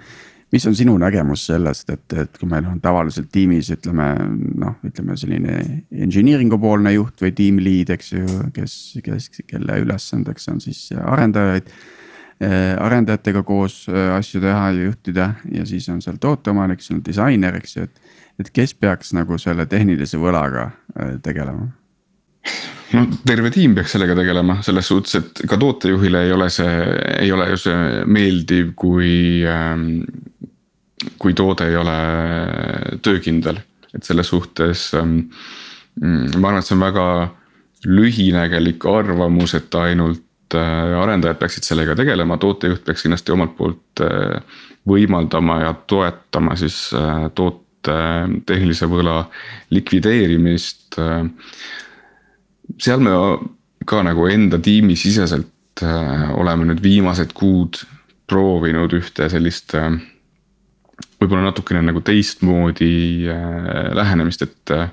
mis 0.51 0.65
on 0.65 0.75
sinu 0.75 0.95
nägemus 0.97 1.43
sellest, 1.45 1.89
et, 1.93 2.13
et 2.17 2.39
kui 2.39 2.49
meil 2.49 2.65
on 2.65 2.79
tavaliselt 2.81 3.29
tiimis 3.31 3.69
ütleme 3.75 4.07
noh, 4.57 4.79
ütleme 4.87 5.13
selline 5.13 5.59
engineering'u 5.91 6.57
poolne 6.57 6.95
juht 6.95 7.21
või 7.21 7.35
tiim 7.37 7.61
lead, 7.61 7.93
eks 7.93 8.11
ju, 8.15 8.25
kes, 8.55 8.97
kes, 9.05 9.29
kelle 9.45 9.77
ülesandeks 9.85 10.49
on 10.49 10.63
siis 10.63 10.87
arendajaid 10.97 11.69
äh,. 11.69 11.93
Arendajatega 12.79 13.41
koos 13.43 13.87
äh, 13.89 14.11
asju 14.17 14.41
teha 14.43 14.69
ja 14.69 14.83
juhtida 14.89 15.31
ja 15.51 15.65
siis 15.65 15.89
on 15.89 16.01
seal 16.01 16.19
tooteomanik, 16.21 16.83
siis 16.83 16.97
on 16.97 17.03
disainer, 17.05 17.57
eks 17.57 17.77
ju, 17.77 17.87
et. 17.87 18.01
et 18.37 18.51
kes 18.53 18.75
peaks 18.77 19.13
nagu 19.17 19.39
selle 19.41 19.65
tehnilise 19.65 20.19
võlaga 20.21 20.69
äh, 20.99 21.15
tegelema? 21.23 21.71
no 22.93 23.03
terve 23.25 23.49
tiim 23.51 23.73
peaks 23.75 23.97
sellega 23.97 24.15
tegelema, 24.15 24.59
selles 24.63 24.87
suhtes, 24.87 25.17
et 25.17 25.41
ka 25.49 25.57
tootejuhile 25.59 26.27
ei 26.27 26.35
ole 26.35 26.49
see, 26.53 26.77
ei 27.17 27.31
ole 27.33 27.49
ju 27.55 27.57
see 27.65 28.05
meeldiv, 28.05 28.71
kui 28.77 29.41
ähm, 29.49 29.89
kui 31.17 31.33
toode 31.37 31.67
ei 31.69 31.75
ole 31.77 31.97
töökindel, 33.05 33.59
et 33.93 34.05
selles 34.05 34.29
suhtes 34.29 34.91
ähm, 34.97 35.19
mm, 36.01 36.37
ma 36.37 36.51
arvan, 36.51 36.61
et 36.61 36.69
see 36.69 36.77
on 36.77 36.85
väga 36.85 37.09
lühinägelik 37.87 38.85
arvamus, 38.89 39.53
et 39.57 39.75
ainult 39.81 40.21
äh, 40.21 40.26
arendajad 40.55 41.39
peaksid 41.39 41.67
sellega 41.67 41.95
tegelema, 41.95 42.37
tootejuht 42.37 42.85
peaks 42.85 43.03
kindlasti 43.03 43.33
omalt 43.35 43.55
poolt 43.57 44.03
äh, 44.05 44.59
võimaldama 44.87 45.61
ja 45.65 45.73
toetama 45.73 46.55
siis 46.55 46.79
äh, 46.95 47.27
toote 47.35 47.97
tehnilise 48.45 48.87
võla 48.91 49.21
likvideerimist. 49.71 50.97
seal 52.83 52.99
me 52.99 53.13
ka 53.87 54.01
nagu 54.03 54.25
enda 54.27 54.59
tiimi 54.59 54.97
siseselt 54.99 55.83
oleme 56.35 56.65
nüüd 56.67 56.81
viimased 56.83 57.31
kuud 57.37 57.79
proovinud 58.27 58.91
ühte 58.97 59.29
sellist 59.31 59.71
võib-olla 61.21 61.49
natukene 61.49 61.81
nagu 61.85 62.01
teistmoodi 62.05 63.27
äh, 63.31 63.89
lähenemist, 63.97 64.45
et 64.45 64.73
äh, 64.73 64.89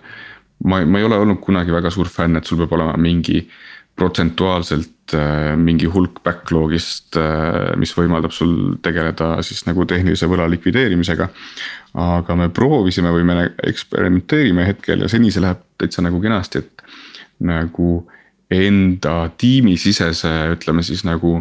ma, 0.64 0.80
ma 0.86 1.00
ei 1.00 1.06
ole 1.06 1.18
olnud 1.20 1.40
kunagi 1.44 1.74
väga 1.74 1.92
suur 1.92 2.10
fänn, 2.10 2.38
et 2.38 2.48
sul 2.48 2.60
peab 2.62 2.74
olema 2.76 2.96
mingi 3.00 3.44
protsentuaalselt 3.96 5.14
äh, 5.14 5.54
mingi 5.56 5.86
hulk 5.90 6.22
backlog'ist, 6.24 7.18
mis 7.78 7.92
võimaldab 7.96 8.34
sul 8.34 8.76
tegeleda 8.82 9.36
siis 9.46 9.64
nagu 9.68 9.86
tehnilise 9.86 10.28
võla 10.30 10.48
likvideerimisega. 10.50 11.28
aga 11.94 12.34
me 12.34 12.48
proovisime 12.50 13.12
või 13.14 13.24
me 13.24 13.50
eksperimenteerime 13.62 14.66
hetkel 14.66 15.04
ja 15.04 15.08
seni 15.08 15.30
see 15.30 15.42
läheb 15.44 15.60
täitsa 15.78 16.02
nagu 16.02 16.20
kenasti, 16.20 16.58
et 16.58 16.82
nagu 17.38 18.08
enda 18.50 19.30
tiimisisese, 19.38 20.32
ütleme 20.56 20.82
siis 20.82 21.04
nagu 21.06 21.38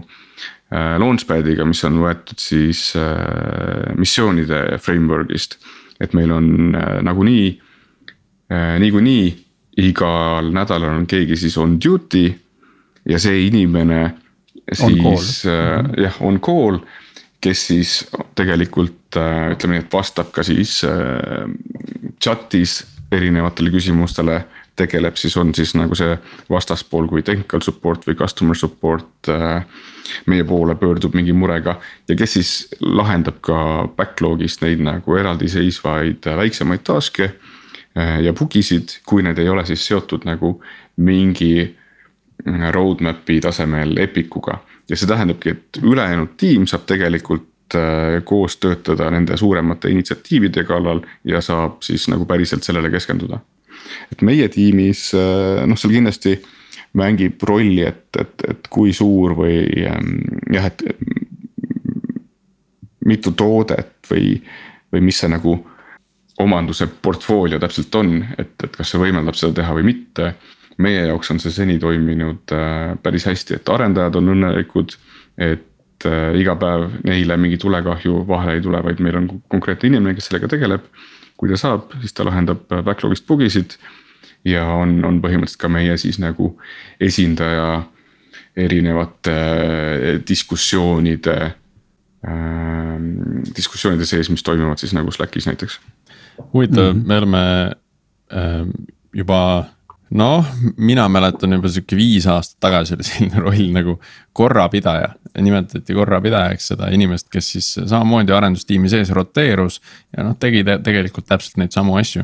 Äh, 0.74 0.96
Launchpad'iga, 0.98 1.66
mis 1.70 1.84
on 1.86 2.00
võetud 2.02 2.40
siis 2.42 2.94
äh, 2.98 3.94
missioonide 4.00 4.80
framework'ist. 4.82 5.60
et 6.02 6.14
meil 6.18 6.32
on 6.34 6.76
äh, 6.76 7.02
nagunii, 7.06 7.60
niikuinii 8.80 9.28
igal 9.82 10.50
nädalal 10.54 10.98
on 11.00 11.06
keegi 11.10 11.38
siis 11.40 11.56
on 11.58 11.78
duty 11.82 12.28
ja 13.10 13.20
see 13.20 13.46
inimene 13.48 14.14
siis 14.72 15.44
jah, 15.46 16.20
on 16.24 16.40
call 16.40 16.80
kes 17.44 17.68
siis 17.68 17.94
tegelikult 18.36 19.18
ütleme 19.18 19.76
nii, 19.76 19.84
et 19.84 19.94
vastab 19.94 20.32
ka 20.32 20.46
siis 20.48 20.78
chat'is 22.24 22.78
erinevatele 23.12 23.74
küsimustele 23.74 24.40
tegeleb, 24.76 25.16
siis 25.16 25.36
on 25.38 25.54
siis 25.56 25.76
nagu 25.78 25.96
see 25.96 26.16
vastaspool 26.50 27.08
kui 27.10 27.22
technical 27.26 27.62
support 27.62 28.08
või 28.08 28.18
customer 28.18 28.58
support 28.58 29.30
äh, 29.30 29.66
meie 30.26 30.46
poole 30.48 30.76
pöördub 30.76 31.14
mingi 31.14 31.34
murega. 31.34 31.80
ja 32.10 32.16
kes 32.16 32.34
siis 32.34 32.54
lahendab 32.82 33.38
ka 33.42 33.88
backlog'ist 33.98 34.66
neid 34.66 34.82
nagu 34.82 35.18
eraldiseisvaid 35.18 36.26
äh, 36.26 36.38
väiksemaid 36.38 36.86
task'e 36.90 37.30
äh, 37.30 38.20
ja 38.26 38.34
book'isid, 38.34 39.00
kui 39.06 39.22
need 39.22 39.38
ei 39.38 39.50
ole 39.50 39.66
siis 39.66 39.86
seotud 39.88 40.26
nagu 40.26 40.58
mingi 40.98 41.78
roadmap'i 42.72 43.40
tasemel 43.42 43.98
Epikuga. 43.98 44.60
ja 44.90 44.98
see 44.98 45.08
tähendabki, 45.08 45.50
et 45.50 45.80
ülejäänud 45.82 46.36
tiim 46.38 46.68
saab 46.68 46.86
tegelikult 46.86 47.50
koos 48.28 48.58
töötada 48.62 49.08
nende 49.10 49.38
suuremate 49.38 49.90
initsiatiivide 49.90 50.64
kallal 50.68 51.00
ja 51.26 51.42
saab 51.42 51.80
siis 51.82 52.06
nagu 52.12 52.26
päriselt 52.30 52.64
sellele 52.64 52.92
keskenduda 52.94 53.40
et 54.12 54.22
meie 54.22 54.48
tiimis 54.52 55.10
äh, 55.18 55.64
noh, 55.68 55.80
seal 55.80 55.96
kindlasti 55.96 56.38
mängib 57.00 57.42
rolli, 57.48 57.82
et, 57.88 58.06
et, 58.20 58.46
et 58.50 58.68
kui 58.72 58.94
suur 58.94 59.34
või 59.38 59.64
ähm, 59.90 60.20
jah, 60.54 60.70
et 60.70 60.84
mitu 63.10 63.34
toodet 63.38 64.12
või, 64.12 64.36
või 64.94 65.08
mis 65.10 65.24
see 65.24 65.32
nagu 65.32 65.58
omanduse 66.44 66.88
portfoolio 66.88 67.60
täpselt 67.62 67.96
on, 67.98 68.20
et, 68.38 68.54
et 68.64 68.78
kas 68.78 68.94
see 68.94 69.02
võimaldab 69.02 69.38
seda 69.38 69.62
teha 69.62 69.74
või 69.78 69.88
mitte. 69.90 70.34
Meie 70.78 71.06
jaoks 71.08 71.32
on 71.32 71.40
see 71.40 71.54
seni 71.54 71.78
toiminud 71.80 72.54
äh, 72.56 72.94
päris 73.04 73.28
hästi, 73.30 73.60
et 73.60 73.70
arendajad 73.70 74.16
on 74.20 74.34
õnnelikud, 74.34 74.96
et 75.38 76.08
äh, 76.10 76.30
iga 76.40 76.56
päev 76.60 76.88
neile 77.08 77.38
mingi 77.38 77.60
tulekahju 77.62 78.24
vahele 78.28 78.58
ei 78.58 78.64
tule, 78.66 78.84
vaid 78.84 79.02
meil 79.04 79.20
on 79.22 79.30
konkreetne 79.52 79.92
inimene, 79.92 80.16
kes 80.18 80.32
sellega 80.32 80.50
tegeleb. 80.56 80.88
kui 81.38 81.50
ta 81.50 81.58
saab, 81.58 81.92
siis 82.00 82.14
ta 82.14 82.24
lahendab 82.24 82.70
backlog'ist 82.86 83.26
bugisid 83.28 83.74
ja 84.48 84.64
on, 84.78 85.00
on 85.04 85.18
põhimõtteliselt 85.20 85.60
ka 85.60 85.70
meie 85.72 85.98
siis 85.98 86.20
nagu 86.22 86.54
esindaja 87.02 87.84
erinevate 88.56 89.34
diskussioonide 90.30 91.36
äh,, 91.42 92.74
diskussioonide 93.58 94.06
sees, 94.06 94.30
mis 94.30 94.46
toimuvad 94.46 94.80
siis 94.80 94.94
nagu 94.94 95.12
Slackis 95.12 95.50
näiteks. 95.50 95.80
huvitav 96.54 96.94
mm, 96.94 97.02
-hmm. 97.02 97.08
me 97.08 97.18
oleme 97.18 97.72
äh, 98.34 98.68
juba 99.14 99.66
noh, 100.10 100.46
mina 100.78 101.08
mäletan 101.10 101.56
juba 101.56 101.70
sihuke 101.72 101.98
viis 101.98 102.28
aastat 102.30 102.60
tagasi 102.64 102.96
oli 102.96 103.06
selline 103.08 103.44
roll 103.44 103.70
nagu 103.76 104.00
korrapidaja. 104.34 105.14
nimetati 105.42 105.94
korrapidajaks 105.94 106.68
seda 106.74 106.90
inimest, 106.94 107.30
kes 107.34 107.52
siis 107.56 107.70
samamoodi 107.90 108.34
arendustiimi 108.34 108.90
sees 108.90 109.10
roteerus 109.10 109.80
ja 110.18 110.28
noh, 110.28 110.38
tegi 110.40 110.64
te 110.64 110.78
tegelikult 110.84 111.28
täpselt 111.30 111.58
neid 111.58 111.74
samu 111.74 111.98
asju. 111.98 112.24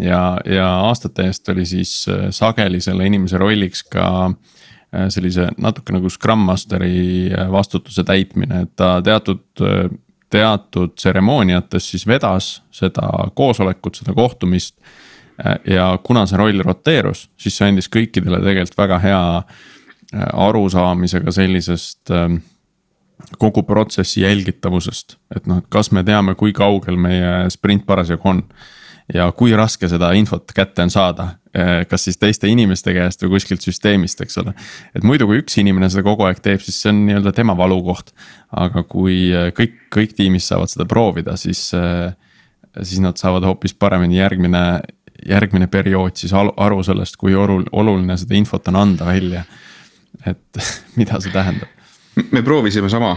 ja, 0.00 0.38
ja 0.44 0.68
aastate 0.88 1.26
eest 1.26 1.48
oli 1.48 1.66
siis 1.66 2.06
äh, 2.08 2.28
sageli 2.30 2.80
selle 2.80 3.06
inimese 3.06 3.38
rolliks 3.38 3.82
ka 3.82 4.08
äh, 4.26 5.08
sellise 5.08 5.50
natuke 5.58 5.92
nagu 5.96 6.10
Scrum 6.10 6.46
Masteri 6.48 7.32
äh, 7.32 7.50
vastutuse 7.52 8.04
täitmine, 8.04 8.62
et 8.66 8.76
ta 8.76 9.00
teatud 9.02 9.44
teatud 10.30 10.96
tseremooniates 10.98 11.90
siis 11.90 12.02
vedas 12.06 12.62
seda 12.74 13.28
koosolekut, 13.38 13.94
seda 14.00 14.14
kohtumist 14.14 14.74
Äh, 14.80 15.05
ja 15.66 15.88
kuna 16.04 16.24
see 16.26 16.38
roll 16.40 16.62
roteerus, 16.64 17.26
siis 17.40 17.56
see 17.58 17.70
andis 17.70 17.90
kõikidele 17.92 18.40
tegelikult 18.44 18.78
väga 18.78 19.00
hea 19.02 19.22
äh, 19.40 20.28
arusaamisega 20.46 21.34
sellisest 21.34 22.12
ähm, 22.14 22.40
kogu 23.40 23.64
protsessi 23.66 24.22
jälgitavusest, 24.22 25.16
et 25.36 25.46
noh, 25.48 25.60
et 25.62 25.68
kas 25.72 25.90
me 25.92 26.04
teame, 26.06 26.36
kui 26.36 26.54
kaugel 26.56 26.98
meie 27.00 27.50
sprint 27.52 27.86
parasjagu 27.86 28.32
on. 28.32 28.42
ja 29.14 29.28
kui 29.30 29.52
raske 29.54 29.86
seda 29.86 30.08
infot 30.18 30.50
kätte 30.50 30.82
on 30.82 30.90
saada, 30.90 31.28
äh, 31.54 31.84
kas 31.88 32.08
siis 32.08 32.18
teiste 32.18 32.48
inimeste 32.48 32.94
käest 32.96 33.22
või 33.22 33.36
kuskilt 33.36 33.62
süsteemist, 33.62 34.20
eks 34.24 34.38
ole. 34.42 34.54
et 34.94 35.04
muidu, 35.04 35.28
kui 35.28 35.44
üks 35.44 35.60
inimene 35.60 35.90
seda 35.92 36.06
kogu 36.06 36.26
aeg 36.26 36.40
teeb, 36.40 36.64
siis 36.64 36.80
see 36.80 36.94
on 36.94 37.04
nii-öelda 37.10 37.32
tema 37.36 37.56
valukoht. 37.56 38.14
aga 38.56 38.82
kui 38.88 39.28
kõik, 39.58 39.82
kõik 39.92 40.16
tiimis 40.16 40.48
saavad 40.48 40.72
seda 40.72 40.88
proovida, 40.88 41.36
siis 41.36 41.68
siis 42.82 43.00
nad 43.00 43.16
saavad 43.16 43.44
hoopis 43.44 43.74
paremini 43.74 44.18
järgmine 44.18 44.62
järgmine 45.28 45.66
periood 45.66 46.16
siis 46.16 46.34
aru 46.34 46.82
sellest, 46.86 47.16
kui 47.20 47.34
oluline 47.36 48.16
seda 48.20 48.36
infot 48.38 48.68
on 48.68 48.82
anda 48.82 49.06
välja. 49.06 49.44
et 50.26 50.66
mida 50.98 51.20
see 51.20 51.32
tähendab? 51.32 51.68
me 52.32 52.42
proovisime 52.42 52.88
sama, 52.88 53.16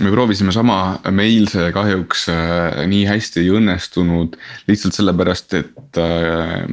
me 0.00 0.10
proovisime 0.10 0.52
sama, 0.54 0.98
meil 1.14 1.48
see 1.50 1.70
kahjuks 1.74 2.26
äh, 2.32 2.82
nii 2.90 3.06
hästi 3.08 3.42
ei 3.42 3.50
õnnestunud. 3.58 4.36
lihtsalt 4.68 4.98
sellepärast, 4.98 5.56
et 5.58 6.00
äh, 6.02 6.66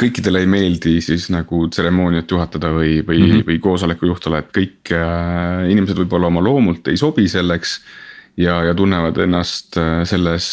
kõikidele 0.00 0.44
ei 0.44 0.48
meeldi 0.50 0.96
siis 1.04 1.28
nagu 1.32 1.66
tseremooniat 1.68 2.30
juhatada 2.30 2.72
või, 2.72 2.96
või 3.06 3.20
mm, 3.20 3.30
-hmm. 3.30 3.44
või 3.50 3.60
koosoleku 3.66 4.08
juht 4.08 4.30
olla, 4.30 4.40
et 4.44 4.54
kõik 4.54 4.94
äh, 4.96 5.68
inimesed 5.72 6.00
võib-olla 6.00 6.32
oma 6.32 6.44
loomult 6.44 6.88
ei 6.88 7.00
sobi 7.00 7.28
selleks 7.28 7.78
ja, 8.40 8.62
ja 8.70 8.74
tunnevad 8.74 9.20
ennast 9.26 9.76
selles 10.08 10.48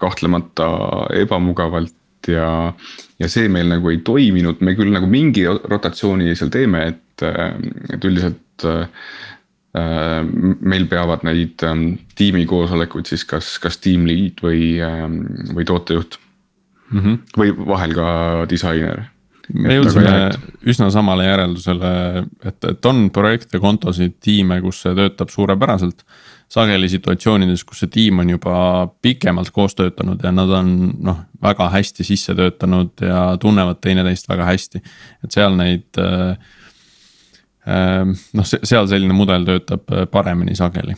kahtlemata 0.00 0.66
ebamugavalt 1.14 1.94
ja, 2.32 2.48
ja 3.20 3.30
see 3.30 3.48
meil 3.52 3.70
nagu 3.70 3.92
ei 3.92 4.02
toiminud, 4.06 4.62
me 4.64 4.76
küll 4.78 4.92
nagu 4.94 5.08
mingi 5.10 5.46
rotatsiooni 5.46 6.34
seal 6.36 6.52
teeme, 6.54 6.84
et, 6.92 7.24
et 7.94 8.04
üldiselt 8.06 8.66
äh, 8.66 8.86
meil 9.76 10.86
peavad 10.88 11.26
neid 11.28 11.60
ähm, 11.66 11.88
tiimikoosolekuid 12.16 13.10
siis 13.10 13.26
kas, 13.28 13.56
kas 13.60 13.76
team 13.82 14.06
lead 14.08 14.40
või, 14.44 14.76
ähm, 14.84 15.20
või 15.52 15.66
tootejuht 15.68 16.16
mm. 16.90 17.00
-hmm. 17.00 17.18
või 17.36 17.52
vahel 17.74 17.92
ka 17.96 18.08
disainer 18.48 19.04
me 19.54 19.76
jõudsime 19.76 20.14
üsna 20.66 20.88
samale 20.90 21.26
järeldusele, 21.28 21.90
et, 22.48 22.58
et 22.70 22.88
on 22.88 23.06
projekte, 23.14 23.60
kontosid, 23.62 24.16
tiime, 24.22 24.58
kus 24.64 24.80
see 24.82 24.94
töötab 24.96 25.30
suurepäraselt 25.30 26.02
sageli 26.48 26.88
situatsioonides, 26.88 27.64
kus 27.66 27.82
see 27.82 27.90
tiim 27.92 28.22
on 28.22 28.30
juba 28.30 28.58
pikemalt 29.02 29.50
koos 29.54 29.74
töötanud 29.74 30.22
ja 30.22 30.32
nad 30.34 30.52
on 30.54 30.76
noh, 31.02 31.24
väga 31.42 31.68
hästi 31.74 32.06
sisse 32.06 32.36
töötanud 32.38 33.02
ja 33.02 33.24
tunnevad 33.40 33.80
teineteist 33.82 34.28
väga 34.28 34.46
hästi. 34.52 34.82
et 35.24 35.34
seal 35.34 35.58
neid 35.58 35.98
äh, 35.98 36.38
äh, 37.66 38.06
noh, 38.06 38.46
seal 38.46 38.86
selline 38.86 39.16
mudel 39.16 39.46
töötab 39.48 39.90
äh, 39.90 40.06
paremini 40.10 40.54
sageli 40.54 40.94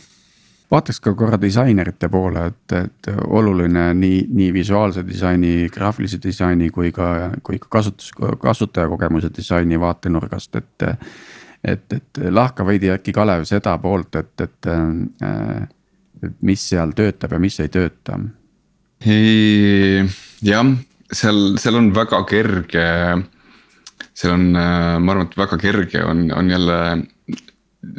vaataks 0.69 0.99
ka 1.01 1.15
korra 1.17 1.39
disainerite 1.41 2.09
poole, 2.13 2.45
et, 2.51 2.73
et 2.77 3.09
oluline 3.25 3.87
nii, 3.97 4.19
nii 4.29 4.51
visuaalse 4.53 5.01
disaini, 5.07 5.69
graafilise 5.73 6.19
disaini 6.21 6.69
kui 6.69 6.91
ka, 6.93 7.31
kui 7.43 7.57
ka 7.57 7.71
kasutus, 7.79 8.11
kasutajakogemuse 8.41 9.31
disaini 9.33 9.79
vaatenurgast, 9.81 10.61
et 10.61 10.85
et, 11.63 11.93
et 11.93 12.21
lahka 12.31 12.65
veidi 12.67 12.91
äkki 12.93 13.13
Kalev 13.15 13.45
seda 13.49 13.77
poolt, 13.81 14.15
et, 14.15 14.33
et, 14.41 14.69
äh, 14.69 16.29
mis 16.45 16.63
seal 16.71 16.93
töötab 16.97 17.35
ja 17.35 17.39
mis 17.39 17.59
ei 17.59 17.71
tööta. 17.71 18.19
jah, 20.43 20.71
seal, 21.11 21.41
seal 21.61 21.79
on 21.79 21.93
väga 21.95 22.23
kerge, 22.29 22.87
seal 24.13 24.35
on, 24.35 24.49
äh, 24.55 24.97
ma 24.99 25.15
arvan, 25.15 25.29
et 25.29 25.39
väga 25.39 25.59
kerge 25.61 26.03
on, 26.05 26.27
on 26.35 26.49
jälle. 26.49 26.81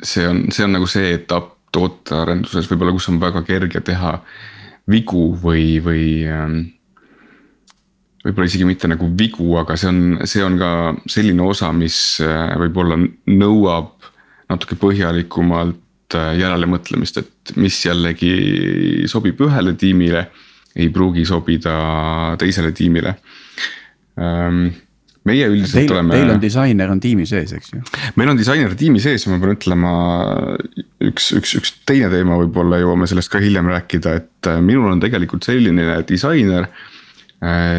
see 0.05 0.29
on, 0.29 0.45
see 0.53 0.65
on 0.65 0.75
nagu 0.77 0.87
see 0.87 1.15
etapp 1.15 1.57
tootearenduses 1.73 2.69
võib-olla, 2.69 2.93
kus 2.93 3.09
on 3.09 3.21
väga 3.23 3.43
kerge 3.47 3.81
teha 3.81 4.19
vigu 4.91 5.31
või, 5.41 5.79
või 5.85 6.05
ähm, 6.29 6.59
võib-olla 8.25 8.49
isegi 8.51 8.67
mitte 8.69 8.91
nagu 8.91 9.09
vigu, 9.17 9.49
aga 9.61 9.77
see 9.81 9.91
on, 9.91 10.01
see 10.29 10.43
on 10.45 10.59
ka 10.61 10.73
selline 11.11 11.45
osa, 11.47 11.71
mis 11.77 11.97
äh, 12.25 12.53
võib-olla 12.61 12.99
nõuab 13.01 14.11
natuke 14.51 14.77
põhjalikumalt 14.81 16.19
äh, 16.19 16.35
järelemõtlemist, 16.41 17.23
et 17.23 17.55
mis 17.61 17.81
jällegi 17.87 19.07
sobib 19.11 19.41
ühele 19.47 19.75
tiimile, 19.81 20.27
ei 20.77 20.91
pruugi 20.95 21.25
sobida 21.27 21.75
teisele 22.39 22.71
tiimile 22.77 23.17
ähm, 24.21 24.69
meie 25.27 25.49
üldiselt 25.51 25.83
teil, 25.83 25.95
oleme. 25.97 26.15
Teil 26.15 26.31
on 26.35 26.43
disainer 26.43 26.93
on 26.93 27.01
tiimi 27.03 27.27
sees, 27.29 27.53
eks 27.57 27.75
ju? 27.75 27.83
meil 28.21 28.33
on 28.33 28.39
disainer 28.39 28.77
tiimi 28.79 29.03
sees 29.03 29.27
ja 29.27 29.33
ma 29.33 29.41
pean 29.43 29.57
ütlema, 29.57 29.91
üks, 31.09 31.33
üks, 31.41 31.57
üks 31.59 31.75
teine 31.89 32.13
teema, 32.13 32.39
võib-olla 32.45 32.81
jõuame 32.83 33.09
sellest 33.11 33.33
ka 33.33 33.43
hiljem 33.43 33.73
rääkida, 33.73 34.15
et 34.23 34.51
äh, 34.51 34.61
minul 34.65 34.93
on 34.93 35.03
tegelikult 35.03 35.49
selline 35.49 36.03
disainer 36.09 36.69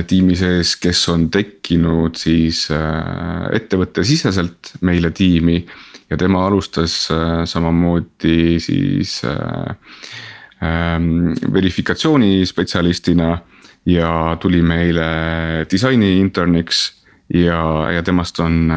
tiimi 0.08 0.36
sees, 0.36 0.74
kes 0.82 1.04
on 1.14 1.28
tekkinud 1.30 2.18
siis 2.18 2.64
äh, 2.74 3.46
ettevõttesiseselt 3.54 4.72
meile 4.82 5.12
tiimi. 5.12 5.66
ja 6.10 6.18
tema 6.18 6.48
alustas 6.48 7.12
äh, 7.12 7.46
samamoodi 7.46 8.60
siis 8.60 9.22
ähm, 9.26 11.34
verifikatsioonispetsialistina 11.54 13.38
ja 13.86 14.38
tuli 14.40 14.62
meile 14.62 15.06
disaini 15.72 16.20
interniks 16.20 17.06
ja, 17.34 17.92
ja 17.92 18.04
temast 18.04 18.40
on 18.40 18.74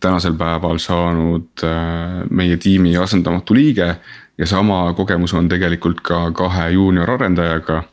tänasel 0.00 0.34
päeval 0.34 0.78
saanud 0.78 1.62
meie 2.30 2.56
tiimi 2.56 2.96
asendamatu 2.96 3.54
liige. 3.54 3.96
ja 4.38 4.46
sama 4.46 4.94
kogemus 4.96 5.34
on 5.34 5.48
tegelikult 5.48 6.00
ka 6.00 6.30
kahe 6.30 6.70
juunior 6.70 7.10
arendajaga 7.10 7.82
Äh, 7.82 7.89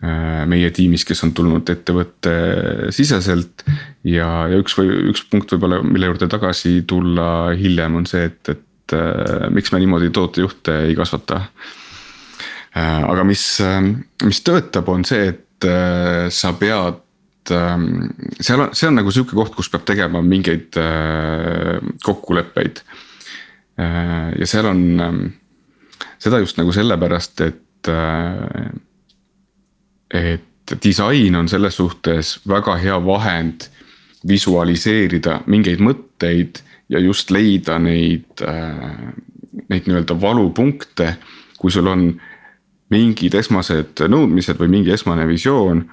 meie 0.00 0.70
tiimis, 0.72 1.04
kes 1.04 1.20
on 1.26 1.34
tulnud 1.36 1.68
ettevõtte 1.68 2.32
siseselt. 2.94 3.64
ja, 4.04 4.28
ja 4.48 4.60
üks 4.60 4.76
või 4.78 4.94
üks 5.12 5.26
punkt 5.28 5.52
võib-olla, 5.52 5.82
mille 5.84 6.08
juurde 6.08 6.28
tagasi 6.30 6.80
tulla 6.88 7.52
hiljem, 7.56 7.98
on 8.00 8.08
see, 8.08 8.30
et, 8.30 8.54
et 8.54 8.96
äh, 8.96 9.50
miks 9.52 9.72
me 9.72 9.82
niimoodi 9.82 10.08
tootejuhte 10.16 10.78
ei 10.88 10.96
kasvata. 10.96 11.42
Äh, 12.72 13.02
aga 13.04 13.26
mis, 13.28 13.44
mis 14.24 14.42
töötab, 14.46 14.88
on 14.88 15.04
see, 15.04 15.34
et 15.34 15.46
sa 16.32 16.54
pead 16.56 17.02
seal 17.50 18.62
on, 18.62 18.70
see 18.76 18.86
on 18.88 18.94
nagu 18.96 19.10
sihuke 19.12 19.34
koht, 19.36 19.52
kus 19.52 19.68
peab 19.68 19.82
tegema 19.88 20.22
mingeid 20.24 20.76
kokkuleppeid. 22.04 22.80
ja 23.76 24.48
seal 24.48 24.68
on 24.70 24.80
seda 26.20 26.40
just 26.40 26.60
nagu 26.60 26.72
sellepärast, 26.72 27.42
et 27.44 27.90
et 30.14 30.74
disain 30.84 31.36
on 31.36 31.48
selles 31.48 31.76
suhtes 31.76 32.38
väga 32.48 32.76
hea 32.76 32.98
vahend 33.04 33.68
visualiseerida 34.28 35.40
mingeid 35.46 35.80
mõtteid 35.80 36.60
ja 36.90 37.00
just 37.00 37.30
leida 37.30 37.78
neid, 37.78 38.26
äh, 38.42 39.14
neid 39.68 39.86
nii-öelda 39.86 40.16
valupunkte, 40.20 41.14
kui 41.58 41.70
sul 41.70 41.86
on 41.86 42.10
mingid 42.90 43.34
esmased 43.38 44.02
nõudmised 44.10 44.58
või 44.58 44.72
mingi 44.76 44.92
esmane 44.94 45.26
visioon, 45.28 45.84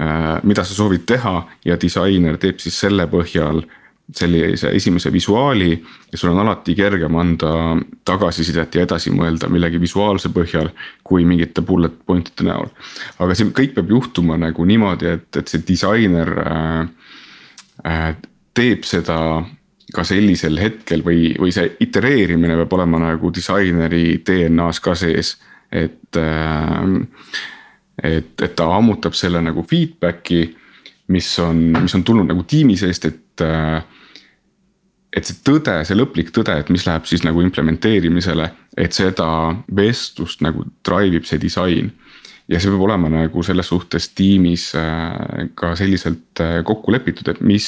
äh, 0.00 0.38
mida 0.42 0.64
sa 0.64 0.74
soovid 0.74 1.06
teha 1.06 1.40
ja 1.64 1.76
disainer 1.80 2.38
teeb 2.38 2.62
siis 2.62 2.78
selle 2.80 3.08
põhjal 3.10 3.64
sellise 4.14 4.70
esimese 4.70 5.12
visuaali 5.12 5.72
ja 6.12 6.18
sul 6.18 6.30
on 6.30 6.38
alati 6.38 6.74
kergem 6.78 7.16
anda 7.18 7.50
tagasisidet 8.06 8.74
ja 8.74 8.84
edasi 8.86 9.10
mõelda 9.10 9.48
millegi 9.50 9.80
visuaalse 9.82 10.30
põhjal, 10.34 10.70
kui 11.04 11.24
mingite 11.26 11.64
bullet 11.66 11.96
point'ide 12.06 12.46
näol. 12.46 12.70
aga 13.18 13.34
see 13.34 13.50
kõik 13.50 13.74
peab 13.74 13.90
juhtuma 13.90 14.38
nagu 14.38 14.64
niimoodi, 14.64 15.10
et, 15.18 15.28
et 15.36 15.50
see 15.50 15.64
disainer 15.66 16.32
äh, 16.44 16.80
äh, 17.86 18.14
teeb 18.54 18.86
seda 18.86 19.18
ka 19.94 20.04
sellisel 20.06 20.58
hetkel 20.58 21.02
või, 21.06 21.34
või 21.38 21.52
see 21.54 21.74
itereerimine 21.80 22.56
peab 22.62 22.78
olema 22.78 23.02
nagu 23.08 23.30
disaineri 23.34 24.22
DNA-s 24.26 24.82
ka 24.82 24.94
sees, 24.98 25.36
et 25.72 26.22
äh, 26.22 26.94
et, 28.02 28.32
et 28.42 28.54
ta 28.56 28.68
ammutab 28.76 29.14
selle 29.16 29.40
nagu 29.42 29.64
feedback'i, 29.66 30.42
mis 31.14 31.28
on, 31.42 31.60
mis 31.80 31.94
on 31.96 32.02
tulnud 32.04 32.28
nagu 32.28 32.42
tiimi 32.48 32.76
seest, 32.78 33.06
et 33.08 33.44
äh, 33.44 33.82
et 35.16 35.24
see 35.24 35.38
tõde, 35.44 35.78
see 35.88 35.96
lõplik 35.96 36.32
tõde, 36.34 36.54
et 36.60 36.70
mis 36.72 36.84
läheb 36.86 37.06
siis 37.08 37.24
nagu 37.24 37.40
implementeerimisele, 37.44 38.50
et 38.76 38.96
seda 38.96 39.28
vestlust 39.76 40.42
nagu 40.44 40.66
drive 40.86 41.20
ib 41.20 41.28
see 41.28 41.40
disain. 41.42 41.92
ja 42.46 42.60
see 42.62 42.70
peab 42.70 42.84
olema 42.86 43.08
nagu 43.10 43.42
selles 43.42 43.66
suhtes 43.66 44.12
tiimis 44.14 44.68
äh, 44.78 45.48
ka 45.58 45.72
selliselt 45.74 46.40
äh, 46.40 46.60
kokku 46.64 46.92
lepitud, 46.94 47.28
et 47.32 47.40
mis, 47.40 47.66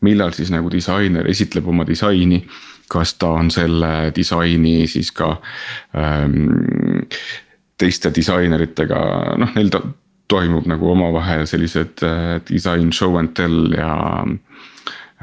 millal 0.00 0.32
siis 0.34 0.50
nagu 0.50 0.70
disainer 0.72 1.28
esitleb 1.28 1.68
oma 1.68 1.86
disaini. 1.86 2.42
kas 2.88 3.14
ta 3.20 3.28
on 3.36 3.50
selle 3.50 4.10
disaini 4.16 4.86
siis 4.88 5.12
ka 5.12 5.36
ähm, 5.94 7.04
teiste 7.76 8.10
disaineritega, 8.14 9.00
noh, 9.36 9.52
neil 9.54 9.68
toimub 10.28 10.64
nagu 10.66 10.90
omavahel 10.90 11.44
sellised 11.46 12.00
äh, 12.02 12.40
design 12.48 12.92
show 12.92 13.18
and 13.20 13.36
tell 13.36 13.74
ja 13.76 14.24
Äh, 14.24 14.77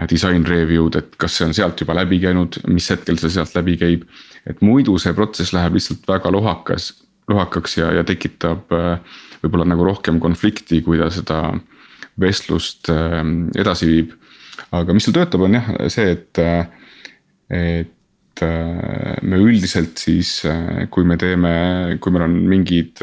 disain 0.09 0.43
review'd, 0.47 0.97
et 0.99 1.15
kas 1.19 1.37
see 1.37 1.47
on 1.47 1.53
sealt 1.55 1.79
juba 1.79 1.95
läbi 1.95 2.19
käinud, 2.23 2.59
mis 2.67 2.89
hetkel 2.91 3.19
see 3.21 3.31
sealt 3.37 3.55
läbi 3.55 3.77
käib. 3.79 4.03
et 4.45 4.59
muidu 4.61 4.97
see 5.01 5.13
protsess 5.17 5.55
läheb 5.55 5.73
lihtsalt 5.73 6.03
väga 6.05 6.29
lohakas, 6.31 6.91
lohakaks 7.31 7.77
ja, 7.79 7.87
ja 7.95 8.03
tekitab 8.05 8.73
äh, 8.75 8.99
võib-olla 9.41 9.65
nagu 9.71 9.87
rohkem 9.87 10.19
konflikti, 10.21 10.83
kui 10.85 10.99
ta 11.01 11.09
seda 11.09 11.39
vestlust 12.21 12.91
äh, 12.93 13.23
edasi 13.57 13.89
viib. 13.89 14.13
aga 14.75 14.93
mis 14.93 15.07
seal 15.07 15.15
töötab, 15.15 15.47
on 15.47 15.57
jah 15.57 15.71
see, 15.91 16.11
et, 16.11 16.43
et 17.55 18.43
me 19.23 19.39
üldiselt 19.39 19.99
siis, 19.99 20.41
kui 20.91 21.07
me 21.07 21.15
teeme, 21.19 21.55
kui 22.03 22.11
meil 22.11 22.27
on 22.27 22.37
mingid, 22.51 22.99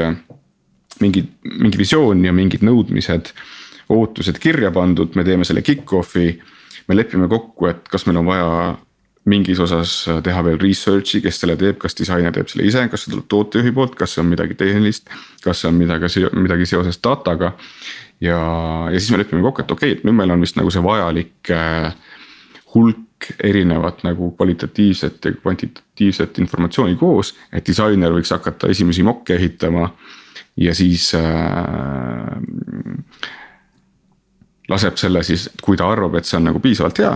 mingid, 1.00 1.32
mingi 1.56 1.80
visioon 1.80 2.24
ja 2.26 2.32
mingid 2.36 2.64
nõudmised 2.64 3.32
ootused 3.92 4.38
kirja 4.40 4.70
pandud, 4.74 5.16
me 5.16 5.24
teeme 5.24 5.46
selle 5.48 5.64
kick-off'i 5.64 6.34
me 6.88 6.96
lepime 6.96 7.28
kokku, 7.28 7.68
et 7.70 7.88
kas 7.88 8.06
meil 8.06 8.20
on 8.22 8.26
vaja 8.26 8.48
mingis 9.30 9.60
osas 9.62 9.92
teha 10.24 10.42
veel 10.44 10.58
research'i, 10.58 11.20
kes 11.22 11.38
selle 11.42 11.54
teeb, 11.58 11.76
kas 11.82 11.94
disainer 11.98 12.34
teeb 12.34 12.48
selle 12.50 12.66
ise, 12.66 12.82
kas 12.90 13.04
see 13.04 13.12
tuleb 13.12 13.28
tootejuhi 13.30 13.74
poolt, 13.76 13.94
kas 13.98 14.16
see 14.16 14.22
on 14.22 14.32
midagi 14.32 14.56
tehnilist. 14.58 15.10
kas 15.44 15.62
see 15.62 15.70
on 15.70 15.78
midagi, 15.78 16.24
midagi 16.34 16.66
seoses 16.66 16.98
dataga. 17.02 17.52
ja, 18.20 18.40
ja 18.90 18.98
siis 18.98 19.12
me 19.14 19.22
lepime 19.22 19.42
kokku, 19.42 19.62
et 19.62 19.70
okei 19.70 19.92
okay,, 19.92 20.00
et 20.00 20.04
nüüd 20.08 20.18
meil 20.18 20.34
on 20.34 20.42
vist 20.42 20.58
nagu 20.58 20.70
see 20.74 20.82
vajalik 20.82 21.52
äh, 21.54 21.94
hulk 22.74 23.30
erinevat 23.42 24.02
nagu 24.02 24.32
kvalitatiivset 24.34 25.24
ja 25.24 25.32
kvantitatiivset 25.36 26.38
informatsiooni 26.42 26.96
koos. 26.98 27.34
et 27.52 27.66
disainer 27.66 28.10
võiks 28.10 28.34
hakata 28.34 28.70
esimesi 28.74 29.06
mokke 29.06 29.36
ehitama 29.38 29.90
ja 30.56 30.74
siis 30.74 31.12
äh, 31.14 31.22
laseb 34.70 34.96
selle 35.00 35.22
siis, 35.26 35.48
kui 35.62 35.78
ta 35.78 35.88
arvab, 35.90 36.16
et 36.18 36.28
see 36.28 36.38
on 36.38 36.50
nagu 36.50 36.62
piisavalt 36.62 37.02
hea. 37.02 37.12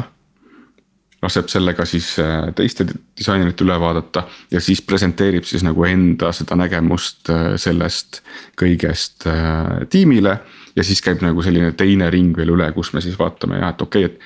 laseb 1.23 1.49
selle 1.49 1.73
ka 1.75 1.87
siis 1.89 2.11
äh, 2.23 2.51
teiste 2.55 2.85
disainerite 2.87 3.65
üle 3.65 3.79
vaadata 3.81 4.27
ja 4.53 4.61
siis 4.61 4.83
presenteerib 4.85 5.47
siis 5.49 5.65
nagu 5.65 5.85
enda 5.89 6.29
seda 6.37 6.59
nägemust 6.61 7.31
äh, 7.33 7.55
sellest 7.59 8.21
kõigest 8.61 9.27
äh, 9.31 9.87
tiimile. 9.91 10.39
ja 10.77 10.85
siis 10.85 11.01
käib 11.03 11.23
nagu 11.25 11.43
selline 11.43 11.73
teine 11.73 12.11
ring 12.11 12.37
veel 12.37 12.53
üle, 12.55 12.69
kus 12.73 12.93
me 12.93 13.01
siis 13.01 13.19
vaatame 13.19 13.63
jah, 13.63 13.73
et 13.75 13.83
okei 13.83 14.11
okay,, 14.11 14.19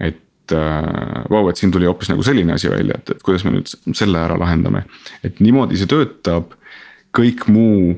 et 0.00 0.20
et 0.52 0.52
vau, 1.30 1.46
et 1.48 1.56
siin 1.56 1.70
tuli 1.72 1.86
hoopis 1.86 2.08
nagu 2.10 2.22
selline 2.26 2.52
asi 2.52 2.68
välja, 2.68 2.96
et, 2.98 3.12
et 3.14 3.20
kuidas 3.22 3.44
me 3.46 3.52
nüüd 3.54 3.70
selle 3.94 4.18
ära 4.18 4.34
lahendame. 4.36 4.82
et 5.24 5.38
niimoodi 5.40 5.78
see 5.78 5.86
töötab, 5.88 6.56
kõik 7.14 7.46
muu 7.46 7.94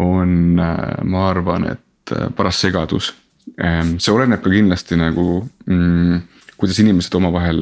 on, 0.00 0.54
ma 0.56 1.24
arvan, 1.26 1.66
et 1.74 2.14
paras 2.38 2.62
segadus 2.62 3.10
see 3.56 4.12
oleneb 4.12 4.40
ka 4.42 4.50
kindlasti 4.50 4.96
nagu 4.96 5.42
mm, 5.66 6.20
kuidas 6.56 6.78
inimesed 6.78 7.14
omavahel 7.18 7.58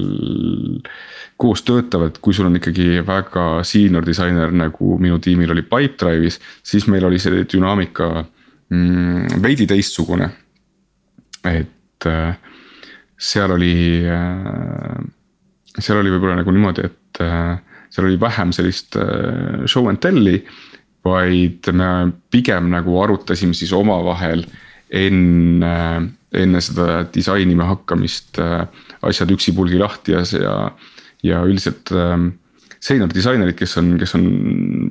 koos 1.41 1.62
töötavad, 1.64 2.18
kui 2.20 2.36
sul 2.36 2.51
on 2.51 2.59
ikkagi 2.59 3.01
väga 3.07 3.62
senior 3.64 4.05
disainer, 4.05 4.53
nagu 4.53 4.99
minu 5.01 5.16
tiimil 5.24 5.55
oli 5.55 5.64
Pipedrive'is, 5.64 6.36
siis 6.62 6.84
meil 6.93 7.07
oli 7.09 7.20
see 7.22 7.47
dünaamika 7.49 8.11
mm, 8.20 9.41
veidi 9.43 9.66
teistsugune. 9.70 10.28
et 11.49 12.07
äh, 12.07 12.36
seal 13.16 13.57
oli 13.57 14.05
äh,, 14.05 14.99
seal 15.78 16.03
oli 16.03 16.12
võib-olla 16.12 16.36
nagu 16.43 16.53
niimoodi, 16.53 16.84
et 16.84 17.22
äh, 17.24 17.57
seal 17.88 18.11
oli 18.11 18.20
vähem 18.20 18.53
sellist 18.53 19.01
show 19.66 19.88
and 19.88 20.05
tell'i. 20.05 20.43
vaid 21.05 21.64
me 21.72 22.12
pigem 22.30 22.68
nagu 22.68 22.99
arutasime 23.01 23.57
siis 23.57 23.72
omavahel 23.72 24.45
enne, 24.91 25.74
enne 26.34 26.61
seda 26.64 27.05
disainima 27.14 27.68
hakkamist 27.70 28.41
äh, 28.43 28.64
asjad 29.07 29.30
üksipulgi 29.34 29.78
lahti 29.80 30.16
ja 30.16 30.24
ja, 30.34 30.55
ja 31.22 31.43
üldiselt 31.47 31.93
ähm, 31.95 32.32
senior 32.80 33.11
disainerid, 33.12 33.57
kes 33.59 33.76
on, 33.78 33.93
kes 34.01 34.16
on 34.18 34.26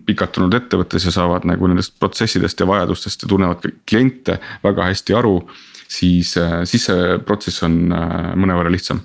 pikalt 0.08 0.38
olnud 0.40 0.56
ettevõttes 0.60 1.08
ja 1.08 1.14
saavad 1.14 1.48
nagu 1.50 1.70
nendest 1.70 1.98
protsessidest 2.00 2.62
ja 2.62 2.68
vajadustest 2.70 3.26
ja 3.26 3.32
tunnevad 3.32 3.66
kliente 3.90 4.40
väga 4.64 4.90
hästi 4.92 5.18
aru. 5.20 5.42
siis, 5.90 6.36
äh, 6.38 6.62
siis 6.70 6.86
see 6.86 7.18
protsess 7.26 7.64
on 7.66 7.92
äh, 7.92 8.36
mõnevõrra 8.38 8.72
lihtsam 8.72 9.02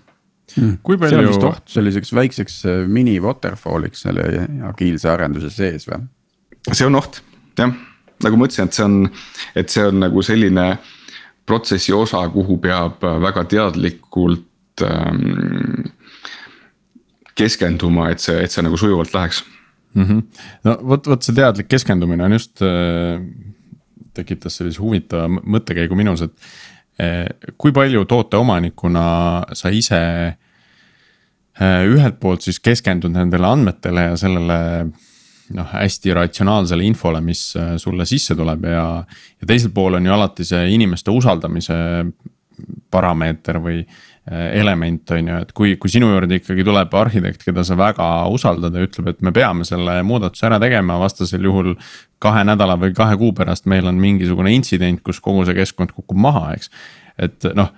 hmm.. 0.56 0.78
kui 0.82 0.98
palju. 1.00 1.16
see 1.16 1.24
on 1.24 1.32
vist 1.32 1.48
oht 1.48 1.74
selliseks 1.78 2.12
väikseks 2.14 2.60
mini 2.86 3.18
waterfall'iks 3.24 4.06
selle 4.06 4.46
agiilse 4.68 5.10
arenduse 5.10 5.50
sees 5.50 5.88
või? 5.88 6.04
see 6.70 6.86
on 6.86 7.00
oht, 7.00 7.22
jah 7.58 7.74
nagu 8.22 8.38
ma 8.38 8.46
ütlesin, 8.48 8.68
et 8.68 8.76
see 8.76 8.84
on, 8.84 8.98
et 9.54 9.74
see 9.74 9.86
on 9.88 10.00
nagu 10.04 10.22
selline 10.22 10.66
protsessi 11.46 11.92
osa, 11.92 12.22
kuhu 12.32 12.58
peab 12.62 13.02
väga 13.02 13.44
teadlikult 13.50 14.84
ähm, 14.84 15.90
keskenduma, 17.38 18.10
et 18.14 18.22
see, 18.22 18.38
et 18.44 18.52
see 18.52 18.64
nagu 18.64 18.78
sujuvalt 18.80 19.14
läheks 19.14 19.42
mm. 19.94 20.04
-hmm. 20.04 20.22
no 20.64 20.78
vot, 20.88 21.06
vot 21.06 21.22
see 21.22 21.34
teadlik 21.34 21.68
keskendumine 21.68 22.24
on 22.24 22.32
just 22.32 22.62
äh,, 22.62 23.20
tekitas 24.14 24.56
sellise 24.56 24.82
huvitava 24.82 25.28
mõttekäigu 25.28 25.96
minus, 25.98 26.22
et 26.22 26.32
äh, 27.00 27.26
kui 27.58 27.72
palju 27.72 28.04
tooteomanikuna 28.04 29.06
sa 29.52 29.68
ise 29.68 30.02
äh, 31.60 31.82
ühelt 31.90 32.20
poolt 32.20 32.42
siis 32.42 32.60
keskendud 32.60 33.12
nendele 33.12 33.46
andmetele 33.46 34.10
ja 34.10 34.16
sellele 34.16 34.60
noh, 35.52 35.68
hästi 35.72 36.14
ratsionaalsele 36.16 36.86
infole, 36.86 37.20
mis 37.24 37.50
äh, 37.60 37.74
sulle 37.80 38.06
sisse 38.08 38.36
tuleb 38.38 38.64
ja. 38.70 38.86
ja 39.04 39.48
teisel 39.48 39.74
pool 39.74 39.98
on 39.98 40.06
ju 40.06 40.14
alati 40.14 40.46
see 40.48 40.72
inimeste 40.74 41.12
usaldamise 41.12 41.76
parameeter 42.94 43.58
või 43.62 43.80
äh, 43.82 44.54
element 44.60 45.10
on 45.16 45.30
ju, 45.30 45.38
et 45.44 45.52
kui, 45.56 45.76
kui 45.80 45.92
sinu 45.92 46.08
juurde 46.12 46.38
ikkagi 46.40 46.64
tuleb 46.66 46.94
arhitekt, 46.96 47.44
keda 47.44 47.64
sa 47.66 47.76
väga 47.78 48.08
usaldad 48.32 48.76
ja 48.76 48.84
ütleb, 48.86 49.10
et 49.12 49.24
me 49.26 49.34
peame 49.34 49.66
selle 49.68 49.98
muudatuse 50.06 50.48
ära 50.48 50.60
tegema, 50.62 50.98
vastasel 51.02 51.44
juhul. 51.44 51.74
kahe 52.24 52.40
nädala 52.46 52.78
või 52.80 52.94
kahe 52.96 53.18
kuu 53.20 53.34
pärast 53.36 53.66
meil 53.68 53.84
on 53.90 53.98
mingisugune 54.00 54.54
intsident, 54.54 55.02
kus 55.04 55.20
kogu 55.20 55.44
see 55.44 55.58
keskkond 55.58 55.92
kukub 55.92 56.16
maha, 56.16 56.54
eks, 56.56 56.70
et 57.20 57.52
noh 57.54 57.74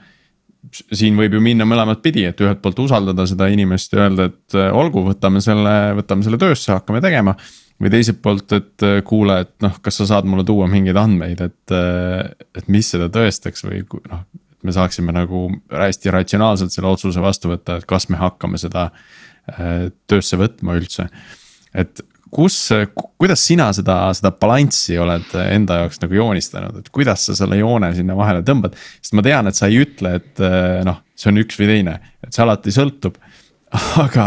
siin 0.72 1.16
võib 1.18 1.36
ju 1.36 1.42
minna 1.42 1.66
mõlemat 1.68 2.00
pidi, 2.04 2.24
et 2.28 2.40
ühelt 2.42 2.62
poolt 2.62 2.80
usaldada 2.86 3.26
seda 3.28 3.48
inimest 3.52 3.94
ja 3.94 4.06
öelda, 4.06 4.28
et 4.30 4.56
äh, 4.56 4.72
olgu, 4.74 5.04
võtame 5.06 5.42
selle, 5.44 5.74
võtame 5.98 6.26
selle 6.26 6.40
töösse, 6.40 6.72
hakkame 6.74 7.02
tegema 7.04 7.36
või 7.82 7.92
teiselt 7.92 8.22
poolt, 8.24 8.52
et 8.56 8.86
äh, 8.86 8.98
kuule, 9.06 9.40
et 9.44 9.54
noh, 9.64 9.76
kas 9.84 10.00
sa 10.00 10.08
saad 10.12 10.28
mulle 10.28 10.46
tuua 10.48 10.68
mingeid 10.70 10.98
andmeid, 11.00 11.42
et, 11.44 11.76
äh, 11.76 12.48
et 12.56 12.72
mis 12.72 12.88
seda 12.94 13.10
tõestaks 13.12 13.66
või 13.66 13.84
noh. 14.10 14.26
me 14.66 14.74
saaksime 14.74 15.14
nagu 15.14 15.46
hästi 15.70 16.10
ratsionaalselt 16.14 16.74
selle 16.74 16.90
otsuse 16.90 17.22
vastu 17.22 17.52
võtta, 17.52 17.78
et 17.78 17.88
kas 17.88 18.08
me 18.10 18.18
hakkame 18.18 18.58
seda 18.58 18.90
töösse 20.10 20.34
võtma 20.40 20.74
üldse. 20.74 21.04
et 21.70 22.00
kus, 22.34 22.56
kuidas 23.20 23.42
sina 23.46 23.68
seda, 23.76 23.98
seda 24.16 24.32
balanssi 24.34 24.98
oled 25.00 25.34
enda 25.44 25.80
jaoks 25.82 26.00
nagu 26.02 26.18
joonistanud, 26.18 26.80
et 26.80 26.90
kuidas 26.94 27.28
sa 27.28 27.36
selle 27.38 27.60
joone 27.60 27.92
sinna 27.96 28.16
vahele 28.18 28.44
tõmbad? 28.46 28.76
sest 29.00 29.16
ma 29.16 29.24
tean, 29.26 29.50
et 29.50 29.58
sa 29.58 29.70
ei 29.70 29.80
ütle, 29.84 30.16
et 30.20 30.44
noh, 30.86 31.00
see 31.16 31.32
on 31.32 31.42
üks 31.44 31.58
või 31.60 31.70
teine, 31.70 31.98
et 32.24 32.34
see 32.34 32.44
alati 32.44 32.74
sõltub. 32.74 33.18
aga, 34.04 34.26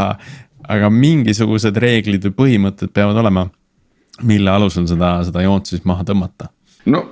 aga 0.68 0.90
mingisugused 0.94 1.78
reeglid 1.80 2.26
või 2.30 2.36
põhimõtted 2.44 2.92
peavad 2.96 3.20
olema, 3.22 3.46
mille 4.28 4.52
alusel 4.52 4.88
seda, 4.90 5.18
seda 5.28 5.46
joont 5.46 5.72
siis 5.72 5.86
maha 5.88 6.08
tõmmata? 6.08 6.52
no 6.90 7.06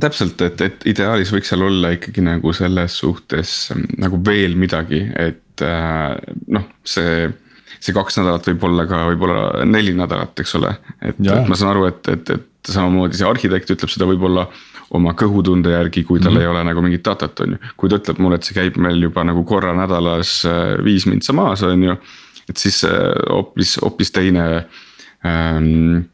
täpselt, 0.00 0.40
et, 0.42 0.60
et 0.60 0.86
ideaalis 0.90 1.30
võiks 1.34 1.50
seal 1.52 1.64
olla 1.66 1.92
ikkagi 1.94 2.24
nagu 2.24 2.52
selles 2.56 2.96
suhtes 3.00 3.56
nagu 4.00 4.18
veel 4.26 4.56
midagi, 4.58 5.02
et 5.14 5.64
äh, 5.64 6.14
noh, 6.52 6.70
see. 6.86 7.26
See 7.80 7.94
kaks 7.96 8.20
nädalat 8.20 8.46
võib 8.50 8.64
olla 8.68 8.86
ka 8.88 9.02
võib-olla 9.10 9.66
neli 9.68 9.94
nädalat, 9.96 10.38
eks 10.42 10.54
ole, 10.58 10.72
et, 11.00 11.18
et 11.18 11.50
ma 11.50 11.58
saan 11.58 11.74
aru, 11.74 11.86
et, 11.90 12.08
et, 12.12 12.32
et 12.36 12.72
samamoodi 12.72 13.18
see 13.18 13.28
arhitekt 13.28 13.70
ütleb 13.74 13.92
seda 13.92 14.08
võib-olla 14.08 14.46
oma 14.96 15.12
kõhutunde 15.18 15.72
järgi, 15.72 16.04
kui 16.06 16.20
tal 16.20 16.30
mm 16.30 16.36
-hmm. 16.36 16.42
ei 16.42 16.52
ole 16.52 16.64
nagu 16.64 16.82
mingit 16.82 17.04
datat, 17.04 17.40
on 17.40 17.56
ju. 17.56 17.58
kui 17.76 17.90
ta 17.90 17.98
ütleb 17.98 18.22
mulle, 18.22 18.38
et 18.38 18.46
see 18.46 18.54
käib 18.54 18.78
meil 18.78 19.02
juba 19.02 19.24
nagu 19.24 19.44
korra 19.44 19.74
nädalas 19.74 20.42
äh, 20.46 20.76
viis 20.84 21.06
mintsa 21.06 21.32
maas, 21.32 21.62
on 21.62 21.82
ju. 21.82 21.96
et 22.48 22.56
siis 22.56 22.84
hoopis, 23.30 23.78
hoopis 23.82 24.12
teine 24.12 24.66
ähm, 25.26 26.06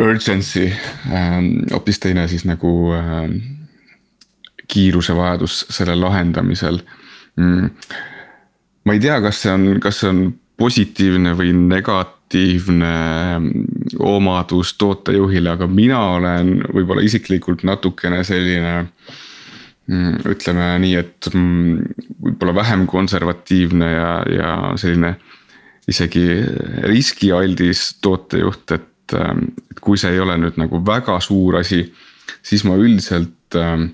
urgency 0.00 0.72
ähm,, 1.12 1.68
hoopis 1.72 1.98
teine 2.00 2.28
siis 2.28 2.44
nagu 2.48 2.94
ähm, 2.96 3.36
kiirusevajadus 4.72 5.66
selle 5.70 5.96
lahendamisel 5.96 6.80
mm.. 7.36 7.70
Ma 8.84 8.96
ei 8.96 9.02
tea, 9.02 9.20
kas 9.24 9.42
see 9.44 9.52
on, 9.52 9.66
kas 9.82 10.02
see 10.02 10.10
on 10.10 10.22
positiivne 10.58 11.34
või 11.38 11.52
negatiivne 11.56 12.92
ähm, 13.36 13.50
omadus 13.98 14.74
tootejuhile, 14.80 15.56
aga 15.56 15.68
mina 15.70 16.00
olen 16.18 16.54
võib-olla 16.72 17.04
isiklikult 17.04 17.64
natukene 17.66 18.22
selline 18.26 18.74
mm,. 18.84 20.22
ütleme 20.34 20.70
nii, 20.84 20.94
et 21.00 21.30
mm, 21.32 21.98
võib-olla 22.28 22.56
vähem 22.62 22.86
konservatiivne 22.90 23.92
ja, 23.92 24.10
ja 24.30 24.54
selline 24.80 25.16
isegi 25.90 26.26
riskialdis 26.86 27.96
tootejuht, 28.04 28.76
et 28.76 28.88
et 29.12 29.80
kui 29.82 29.98
see 30.00 30.14
ei 30.14 30.20
ole 30.22 30.36
nüüd 30.40 30.58
nagu 30.60 30.80
väga 30.86 31.18
suur 31.20 31.58
asi, 31.60 31.82
siis 32.42 32.64
ma 32.68 32.78
üldiselt 32.80 33.58
ähm, 33.58 33.90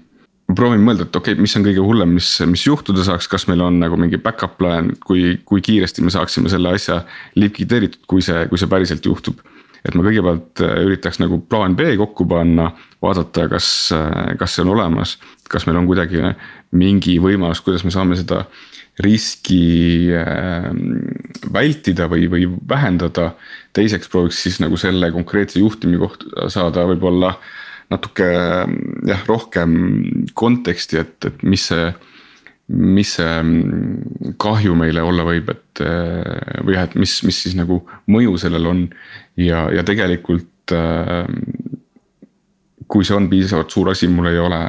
ma 0.48 0.56
proovin 0.56 0.84
mõelda, 0.84 1.04
et 1.04 1.16
okei 1.18 1.34
okay,, 1.34 1.44
mis 1.44 1.54
on 1.58 1.66
kõige 1.66 1.84
hullem, 1.84 2.14
mis, 2.16 2.30
mis 2.48 2.64
juhtuda 2.64 3.04
saaks, 3.06 3.28
kas 3.30 3.46
meil 3.50 3.62
on 3.64 3.78
nagu 3.82 3.98
mingi 4.00 4.20
back-up 4.22 4.56
plaan, 4.60 4.94
kui, 5.04 5.36
kui 5.48 5.62
kiiresti 5.64 6.04
me 6.04 6.12
saaksime 6.14 6.50
selle 6.52 6.72
asja 6.78 7.02
likvideeritud, 7.36 8.06
kui 8.08 8.24
see, 8.24 8.46
kui 8.50 8.60
see 8.60 8.70
päriselt 8.70 9.06
juhtub. 9.06 9.44
et 9.78 9.94
ma 9.94 10.02
kõigepealt 10.02 10.60
äh, 10.64 10.80
üritaks 10.88 11.20
nagu 11.22 11.38
plaan 11.48 11.76
B 11.78 11.92
kokku 12.00 12.26
panna, 12.28 12.72
vaadata, 13.04 13.46
kas, 13.52 13.68
äh, 13.94 14.34
kas 14.40 14.56
see 14.56 14.64
on 14.64 14.72
olemas. 14.74 15.18
kas 15.48 15.68
meil 15.68 15.78
on 15.80 15.86
kuidagi 15.88 16.34
mingi 16.76 17.18
võimalus, 17.20 17.62
kuidas 17.64 17.84
me 17.84 17.92
saame 17.94 18.16
seda 18.18 18.42
riski 18.98 20.10
ähm, 20.16 20.98
vältida 21.52 22.08
või, 22.10 22.26
või 22.28 22.48
vähendada. 22.68 23.34
teiseks 23.72 24.08
prooviks 24.08 24.42
siis 24.42 24.58
nagu 24.60 24.76
selle 24.76 25.12
konkreetse 25.12 25.60
juhtumi 25.60 25.98
kohta 26.00 26.48
saada 26.50 26.86
võib-olla 26.88 27.36
natuke 27.88 28.28
jah, 29.08 29.24
rohkem 29.28 29.74
konteksti, 30.36 31.00
et, 31.00 31.16
et 31.30 31.42
mis 31.46 31.68
see 31.70 31.88
mis 32.68 33.14
see 33.16 33.28
mm, 33.42 34.34
kahju 34.40 34.74
meile 34.76 35.00
olla 35.00 35.24
võib, 35.24 35.48
et 35.54 35.82
või 36.66 36.74
jah, 36.76 36.84
et 36.84 36.98
mis, 37.00 37.14
mis 37.24 37.38
siis 37.46 37.56
nagu 37.56 37.80
mõju 38.12 38.36
sellel 38.40 38.68
on 38.68 38.82
ja, 39.40 39.66
ja 39.72 39.84
tegelikult. 39.88 40.74
Ähm, 40.76 41.38
kui 42.88 43.04
see 43.04 43.16
on 43.16 43.28
piisavalt 43.28 43.72
suur 43.72 43.90
asi, 43.92 44.08
mul 44.08 44.30
ei 44.30 44.38
ole 44.40 44.60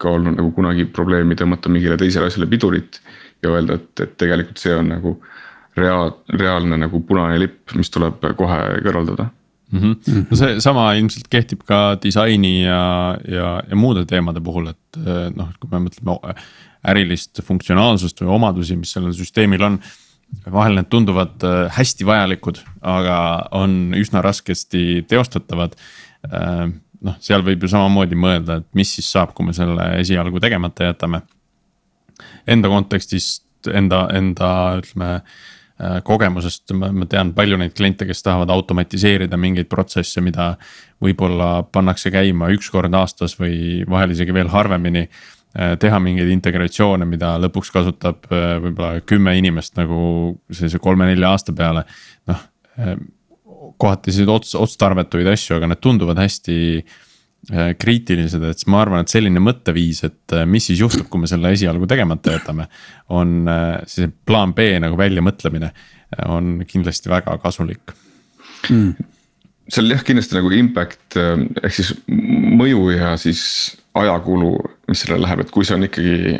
ka 0.00 0.10
olnud 0.12 0.36
nagu 0.36 0.50
kunagi 0.56 0.84
probleemi 0.92 1.36
tõmmata 1.38 1.70
mingile 1.72 1.96
teisele 2.00 2.28
asjale 2.28 2.48
pidurit 2.50 3.00
ja 3.44 3.52
öelda, 3.52 3.78
et, 3.80 3.92
et 4.04 4.12
tegelikult 4.20 4.60
see 4.60 4.74
on 4.76 4.90
nagu 4.92 5.14
reaal, 5.76 6.12
reaalne 6.36 6.76
nagu 6.80 7.00
punane 7.08 7.38
lipp, 7.40 7.72
mis 7.76 7.92
tuleb 7.92 8.24
kohe 8.36 8.60
kõrvaldada 8.84 9.30
mm. 9.72 9.78
-hmm. 9.80 10.24
no 10.30 10.36
seesama 10.36 10.86
ilmselt 10.94 11.28
kehtib 11.30 11.64
ka 11.66 11.98
disaini 12.02 12.62
ja, 12.62 13.18
ja, 13.28 13.50
ja 13.70 13.76
muude 13.76 14.04
teemade 14.04 14.40
puhul, 14.40 14.70
et 14.72 15.00
noh, 15.36 15.52
kui 15.60 15.70
me 15.72 15.86
mõtleme 15.88 16.36
ärilist 16.86 17.40
funktsionaalsust 17.42 18.20
või 18.22 18.34
omadusi, 18.36 18.76
mis 18.78 18.92
sellel 18.94 19.14
süsteemil 19.16 19.62
on. 19.62 19.78
vahel 20.52 20.74
need 20.74 20.88
tunduvad 20.90 21.44
äh, 21.46 21.68
hästi 21.70 22.06
vajalikud, 22.06 22.58
aga 22.82 23.46
on 23.54 23.94
üsna 23.94 24.22
raskesti 24.22 25.04
teostatavad. 25.08 25.76
Äh, 26.26 26.66
noh, 27.06 27.18
seal 27.22 27.44
võib 27.46 27.62
ju 27.62 27.70
samamoodi 27.70 28.18
mõelda, 28.18 28.56
et 28.58 28.66
mis 28.74 28.90
siis 28.96 29.06
saab, 29.12 29.34
kui 29.34 29.46
me 29.46 29.54
selle 29.54 29.86
esialgu 30.00 30.42
tegemata 30.42 30.90
jätame 30.90 31.22
enda 32.46 32.68
kontekstist, 32.68 33.44
enda, 33.70 34.06
enda 34.14 34.48
ütleme 34.80 35.20
kogemusest, 36.04 36.72
ma, 36.72 36.88
ma 36.88 37.06
tean 37.10 37.34
palju 37.36 37.58
neid 37.60 37.74
kliente, 37.76 38.06
kes 38.08 38.22
tahavad 38.24 38.50
automatiseerida 38.54 39.36
mingeid 39.40 39.68
protsesse, 39.68 40.22
mida 40.24 40.54
võib-olla 41.04 41.66
pannakse 41.68 42.12
käima 42.14 42.48
üks 42.54 42.70
kord 42.72 42.94
aastas 42.96 43.36
või 43.36 43.84
vahel 43.88 44.14
isegi 44.14 44.32
veel 44.36 44.48
harvemini. 44.52 45.06
Äh, 45.56 45.74
teha 45.80 46.00
mingeid 46.02 46.32
integratsioone, 46.32 47.08
mida 47.08 47.34
lõpuks 47.40 47.72
kasutab 47.72 48.28
äh, 48.30 48.56
võib-olla 48.64 49.04
kümme 49.04 49.36
inimest 49.36 49.76
nagu 49.76 50.36
sellise 50.50 50.80
kolme-nelja 50.82 51.32
aasta 51.32 51.56
peale, 51.56 51.86
noh. 52.28 52.46
kohati 53.80 54.12
selliseid 54.12 54.32
ots-, 54.32 54.56
otstarbetuid 54.60 55.28
asju, 55.32 55.56
aga 55.56 55.70
need 55.70 55.80
tunduvad 55.84 56.20
hästi 56.20 56.56
Äh, 56.84 57.05
kriitilised, 57.78 58.42
et 58.42 58.58
siis 58.58 58.70
ma 58.72 58.80
arvan, 58.82 59.04
et 59.04 59.12
selline 59.12 59.42
mõtteviis, 59.42 60.02
et 60.08 60.34
äh, 60.34 60.46
mis 60.50 60.66
siis 60.66 60.80
juhtub, 60.82 61.06
kui 61.10 61.22
me 61.22 61.30
selle 61.30 61.52
esialgu 61.54 61.86
tegemata 61.86 62.34
jätame. 62.34 62.66
on 63.08 63.46
äh, 63.48 63.76
see 63.86 64.10
plaan 64.26 64.54
B 64.54 64.72
nagu 64.82 64.98
väljamõtlemine 64.98 65.70
on 66.30 66.64
kindlasti 66.66 67.10
väga 67.10 67.36
kasulik 67.42 67.90
mm.. 68.70 69.06
seal 69.68 69.90
jah, 69.90 70.02
kindlasti 70.06 70.36
nagu 70.38 70.50
impact 70.54 71.16
ehk 71.18 71.74
siis 71.74 71.92
mõju 72.06 72.90
ja 72.94 73.16
siis 73.18 73.42
ajakulu, 73.96 74.52
mis 74.88 75.02
sellele 75.02 75.24
läheb, 75.24 75.42
et 75.42 75.50
kui 75.54 75.66
see 75.66 75.76
on 75.76 75.86
ikkagi 75.86 76.36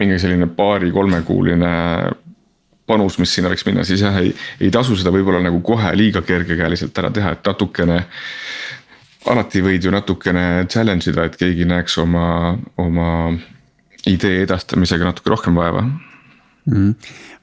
mingi 0.00 0.18
selline 0.22 0.46
paari-kolmekuuline 0.56 1.72
panus, 2.86 3.16
mis 3.20 3.32
sinna 3.32 3.50
võiks 3.52 3.64
minna, 3.66 3.84
siis 3.86 4.02
jah, 4.04 4.16
ei, 4.20 4.34
ei 4.60 4.70
tasu 4.72 4.96
seda 4.98 5.12
võib-olla 5.14 5.40
nagu 5.46 5.60
kohe 5.64 5.94
liiga 5.96 6.22
kergekäeliselt 6.26 6.98
ära 7.00 7.10
teha, 7.14 7.32
et 7.36 7.48
natukene 7.48 8.02
alati 9.30 9.62
võid 9.64 9.84
ju 9.84 9.92
natukene 9.94 10.66
challenge 10.70 11.10
ida, 11.10 11.28
et 11.28 11.36
keegi 11.40 11.66
näeks 11.68 11.96
oma, 12.02 12.26
oma 12.80 13.08
idee 14.10 14.42
edastamisega 14.44 15.08
natuke 15.08 15.32
rohkem 15.32 15.56
vaeva 15.56 15.84
mm.. 15.84 16.94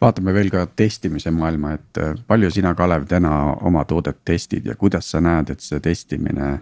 vaatame 0.02 0.34
veel 0.36 0.52
ka 0.54 0.66
testimise 0.76 1.34
maailma, 1.34 1.76
et 1.78 2.02
äh, 2.02 2.16
palju 2.28 2.52
sina, 2.54 2.74
Kalev, 2.78 3.08
täna 3.10 3.36
oma 3.68 3.86
toodet 3.90 4.22
testid 4.26 4.68
ja 4.70 4.76
kuidas 4.80 5.12
sa 5.12 5.22
näed, 5.24 5.54
et 5.54 5.64
see 5.66 5.82
testimine 5.84 6.58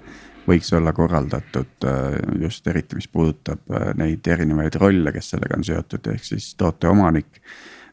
võiks 0.50 0.72
olla 0.76 0.94
korraldatud 0.96 1.88
äh, 1.88 2.20
just 2.42 2.68
eriti, 2.68 3.00
mis 3.00 3.10
puudutab 3.12 3.76
äh, 3.76 3.90
neid 4.00 4.28
erinevaid 4.28 4.80
rolle, 4.82 5.14
kes 5.16 5.34
sellega 5.36 5.60
on 5.60 5.68
seotud, 5.68 6.14
ehk 6.14 6.32
siis 6.34 6.54
toote 6.60 6.92
omanik. 6.92 7.44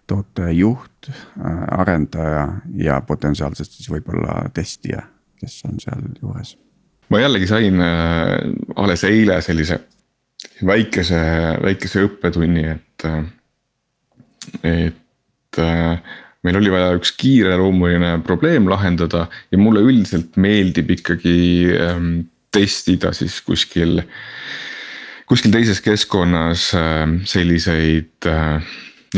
tootejuht, 0.06 1.08
arendaja 1.74 2.44
ja 2.78 3.00
potentsiaalselt 3.02 3.72
siis 3.74 3.90
võib-olla 3.90 4.44
testija, 4.54 5.02
kes 5.40 5.58
on 5.66 5.82
seal 5.82 6.06
juures 6.20 6.54
ma 7.12 7.22
jällegi 7.22 7.48
sain 7.50 7.80
äh, 7.82 8.36
alles 8.76 9.04
eile 9.06 9.40
sellise 9.44 9.80
väikese, 10.66 11.20
väikese 11.62 12.06
õppetunni, 12.06 12.64
et, 12.74 13.06
äh, 13.06 13.20
et 14.66 15.60
äh, 15.62 16.14
meil 16.46 16.60
oli 16.60 16.72
vaja 16.72 16.94
üks 16.96 17.12
kiireloomuline 17.18 18.16
probleem 18.26 18.68
lahendada 18.70 19.26
ja 19.50 19.60
mulle 19.60 19.82
üldiselt 19.86 20.38
meeldib 20.40 20.92
ikkagi 20.94 21.38
ähm, 21.74 22.10
testida 22.54 23.12
siis 23.16 23.40
kuskil. 23.44 24.00
kuskil 25.26 25.50
teises 25.52 25.82
keskkonnas 25.82 26.68
selliseid 27.26 28.28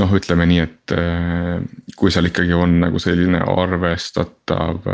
noh, 0.01 0.15
ütleme 0.17 0.47
nii, 0.49 0.63
et 0.65 0.95
kui 2.01 2.11
seal 2.11 2.31
ikkagi 2.31 2.57
on 2.57 2.79
nagu 2.81 2.99
selline 3.03 3.43
arvestatav 3.45 4.89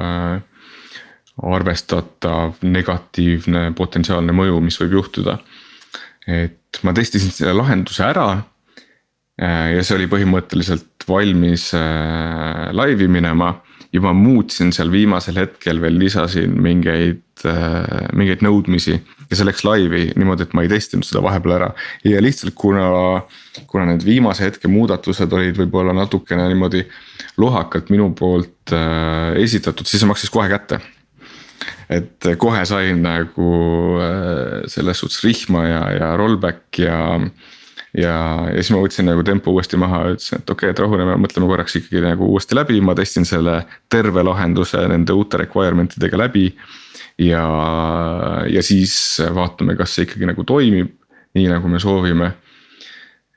arvestatav 1.42 2.60
negatiivne 2.62 3.70
potentsiaalne 3.76 4.34
mõju, 4.36 4.60
mis 4.62 4.78
võib 4.82 5.00
juhtuda. 5.00 5.38
et 6.26 6.80
ma 6.82 6.94
testisin 6.96 7.32
selle 7.34 7.52
lahenduse 7.52 8.04
ära. 8.06 8.28
Äh, 9.34 9.74
ja 9.74 9.82
see 9.84 9.98
oli 9.98 10.06
põhimõtteliselt 10.08 11.04
valmis 11.08 11.72
äh, 11.74 12.70
laivi 12.72 13.08
minema 13.10 13.50
ja 13.92 14.00
ma 14.02 14.12
muutsin 14.14 14.70
seal 14.72 14.92
viimasel 14.94 15.40
hetkel 15.42 15.80
veel 15.82 15.98
lisasin 15.98 16.54
mingeid, 16.62 17.42
äh, 17.50 18.08
mingeid 18.14 18.46
nõudmisi. 18.46 19.00
ja 19.24 19.36
see 19.36 19.46
läks 19.48 19.64
laivi 19.66 20.04
niimoodi, 20.14 20.46
et 20.46 20.54
ma 20.54 20.62
ei 20.62 20.70
testinud 20.70 21.04
seda 21.04 21.22
vahepeal 21.24 21.56
ära 21.56 21.70
ja 22.06 22.22
lihtsalt 22.22 22.54
kuna, 22.54 22.86
kuna 23.66 23.88
need 23.90 24.06
viimase 24.06 24.46
hetke 24.46 24.70
muudatused 24.70 25.32
olid 25.32 25.58
võib-olla 25.58 25.96
natukene 25.96 26.46
niimoodi 26.52 26.84
lohakalt 27.42 27.90
minu 27.90 28.12
poolt 28.14 28.70
esitatud, 29.40 29.88
siis 29.88 30.04
see 30.04 30.10
maksis 30.10 30.30
kohe 30.30 30.46
kätte 30.52 30.78
et 31.98 32.30
kohe 32.40 32.62
sain 32.68 33.02
nagu 33.04 33.50
äh, 34.02 34.62
selles 34.70 35.02
suhtes 35.02 35.20
rihma 35.24 35.66
ja, 35.68 35.82
ja 35.94 36.08
rollback 36.20 36.80
ja. 36.82 36.98
ja, 37.96 38.14
ja 38.50 38.56
siis 38.60 38.72
ma 38.74 38.82
võtsin 38.82 39.08
nagu 39.10 39.24
tempo 39.26 39.54
uuesti 39.54 39.78
maha 39.80 40.04
ja 40.04 40.16
ütlesin, 40.16 40.42
et 40.42 40.50
okei 40.50 40.70
okay,, 40.70 40.74
et 40.74 40.82
rahuneme, 40.84 41.18
mõtleme 41.24 41.50
korraks 41.50 41.78
ikkagi 41.80 42.02
nagu 42.04 42.30
uuesti 42.32 42.58
läbi, 42.58 42.80
ma 42.84 42.96
testin 42.98 43.28
selle 43.28 43.60
terve 43.92 44.24
lahenduse 44.26 44.82
nende 44.90 45.16
uute 45.16 45.40
requirement 45.44 45.96
idega 45.98 46.24
läbi. 46.24 46.50
ja, 47.22 47.46
ja 48.50 48.62
siis 48.62 49.20
vaatame, 49.34 49.76
kas 49.78 49.94
see 49.94 50.08
ikkagi 50.08 50.26
nagu 50.26 50.44
toimib 50.48 50.92
nii 51.34 51.50
nagu 51.50 51.70
me 51.70 51.80
soovime. 51.82 52.32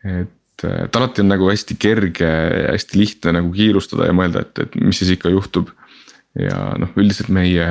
et, 0.05 0.63
et 0.63 0.95
alati 0.95 1.23
on 1.23 1.31
nagu 1.33 1.49
hästi 1.49 1.77
kerge 1.81 2.29
hästi 2.71 2.99
lihtne 2.99 3.33
nagu 3.39 3.51
kiirustada 3.53 4.09
ja 4.09 4.15
mõelda, 4.15 4.45
et, 4.45 4.65
et 4.65 4.77
mis 4.81 4.97
siis 5.01 5.15
ikka 5.17 5.33
juhtub. 5.33 5.71
ja 6.37 6.75
noh, 6.77 6.91
üldiselt 6.99 7.31
meie, 7.33 7.65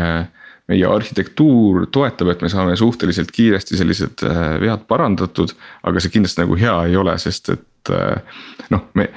meie 0.71 0.87
arhitektuur 0.91 1.87
toetab, 1.95 2.33
et 2.33 2.43
me 2.43 2.51
saame 2.51 2.75
suhteliselt 2.79 3.31
kiiresti 3.35 3.79
sellised 3.79 4.25
äh, 4.27 4.57
vead 4.63 4.87
parandatud. 4.91 5.55
aga 5.87 6.03
see 6.03 6.15
kindlasti 6.17 6.43
nagu 6.43 6.59
hea 6.59 6.75
ei 6.89 6.97
ole, 6.99 7.15
sest 7.23 7.53
et 7.55 7.93
äh, 7.95 8.41
noh, 8.75 8.89
me, 8.99 9.09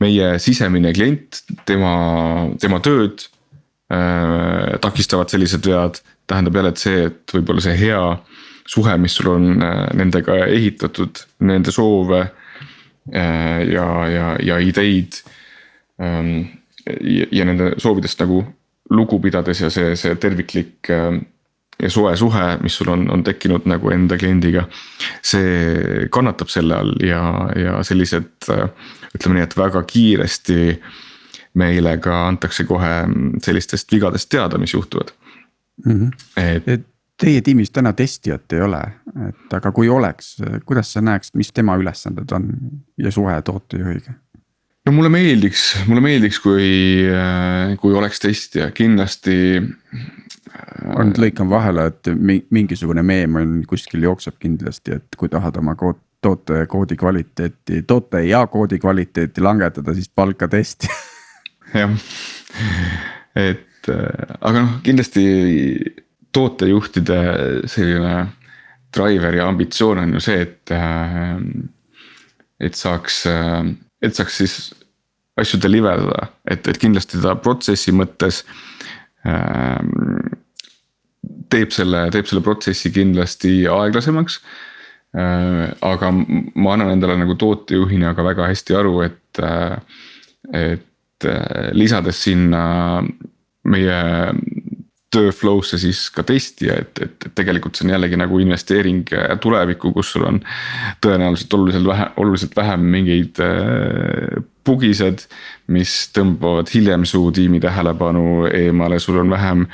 meie 0.00 0.34
sisemine 0.42 0.94
klient, 0.96 1.42
tema, 1.68 1.92
tema 2.60 2.80
tööd 2.84 3.26
äh, 3.92 4.78
takistavad 4.84 5.32
sellised 5.32 5.66
vead. 5.68 6.00
tähendab 6.26 6.56
jälle, 6.56 6.72
et 6.72 6.80
see, 6.80 7.04
et 7.10 7.36
võib-olla 7.36 7.60
see 7.60 7.76
hea 7.76 8.00
suhe, 8.64 8.96
mis 8.96 9.18
sul 9.18 9.28
on 9.34 9.60
äh, 9.60 9.86
nendega 9.92 10.40
ehitatud, 10.46 11.20
nende 11.44 11.72
soove 11.72 12.24
ja, 13.04 13.86
ja, 14.08 14.28
ja 14.40 14.56
ideid. 14.64 15.18
Ähm, 16.00 16.46
ja 17.32 17.44
nende 17.44 17.74
soovidest 17.76 18.22
nagu 18.22 18.38
lugu 18.90 19.20
pidades 19.20 19.60
ja 19.60 19.70
see, 19.70 19.94
see 19.96 20.16
terviklik 20.20 20.90
äh, 20.92 21.20
ja 21.82 21.90
soe 21.90 22.16
suhe, 22.16 22.44
mis 22.62 22.76
sul 22.78 22.92
on, 22.92 23.06
on 23.10 23.24
tekkinud 23.24 23.66
nagu 23.70 23.90
enda 23.90 24.18
kliendiga. 24.18 24.66
see 25.22 26.06
kannatab 26.10 26.52
selle 26.52 26.76
all 26.76 26.94
ja, 27.02 27.22
ja 27.56 27.82
sellised 27.82 28.48
ütleme 29.14 29.38
nii, 29.38 29.44
et 29.44 29.56
väga 29.58 29.82
kiiresti 29.88 30.58
meile 31.60 31.98
ka 32.02 32.24
antakse 32.28 32.66
kohe 32.66 32.94
sellistest 33.42 33.92
vigadest 33.92 34.28
teada, 34.30 34.58
mis 34.58 34.74
juhtuvad 34.74 35.14
mm. 35.84 35.92
-hmm. 35.92 36.10
et, 36.66 36.90
Teie 37.20 37.40
tiimis 37.40 37.70
täna 37.70 37.92
testijat 37.92 38.52
ei 38.52 38.60
ole, 38.60 38.80
et 39.28 39.52
aga 39.54 39.70
kui 39.72 39.88
oleks, 39.88 40.32
kuidas 40.66 40.92
sa 40.92 41.00
näeksid, 41.00 41.36
mis 41.38 41.52
tema 41.54 41.76
ülesanded 41.78 42.32
on 42.34 42.48
ja 42.98 43.10
suhe 43.14 43.36
tootejuhiga? 43.42 44.12
No 44.84 44.92
mulle 44.92 45.10
meeldiks, 45.12 45.66
mulle 45.88 46.02
meeldiks, 46.04 46.40
kui, 46.44 46.68
kui 47.80 47.96
oleks 47.96 48.22
testija, 48.22 48.70
kindlasti. 48.76 49.36
ma 50.84 51.04
nüüd 51.08 51.18
lõikan 51.18 51.48
vahele, 51.50 51.88
et 51.90 52.10
mingisugune 52.54 53.02
meem 53.02 53.40
on 53.40 53.54
kuskil 53.68 54.04
jookseb 54.04 54.36
kindlasti, 54.42 55.00
et 55.00 55.18
kui 55.18 55.32
tahad 55.32 55.56
oma 55.60 55.74
kood, 55.78 55.98
toote 56.24 56.62
koodi 56.70 56.96
kvaliteeti, 56.96 57.82
toote 57.88 58.22
ja 58.24 58.46
koodi 58.48 58.78
kvaliteeti 58.80 59.42
langetada, 59.44 59.92
siis 59.96 60.08
palka 60.08 60.48
testi 60.48 60.88
jah, 61.74 61.92
et 63.36 63.90
aga 63.90 64.54
noh, 64.60 64.78
kindlasti 64.84 65.24
tootejuhtide 66.34 67.18
selline 67.70 68.14
driver 68.94 69.34
ja 69.34 69.48
ambitsioon 69.48 70.02
on 70.04 70.16
ju 70.16 70.22
see, 70.22 70.44
et, 70.46 70.70
äh, 70.74 71.40
et 72.60 72.78
saaks, 72.78 73.24
äh, 73.30 73.64
et 74.04 74.16
saaks 74.16 74.40
siis 74.42 74.56
asju 75.40 75.58
deliver 75.62 75.98
dada, 76.04 76.28
et, 76.46 76.66
et 76.70 76.78
kindlasti 76.80 77.20
ta 77.22 77.34
protsessi 77.40 77.94
mõttes 77.94 78.44
äh,. 79.26 79.80
teeb 81.50 81.72
selle, 81.74 82.06
teeb 82.14 82.28
selle 82.28 82.42
protsessi 82.44 82.92
kindlasti 82.94 83.64
aeglasemaks 83.70 84.40
äh,. 85.18 85.74
aga 85.82 86.12
ma 86.14 86.74
annan 86.76 86.94
endale 86.94 87.18
nagu 87.20 87.38
tootejuhina 87.40 88.14
ka 88.14 88.26
väga 88.26 88.50
hästi 88.52 88.78
aru, 88.78 88.98
et 89.08 89.42
äh,, 89.42 89.78
et 90.52 91.28
äh, 91.28 91.70
lisades 91.72 92.20
sinna 92.26 93.02
meie 93.64 94.00
tööflow'sse 95.14 95.78
siis 95.80 96.08
ka 96.14 96.24
testija, 96.26 96.78
et, 96.82 96.98
et, 97.02 97.14
et 97.28 97.34
tegelikult 97.38 97.78
see 97.78 97.86
on 97.86 97.94
jällegi 97.94 98.18
nagu 98.20 98.40
investeering 98.42 99.04
tulevikku, 99.42 99.92
kus 99.94 100.14
sul 100.14 100.26
on. 100.28 100.40
tõenäoliselt 101.04 101.54
oluliselt 101.58 101.88
vähe, 101.88 102.08
oluliselt 102.22 102.56
vähem 102.56 102.88
mingeid 102.96 103.40
äh, 103.44 104.42
pugised, 104.64 105.26
mis 105.72 105.92
tõmbavad 106.16 106.70
hiljem 106.72 107.04
su 107.08 107.20
tiimi 107.36 107.60
tähelepanu 107.60 108.48
eemale, 108.48 108.98
sul 109.00 109.20
on 109.20 109.30
vähem 109.32 109.66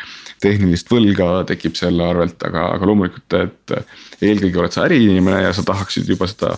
tehnilist 0.43 0.91
võlga 0.91 1.45
tekib 1.49 1.79
selle 1.79 2.05
arvelt, 2.07 2.43
aga, 2.47 2.71
aga 2.75 2.89
loomulikult, 2.89 3.39
et 3.39 3.75
eelkõige 4.25 4.63
oled 4.63 4.75
sa 4.75 4.87
äriinimene 4.89 5.45
ja 5.47 5.53
sa 5.57 5.65
tahaksid 5.67 6.09
juba 6.11 6.29
seda 6.31 6.57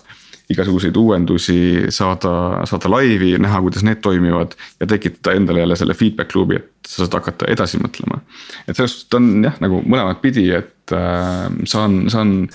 igasuguseid 0.52 0.96
uuendusi 0.96 1.58
saada, 1.94 2.64
saada 2.68 2.90
laivi, 2.90 3.34
näha, 3.40 3.60
kuidas 3.64 3.84
need 3.86 4.02
toimivad 4.04 4.56
ja 4.80 4.88
tekitada 4.90 5.36
endale 5.38 5.62
jälle 5.62 5.76
selle 5.78 5.94
feedback 5.96 6.34
loop'i, 6.36 6.58
et 6.58 6.71
sa 6.88 7.02
saad 7.02 7.18
hakata 7.18 7.48
edasi 7.52 7.80
mõtlema. 7.82 8.20
et 8.66 8.76
selles 8.76 8.94
suhtes 8.94 9.10
ta 9.10 9.20
on 9.20 9.44
jah, 9.44 9.58
nagu 9.62 9.82
mõlemat 9.86 10.22
pidi, 10.22 10.48
et 10.54 10.94
äh, 10.96 11.48
saan, 11.64 12.10
saan 12.10 12.50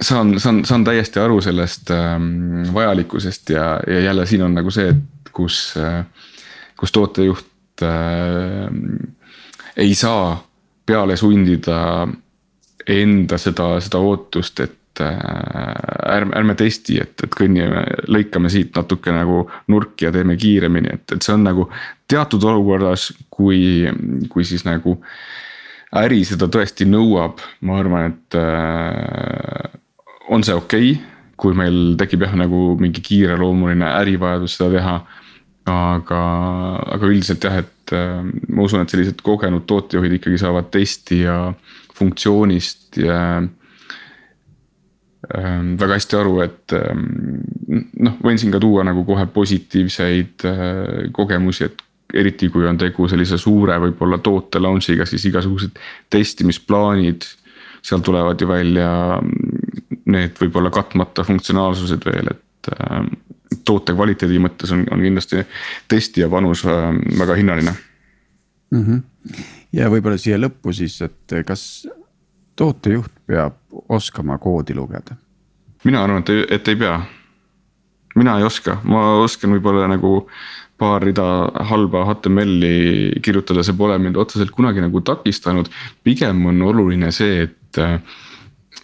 saan, 0.00 0.40
saan, 0.40 0.64
saan 0.64 0.84
täiesti 0.84 1.20
aru 1.20 1.40
sellest 1.44 1.90
äh, 1.94 2.16
vajalikkusest 2.74 3.50
ja, 3.50 3.76
ja 3.86 4.00
jälle 4.10 4.26
siin 4.26 4.42
on 4.46 4.54
nagu 4.54 4.70
see, 4.70 4.88
et 4.94 5.30
kus 5.36 5.74
äh,, 5.80 6.04
kus 6.76 6.92
tootejuht 6.92 7.82
äh, 7.82 8.68
ei 9.76 9.94
saa 9.94 10.36
peale 10.86 11.16
sundida 11.16 12.08
enda 12.86 13.38
seda, 13.38 13.80
seda 13.82 13.98
ootust, 13.98 14.60
et 14.60 14.76
Äh, 15.00 16.16
ärme, 16.16 16.32
ärme 16.36 16.54
testi, 16.56 16.96
et, 17.02 17.18
et 17.20 17.32
kõnnime, 17.34 17.82
lõikame 18.08 18.48
siit 18.52 18.76
natuke 18.76 19.12
nagu 19.12 19.42
nurki 19.68 20.06
ja 20.06 20.12
teeme 20.14 20.36
kiiremini, 20.40 20.94
et, 20.94 21.12
et 21.12 21.26
see 21.26 21.34
on 21.34 21.42
nagu 21.44 21.66
teatud 22.08 22.44
olukorras, 22.48 23.10
kui, 23.32 23.84
kui 24.32 24.46
siis 24.48 24.64
nagu 24.64 24.94
äri 26.00 26.22
seda 26.28 26.48
tõesti 26.52 26.86
nõuab, 26.88 27.42
ma 27.68 27.80
arvan, 27.82 28.14
et 28.14 28.38
äh, 28.40 29.76
on 30.32 30.46
see 30.46 30.56
okei 30.56 30.94
okay, 30.94 31.12
kui 31.36 31.58
meil 31.58 31.98
tekib 32.00 32.24
jah, 32.24 32.32
nagu 32.38 32.62
mingi 32.80 33.04
kiireloomuline 33.04 33.90
ärivajadus 33.98 34.56
seda 34.56 34.70
teha. 34.78 34.96
aga, 35.66 36.22
aga 36.94 37.08
üldiselt 37.10 37.44
jah, 37.44 37.58
et 37.58 37.92
äh, 37.92 38.24
ma 38.48 38.64
usun, 38.64 38.80
et 38.80 38.94
sellised 38.94 39.20
kogenud 39.26 39.66
tootejuhid 39.66 40.16
ikkagi 40.20 40.38
saavad 40.40 40.70
testi 40.72 41.24
ja 41.26 41.40
funktsioonist 41.98 43.02
ja 43.02 43.20
Ähm, 43.40 43.65
väga 45.80 45.96
hästi 45.96 46.16
aru, 46.18 46.36
et 46.44 46.74
ähm, 46.76 47.06
noh, 47.98 48.18
võin 48.22 48.38
siin 48.38 48.52
ka 48.54 48.60
tuua 48.62 48.84
nagu 48.86 49.04
kohe 49.08 49.26
positiivseid 49.32 50.46
äh, 50.46 51.10
kogemusi, 51.12 51.66
et 51.66 51.82
eriti 52.14 52.48
kui 52.52 52.66
on 52.68 52.78
tegu 52.78 53.08
sellise 53.10 53.38
suure 53.40 53.78
võib-olla 53.82 54.20
toote 54.22 54.60
launch'iga, 54.62 55.06
siis 55.08 55.24
igasugused 55.26 55.78
testimisplaanid. 56.10 57.26
seal 57.86 58.00
tulevad 58.02 58.40
ju 58.40 58.48
välja 58.48 59.18
mm, 59.20 59.98
need 60.10 60.38
võib-olla 60.40 60.70
katmata 60.70 61.24
funktsionaalsused 61.24 62.06
veel, 62.06 62.30
et 62.30 62.70
ähm, 62.80 63.12
toote 63.64 63.94
kvaliteedi 63.94 64.38
mõttes 64.42 64.72
on, 64.74 64.86
on 64.90 65.02
kindlasti 65.02 65.44
testija 65.88 66.28
panus 66.28 66.64
väga 66.64 67.34
hinnaline 67.34 67.74
mm. 68.70 68.82
-hmm. 68.82 69.44
ja 69.72 69.90
võib-olla 69.90 70.18
siia 70.18 70.38
lõppu 70.38 70.72
siis, 70.74 71.00
et 71.02 71.38
kas 71.46 71.86
tootejuht 72.56 73.12
peab 73.26 73.54
oskama 73.88 74.38
koodi 74.38 74.74
lugeda? 74.74 75.16
mina 75.84 76.02
arvan, 76.02 76.24
et, 76.24 76.50
et 76.50 76.68
ei 76.68 76.76
pea. 76.76 77.00
mina 78.16 78.38
ei 78.38 78.44
oska, 78.44 78.80
ma 78.84 79.02
oskan 79.22 79.52
võib-olla 79.54 79.86
nagu 79.90 80.26
paar 80.78 81.04
rida 81.04 81.24
halba 81.70 82.04
HTML-i 82.10 83.20
kirjutada, 83.24 83.64
see 83.64 83.76
pole 83.76 83.96
mind 84.00 84.16
otseselt 84.20 84.52
kunagi 84.52 84.82
nagu 84.84 85.00
takistanud. 85.00 85.68
pigem 86.04 86.46
on 86.46 86.62
oluline 86.62 87.12
see, 87.12 87.46
et, 87.46 87.80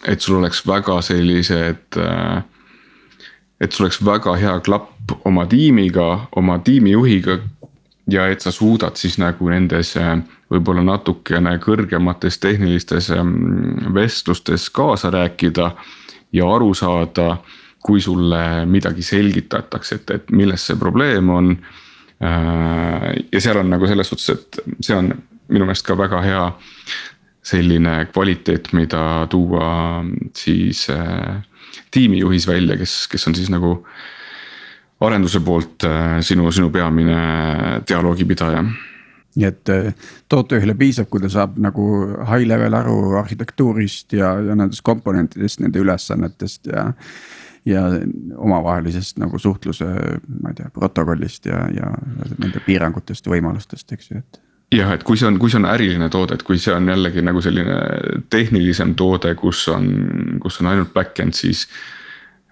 et 0.07 0.21
sul 0.21 0.39
oleks 0.39 0.63
väga 0.67 1.01
sellised. 1.01 1.99
et 3.61 3.71
sul 3.71 3.85
oleks 3.85 4.01
väga 4.05 4.35
hea 4.35 4.59
klapp 4.59 5.11
oma 5.25 5.45
tiimiga, 5.45 6.27
oma 6.35 6.59
tiimijuhiga. 6.59 7.39
ja 8.09 8.27
et 8.27 8.41
sa 8.41 8.51
suudad 8.51 8.95
siis 8.95 9.17
nagu 9.17 9.49
nendes 9.49 9.95
võib-olla 10.53 10.83
natukene 10.85 11.57
kõrgemates 11.63 12.37
tehnilistes 12.41 13.09
vestlustes 13.93 14.69
kaasa 14.73 15.11
rääkida 15.13 15.71
ja 16.33 16.49
aru 16.55 16.73
saada, 16.77 17.37
kui 17.83 18.01
sulle 18.01 18.65
midagi 18.65 19.03
selgitatakse, 19.03 19.99
et, 19.99 20.11
et 20.17 20.31
milles 20.31 20.69
see 20.69 20.79
probleem 20.79 21.29
on. 21.29 21.51
Äh, 22.23 23.09
ja 23.33 23.41
seal 23.43 23.59
on 23.59 23.73
nagu 23.73 23.87
selles 23.89 24.09
suhtes, 24.13 24.29
et 24.29 24.79
see 24.79 24.95
on 24.95 25.11
minu 25.51 25.67
meelest 25.67 25.85
ka 25.85 25.97
väga 25.99 26.21
hea 26.23 26.43
selline 27.43 27.97
kvaliteet, 28.13 28.71
mida 28.77 29.27
tuua 29.29 29.67
siis 30.37 30.85
äh, 30.93 31.41
tiimijuhis 31.91 32.47
välja, 32.47 32.77
kes, 32.79 33.03
kes 33.11 33.27
on 33.27 33.35
siis 33.35 33.51
nagu 33.51 33.81
arenduse 35.03 35.43
poolt 35.43 35.83
äh, 35.89 36.21
sinu, 36.23 36.47
sinu 36.55 36.71
peamine 36.71 37.19
dialoogipidaja 37.89 38.63
nii 39.35 39.47
et 39.47 39.71
äh, 39.73 40.09
tootejuhile 40.29 40.75
piisab, 40.77 41.09
kui 41.11 41.21
ta 41.23 41.31
saab 41.31 41.57
nagu 41.61 41.87
high 42.27 42.45
level 42.47 42.77
aru 42.77 42.97
arhitektuurist 43.21 44.13
ja, 44.17 44.35
ja 44.45 44.57
nendest 44.57 44.83
komponentidest, 44.85 45.61
nende 45.63 45.81
ülesannetest 45.81 46.69
ja. 46.73 46.91
ja 47.65 47.83
omavahelisest 48.37 49.21
nagu 49.23 49.39
suhtluse, 49.39 49.89
ma 50.41 50.51
ei 50.53 50.59
tea, 50.59 50.69
protokollist 50.75 51.47
ja, 51.49 51.63
ja 51.73 51.91
nende 52.37 52.61
piirangutest 52.65 53.25
ja 53.25 53.33
võimalustest, 53.33 53.95
eks 53.95 54.11
ju, 54.11 54.21
et. 54.21 54.41
jah, 54.75 54.93
et 54.93 55.05
kui 55.07 55.19
see 55.19 55.29
on, 55.29 55.39
kui 55.41 55.53
see 55.53 55.61
on 55.61 55.69
äriline 55.71 56.09
toode, 56.13 56.37
et 56.37 56.45
kui 56.45 56.61
see 56.61 56.75
on 56.75 56.91
jällegi 56.91 57.25
nagu 57.25 57.41
selline 57.41 57.79
tehnilisem 58.33 58.93
toode, 58.99 59.33
kus 59.39 59.65
on, 59.73 59.87
kus 60.43 60.61
on 60.61 60.73
ainult 60.73 60.93
back-end, 60.93 61.37
siis 61.39 61.69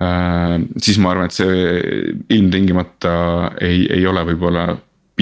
äh,. 0.02 0.58
siis 0.82 0.98
ma 0.98 1.14
arvan, 1.14 1.30
et 1.30 1.38
see 1.38 2.16
ilmtingimata 2.38 3.12
ei, 3.62 3.84
ei 4.00 4.08
ole 4.08 4.24
võib-olla 4.32 4.72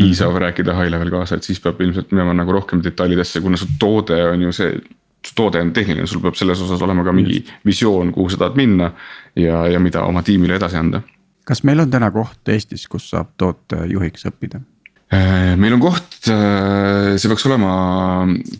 piisav 0.02 0.32
mm 0.32 0.36
-hmm. 0.36 0.42
rääkida 0.46 0.78
high 0.78 0.92
level 0.92 1.12
kaasa, 1.12 1.36
et 1.36 1.44
siis 1.44 1.60
peab 1.60 1.82
ilmselt 1.82 2.12
minema 2.12 2.34
nagu 2.34 2.52
rohkem 2.52 2.84
detailidesse, 2.84 3.42
kuna 3.42 3.58
su 3.58 3.68
toode 3.80 4.24
on 4.30 4.42
ju 4.42 4.52
see. 4.52 4.80
su 5.28 5.36
toode 5.36 5.60
on 5.62 5.74
tehniline, 5.74 6.08
sul 6.08 6.22
peab 6.22 6.36
selles 6.36 6.62
osas 6.62 6.82
olema 6.82 7.04
ka 7.04 7.12
mingi 7.12 7.46
visioon, 7.66 8.12
kuhu 8.12 8.30
sa 8.30 8.38
tahad 8.38 8.56
minna 8.56 8.92
ja, 9.36 9.68
ja 9.68 9.80
mida 9.80 10.02
oma 10.02 10.24
tiimile 10.24 10.56
edasi 10.56 10.78
anda. 10.78 11.02
kas 11.46 11.64
meil 11.64 11.80
on 11.80 11.92
täna 11.92 12.12
koht 12.12 12.48
Eestis, 12.48 12.88
kus 12.88 13.10
saab 13.10 13.28
tootejuhiks 13.38 14.26
õppida? 14.26 14.62
Äh, 15.10 15.56
meil 15.58 15.74
on 15.74 15.82
koht, 15.82 16.20
äh, 16.30 17.16
see 17.18 17.32
peaks 17.32 17.48
olema 17.50 17.72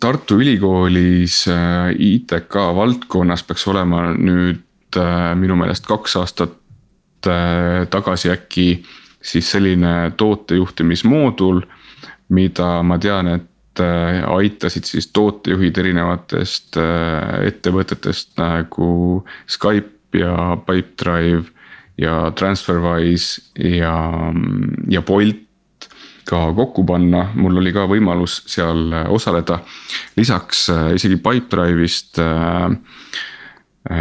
Tartu 0.02 0.40
Ülikoolis 0.42 1.44
äh, 1.46 1.92
ITK 1.94 2.56
valdkonnas 2.74 3.44
peaks 3.46 3.68
olema 3.70 4.08
nüüd 4.16 4.66
minu 5.38 5.54
meelest 5.54 5.86
kaks 5.86 6.16
aastat 6.18 6.56
tagasi 7.22 8.32
äkki. 8.32 8.64
Siis 9.22 9.50
selline 9.52 10.12
tootejuhtimismoodul, 10.16 11.62
mida 12.28 12.68
ma 12.82 12.98
tean, 12.98 13.28
et 13.36 13.80
aitasid 13.80 14.84
siis 14.84 15.06
tootejuhid 15.14 15.78
erinevatest 15.78 16.76
ettevõtetest 17.46 18.34
nagu 18.40 18.88
Skype 19.48 20.18
ja 20.18 20.56
Pipedrive 20.66 21.52
ja 22.00 22.32
Transferwise 22.36 23.42
ja, 23.56 23.94
ja 24.90 25.02
Bolt 25.02 25.46
ka 26.30 26.52
kokku 26.54 26.84
panna, 26.86 27.24
mul 27.34 27.58
oli 27.58 27.72
ka 27.74 27.86
võimalus 27.90 28.40
seal 28.50 28.92
äh, 28.94 29.08
osaleda. 29.10 29.60
lisaks 30.16 30.68
äh, 30.70 30.92
isegi 30.94 31.18
Pipedrive'ist 31.22 32.20
äh, 32.22 32.70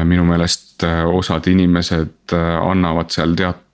minu 0.06 0.26
meelest 0.28 0.84
osad 1.08 1.48
inimesed 1.48 2.34
annavad 2.36 3.10
seal 3.16 3.32
teatud 3.40 3.69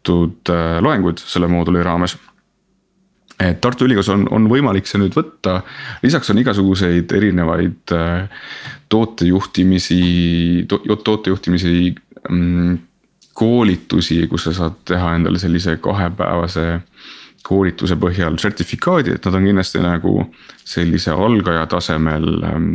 loenguid 0.81 1.21
selle 1.23 1.47
mooduli 1.51 1.83
raames. 1.83 2.17
Et 3.39 3.57
Tartu 3.59 3.83
Ülikoolis 3.83 4.09
on, 4.13 4.27
on 4.31 4.45
võimalik 4.47 4.87
see 4.87 5.01
nüüd 5.01 5.15
võtta, 5.17 5.57
lisaks 6.03 6.29
on 6.31 6.39
igasuguseid 6.39 7.11
erinevaid 7.17 7.91
tootejuhtimisi 8.89 9.97
to,, 10.71 10.79
tootejuhtimisi 10.95 11.73
mm, 12.29 12.77
koolitusi, 13.35 14.21
kus 14.31 14.47
sa 14.47 14.53
saad 14.55 14.79
teha 14.87 15.17
endale 15.17 15.39
sellise 15.41 15.75
kahepäevase 15.83 16.67
koolituse 17.45 17.97
põhjal 18.01 18.39
sertifikaadi, 18.41 19.15
et 19.15 19.27
nad 19.27 19.37
on 19.37 19.45
kindlasti 19.49 19.81
nagu 19.83 20.13
sellise 20.65 21.13
algaja 21.13 21.67
tasemel 21.69 22.29
ähm, 22.47 22.69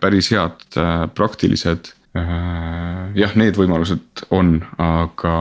päris 0.00 0.32
head 0.34 0.64
äh, 0.80 1.06
praktilised. 1.14 1.92
Äh, 2.16 3.12
jah, 3.20 3.36
need 3.38 3.58
võimalused 3.60 4.24
on, 4.34 4.58
aga, 4.82 5.36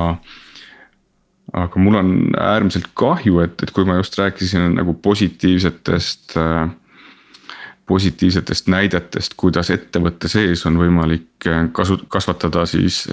aga 1.56 1.80
mul 1.80 1.99
on 1.99 2.10
äärmiselt 2.39 2.89
kahju, 2.93 3.39
et, 3.45 3.62
et 3.64 3.72
kui 3.72 3.86
ma 3.88 3.99
just 3.99 4.18
rääkisin 4.20 4.76
nagu 4.76 4.93
positiivsetest 4.93 6.36
äh, 6.41 6.66
positiivsetest 7.86 8.68
näidetest, 8.74 9.36
kuidas 9.38 9.70
ettevõtte 9.70 10.28
sees 10.28 10.64
on 10.66 10.80
võimalik 10.80 11.45
kasu, 11.72 11.99
kasvatada 12.10 12.64
siis 12.66 13.03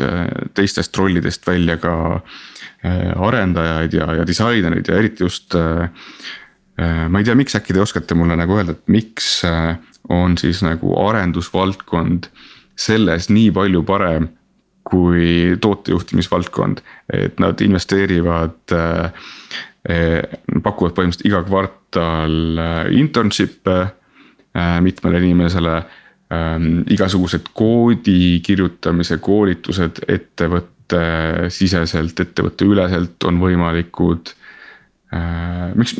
teistest 0.56 0.96
rollidest 0.96 1.44
välja 1.46 1.76
ka 1.76 1.92
Äh, 2.84 3.12
arendajaid 3.22 3.92
ja, 3.94 4.08
ja 4.18 4.26
disainereid 4.26 4.88
ja 4.88 4.96
eriti 4.98 5.22
just. 5.22 5.54
Äh, 5.54 5.82
äh, 6.80 7.08
ma 7.08 7.20
ei 7.20 7.24
tea, 7.24 7.36
miks 7.38 7.54
äkki 7.54 7.76
te 7.76 7.78
oskate 7.82 8.16
mulle 8.18 8.34
nagu 8.34 8.56
öelda, 8.58 8.74
et 8.74 8.90
miks 8.90 9.28
on 10.10 10.34
siis 10.38 10.64
nagu 10.66 10.96
arendusvaldkond 11.04 12.26
selles 12.74 13.28
nii 13.30 13.52
palju 13.54 13.84
parem 13.86 14.26
kui 14.82 15.56
tootejuhtimisvaldkond, 15.62 16.82
et 17.14 17.38
nad 17.40 17.60
investeerivad 17.62 18.74
pakuvad 20.62 20.94
põhimõtteliselt 20.94 21.26
iga 21.26 21.40
kvartal 21.46 22.60
internship'e 22.94 23.78
mitmele 24.84 25.22
inimesele 25.22 25.76
ähm,. 26.34 26.82
igasugused 26.90 27.50
koodi 27.54 28.40
kirjutamise 28.46 29.18
koolitused 29.22 30.02
ettevõtte 30.08 30.72
ettevõttesiseselt, 30.92 32.20
ettevõtteüleselt 32.20 33.24
on 33.24 33.40
võimalikud 33.40 34.32
äh,. 35.14 35.72
miks, 35.74 35.96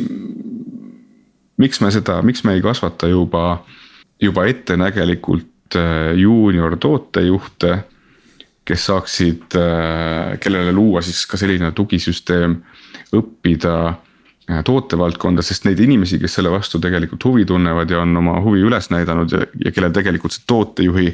miks 1.57 1.81
me 1.81 1.91
seda, 1.91 2.21
miks 2.23 2.45
me 2.45 2.57
ei 2.57 2.63
kasvata 2.63 3.09
juba, 3.09 3.63
juba 4.21 4.47
ettenägelikult 4.51 5.77
äh, 5.77 6.13
juunior 6.19 6.77
tootejuhte, 6.77 7.79
kes 8.65 8.87
saaksid 8.87 9.57
äh,, 9.59 10.39
kellele 10.41 10.73
luua 10.73 11.03
siis 11.03 11.25
ka 11.27 11.41
selline 11.41 11.73
tugisüsteem, 11.77 12.57
õppida 13.19 13.77
äh, 13.89 14.61
tootevaldkonda, 14.65 15.43
sest 15.43 15.67
neid 15.69 15.81
inimesi, 15.83 16.21
kes 16.23 16.39
selle 16.39 16.53
vastu 16.53 16.81
tegelikult 16.83 17.25
huvi 17.31 17.47
tunnevad 17.49 17.91
ja 17.91 18.03
on 18.05 18.17
oma 18.23 18.39
huvi 18.45 18.63
üles 18.67 18.91
näidanud 18.95 19.33
ja, 19.33 19.47
ja 19.65 19.73
kellel 19.75 19.95
tegelikult 19.95 20.37
see 20.37 20.47
tootejuhi 20.47 21.09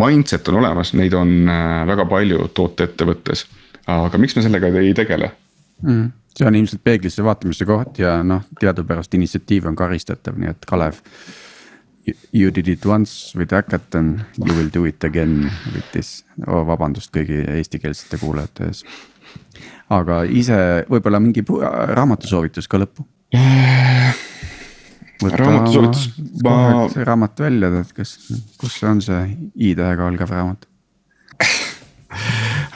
mindset 0.00 0.48
on 0.50 0.60
olemas, 0.60 0.92
neid 0.98 1.14
on 1.16 1.36
äh, 1.48 1.86
väga 1.86 2.06
palju 2.10 2.50
tooteettevõttes. 2.54 3.46
aga 3.86 4.18
miks 4.18 4.36
me 4.36 4.42
sellega 4.42 4.68
ei 4.80 4.94
tegele 4.96 5.30
mm.? 5.82 6.12
see 6.34 6.46
on 6.48 6.56
ilmselt 6.58 6.82
peeglisse 6.84 7.24
vaatamise 7.24 7.66
koht 7.68 7.98
ja 8.02 8.18
noh, 8.26 8.42
teadupärast 8.60 9.14
initsiatiiv 9.14 9.68
on 9.70 9.76
karistatav, 9.78 10.38
nii 10.38 10.50
et 10.50 10.66
Kalev. 10.66 10.98
You 12.32 12.50
did 12.50 12.68
it 12.68 12.84
once 12.84 13.32
with 13.34 13.52
hackathon, 13.52 14.26
you 14.36 14.52
will 14.52 14.68
do 14.68 14.84
it 14.84 15.04
again 15.04 15.50
with 15.72 15.86
this 15.92 16.24
oh,, 16.46 16.60
vabandust 16.68 17.12
kõigi 17.14 17.40
eestikeelsete 17.56 18.20
kuulajate 18.20 18.68
ees. 18.68 18.84
aga 19.94 20.22
ise 20.28 20.58
võib-olla 20.90 21.20
mingi 21.22 21.44
raamatusoovitus 21.44 22.68
ka 22.68 22.80
lõppu 22.82 23.06
raamatusoovitus, 25.32 26.06
ma. 26.44 26.54
see 26.92 27.04
raamat 27.08 27.40
välja, 27.40 27.70
tead, 27.78 27.92
kas, 27.96 28.14
kus 28.60 28.76
on 28.84 29.00
see 29.04 29.22
i-tähega 29.70 30.08
algav 30.08 30.32
raamat 30.32 30.66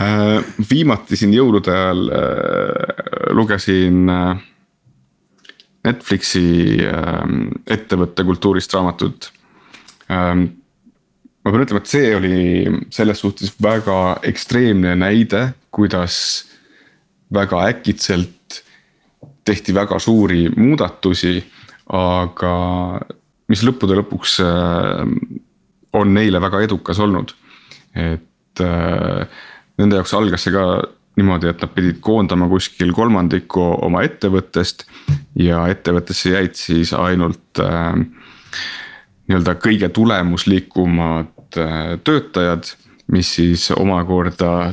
äh, 0.00 0.38
viimati 0.70 1.18
siin 1.20 1.34
jõulude 1.36 1.74
ajal 1.74 2.04
äh, 2.08 2.22
lugesin 3.36 4.08
äh, 4.12 4.40
Netflixi 5.86 6.46
äh, 6.84 7.20
ettevõtte 7.66 8.24
kultuurist 8.26 8.74
raamatut 8.74 9.30
ähm,. 10.10 10.48
ma 11.44 11.52
pean 11.52 11.64
ütlema, 11.64 11.80
et 11.80 11.92
see 11.92 12.08
oli 12.16 12.38
selles 12.92 13.22
suhtes 13.22 13.54
väga 13.62 14.18
ekstreemne 14.26 14.96
näide, 14.98 15.52
kuidas 15.70 16.18
väga 17.32 17.62
äkitselt 17.70 18.62
tehti 19.48 19.72
väga 19.74 19.98
suuri 20.02 20.48
muudatusi 20.56 21.38
aga 21.88 22.52
mis 23.48 23.64
lõppude 23.64 23.96
lõpuks 23.98 24.38
äh, 24.44 25.04
on 25.96 26.12
neile 26.14 26.40
väga 26.42 26.62
edukas 26.66 27.00
olnud. 27.00 27.32
et 27.96 28.60
äh, 28.60 29.24
nende 29.80 29.96
jaoks 29.96 30.12
algas 30.14 30.44
see 30.44 30.52
ka 30.52 30.64
niimoodi, 31.18 31.50
et 31.50 31.62
nad 31.62 31.72
pidid 31.74 31.98
koondama 32.04 32.48
kuskil 32.50 32.92
kolmandiku 32.94 33.64
oma 33.86 34.04
ettevõttest 34.06 34.86
ja 35.38 35.64
ettevõttesse 35.72 36.34
jäid 36.36 36.58
siis 36.58 36.94
ainult 36.96 37.62
äh, 37.64 37.92
nii-öelda 39.28 39.58
kõige 39.60 39.90
tulemuslikumad 39.92 41.34
töötajad, 42.04 42.68
mis 43.12 43.30
siis 43.38 43.70
omakorda 43.74 44.72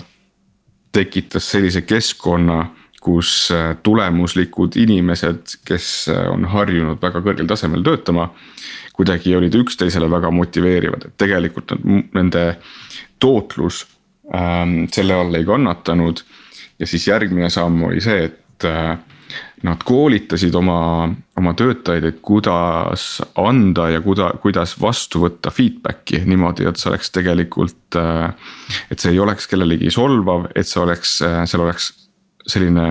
tekitas 0.96 1.48
sellise 1.52 1.82
keskkonna 1.88 2.66
kus 3.06 3.52
äh, 3.54 3.76
tulemuslikud 3.84 4.76
inimesed, 4.82 5.60
kes 5.68 5.90
äh, 6.10 6.26
on 6.34 6.48
harjunud 6.50 7.02
väga 7.02 7.22
kõrgel 7.26 7.50
tasemel 7.50 7.86
töötama. 7.86 8.32
kuidagi 8.96 9.34
olid 9.36 9.52
üksteisele 9.60 10.08
väga 10.08 10.30
motiveerivad, 10.32 11.02
et 11.04 11.16
tegelikult 11.20 11.74
nende 12.16 12.44
tootlus 13.20 13.82
selle 14.92 15.14
all 15.14 15.36
ei 15.38 15.46
kannatanud. 15.46 16.24
ja 16.80 16.88
siis 16.88 17.08
järgmine 17.08 17.50
samm 17.50 17.84
oli 17.88 18.02
see, 18.02 18.26
et 18.26 18.66
äh, 18.66 18.98
nad 19.64 19.82
koolitasid 19.86 20.56
oma, 20.56 21.08
oma 21.38 21.54
töötajaid, 21.58 22.06
et 22.10 22.18
kuidas 22.26 23.22
anda 23.40 23.90
ja 23.94 24.02
kuida-, 24.04 24.34
kuidas 24.42 24.76
vastu 24.82 25.24
võtta 25.26 25.52
feedback'i 25.54 26.22
niimoodi, 26.26 26.68
et 26.70 26.82
see 26.82 26.90
oleks 26.92 27.12
tegelikult. 27.16 28.00
et 28.92 29.00
see 29.00 29.14
ei 29.14 29.20
oleks 29.20 29.48
kellelegi 29.48 29.92
solvav, 29.94 30.50
et 30.56 30.68
see 30.68 30.82
oleks, 30.82 31.18
seal 31.22 31.64
oleks 31.64 31.92
selline 32.48 32.90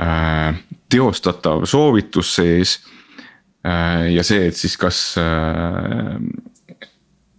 äh, 0.00 0.58
teostatav 0.92 1.64
soovitus 1.68 2.34
sees 2.36 2.80
äh,. 3.66 4.12
ja 4.12 4.24
see, 4.26 4.48
et 4.48 4.58
siis 4.58 4.76
kas 4.76 5.00
äh,. 5.20 6.18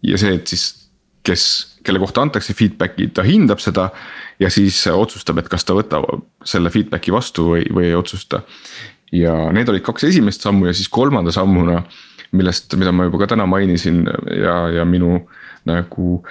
ja 0.04 0.18
see, 0.18 0.36
et 0.40 0.48
siis, 0.48 0.68
kes, 1.24 1.46
kelle 1.84 2.00
kohta 2.00 2.24
antakse 2.24 2.56
feedback'i, 2.58 3.10
ta 3.14 3.26
hindab 3.28 3.62
seda. 3.64 3.90
ja 4.40 4.50
siis 4.50 4.88
otsustab, 4.88 5.38
et 5.40 5.50
kas 5.50 5.66
ta 5.66 5.76
võtab 5.78 6.08
selle 6.44 6.72
feedback'i 6.74 7.14
vastu 7.14 7.50
või, 7.54 7.68
või 7.74 7.92
ei 7.92 7.96
otsusta. 7.96 8.42
ja 9.12 9.36
need 9.54 9.70
olid 9.70 9.86
kaks 9.86 10.10
esimest 10.10 10.42
sammu 10.42 10.68
ja 10.68 10.74
siis 10.74 10.90
kolmanda 10.90 11.32
sammuna, 11.32 11.84
millest, 12.32 12.74
mida 12.76 12.92
ma 12.92 13.08
juba 13.10 13.24
ka 13.24 13.34
täna 13.36 13.46
mainisin 13.46 14.04
ja, 14.34 14.56
ja 14.80 14.86
minu 14.86 15.28
nagu 15.70 16.22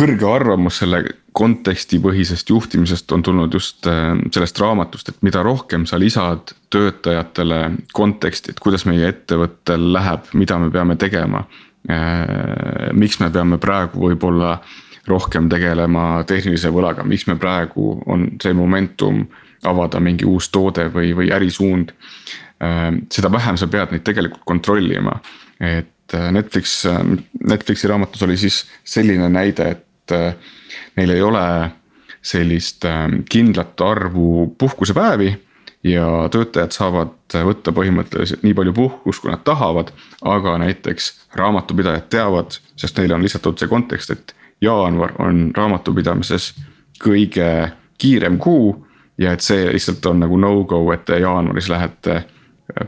kõrge 0.00 0.28
arvamus 0.28 0.80
selle 0.80 1.02
kontekstipõhisest 1.36 2.50
juhtimisest 2.50 3.12
on 3.12 3.22
tulnud 3.22 3.54
just 3.54 3.86
äh, 3.86 4.14
sellest 4.34 4.58
raamatust, 4.60 5.12
et 5.12 5.22
mida 5.26 5.42
rohkem 5.46 5.86
sa 5.86 5.98
lisad 6.00 6.54
töötajatele 6.72 7.60
konteksti, 7.96 8.54
et 8.54 8.62
kuidas 8.62 8.86
meie 8.88 9.10
ettevõttel 9.12 9.90
läheb, 9.94 10.30
mida 10.34 10.58
me 10.58 10.70
peame 10.74 10.96
tegema. 11.00 11.44
Äh, 11.88 12.90
miks 12.92 13.16
me 13.22 13.30
peame 13.32 13.56
praegu 13.60 14.02
võib-olla 14.10 14.58
rohkem 15.08 15.48
tegelema 15.48 16.20
tehnilise 16.28 16.68
võlaga, 16.72 17.06
miks 17.08 17.24
me 17.30 17.38
praegu 17.40 17.94
on 18.06 18.26
see 18.42 18.52
momentum 18.54 19.22
avada 19.64 20.00
mingi 20.00 20.26
uus 20.28 20.50
toode 20.52 20.90
või, 20.92 21.14
või 21.16 21.30
ärisuund. 21.32 21.94
Äh, 22.60 22.90
seda 23.12 23.32
vähem 23.32 23.56
sa 23.56 23.70
pead 23.72 23.94
neid 23.94 24.04
tegelikult 24.04 24.44
kontrollima, 24.48 25.16
et 25.60 25.96
Netflix, 26.10 26.82
Netflixi 27.46 27.86
raamatus 27.86 28.24
oli 28.26 28.36
siis 28.36 28.64
selline 28.84 29.28
näide, 29.30 29.68
et 29.76 30.14
äh, 30.16 30.56
neil 30.98 31.14
ei 31.14 31.22
ole 31.22 31.44
sellist 32.20 32.84
kindlat 33.32 33.80
arvu 33.80 34.50
puhkusepäevi 34.58 35.30
ja 35.84 36.28
töötajad 36.30 36.74
saavad 36.76 37.36
võtta 37.46 37.72
põhimõtteliselt 37.72 38.42
nii 38.44 38.54
palju 38.54 38.72
puhkust, 38.76 39.22
kui 39.22 39.30
nad 39.32 39.44
tahavad. 39.44 39.92
aga 40.22 40.58
näiteks 40.58 41.12
raamatupidajad 41.34 42.08
teavad, 42.08 42.58
sest 42.76 42.98
neile 42.98 43.14
on 43.14 43.22
lihtsalt 43.22 43.42
toodud 43.42 43.58
see 43.58 43.68
kontekst, 43.68 44.10
et 44.10 44.34
jaanuar 44.60 45.14
on 45.18 45.50
raamatupidamises 45.56 46.54
kõige 47.04 47.72
kiirem 47.98 48.38
kuu. 48.38 48.86
ja 49.18 49.32
et 49.32 49.40
see 49.40 49.72
lihtsalt 49.72 50.06
on 50.06 50.20
nagu 50.20 50.36
no-go, 50.36 50.92
et 50.92 51.04
te 51.04 51.18
jaanuaris 51.20 51.68
lähete 51.68 52.24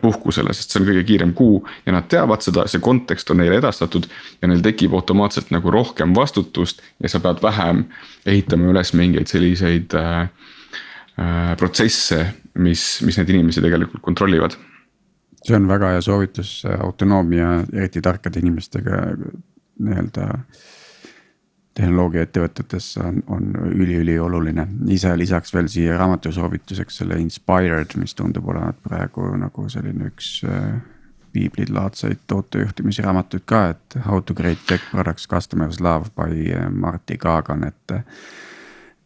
puhkusele, 0.01 0.53
sest 0.53 0.71
see 0.71 0.81
on 0.81 0.87
kõige 0.89 1.03
kiirem 1.05 1.33
kuu 1.37 1.61
ja 1.87 1.93
nad 1.93 2.07
teavad 2.09 2.45
seda, 2.45 2.67
see 2.71 2.81
kontekst 2.81 3.31
on 3.31 3.41
neile 3.43 3.59
edastatud. 3.59 4.07
ja 4.43 4.49
neil 4.49 4.63
tekib 4.63 4.95
automaatselt 4.95 5.51
nagu 5.51 5.71
rohkem 5.71 6.15
vastutust 6.15 6.83
ja 7.03 7.09
sa 7.09 7.21
pead 7.21 7.43
vähem 7.43 7.85
ehitama 8.27 8.71
üles 8.73 8.93
mingeid 8.95 9.27
selliseid 9.27 9.95
äh, 9.95 10.21
äh, 10.21 10.29
protsesse, 11.59 12.19
mis, 12.65 12.83
mis 13.05 13.19
neid 13.19 13.29
inimesi 13.35 13.61
tegelikult 13.61 14.01
kontrollivad. 14.03 14.55
see 15.45 15.57
on 15.59 15.67
väga 15.69 15.91
hea 15.93 16.01
soovitus, 16.01 16.63
autonoomia, 16.65 17.65
eriti 17.73 18.01
tarkade 18.01 18.41
inimestega 18.41 19.01
nii-öelda 19.83 20.29
äh, 20.31 20.63
tehnoloogiaettevõtetes 21.75 22.97
on, 23.01 23.23
on 23.27 23.53
üliülioluline. 23.73 24.67
ise 24.93 25.13
lisaks 25.19 25.55
veel 25.55 25.69
siia 25.73 25.97
raamatu 25.99 26.33
soovituseks 26.33 27.01
selle 27.01 27.19
Inspired, 27.21 27.97
mis 27.97 28.15
tundub 28.15 28.49
olevat 28.53 28.81
praegu 28.85 29.31
nagu 29.41 29.69
selline 29.73 30.11
üks 30.13 30.35
äh, 30.45 30.75
piiblilaadseid 31.33 32.27
tootejuhtimisraamatuid 32.29 33.47
ka, 33.49 33.65
et 33.73 33.99
How 34.07 34.21
to 34.21 34.35
create 34.35 34.61
tech 34.69 34.85
products 34.91 35.29
customers 35.29 35.81
love 35.81 36.13
by 36.17 36.53
äh, 36.53 36.71
Marty 36.71 37.17
Kagan, 37.17 37.65
et. 37.65 38.01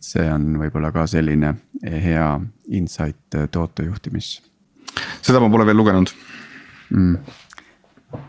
See 0.01 0.27
on 0.32 0.55
võib-olla 0.60 0.93
ka 0.94 1.06
selline 1.10 1.55
hea 1.82 2.28
insight 2.68 3.35
äh, 3.35 3.48
tootejuhtimis. 3.51 4.36
seda 5.23 5.40
ma 5.40 5.51
pole 5.51 5.66
veel 5.66 5.77
lugenud. 5.77 6.12
Mm. 6.90 7.18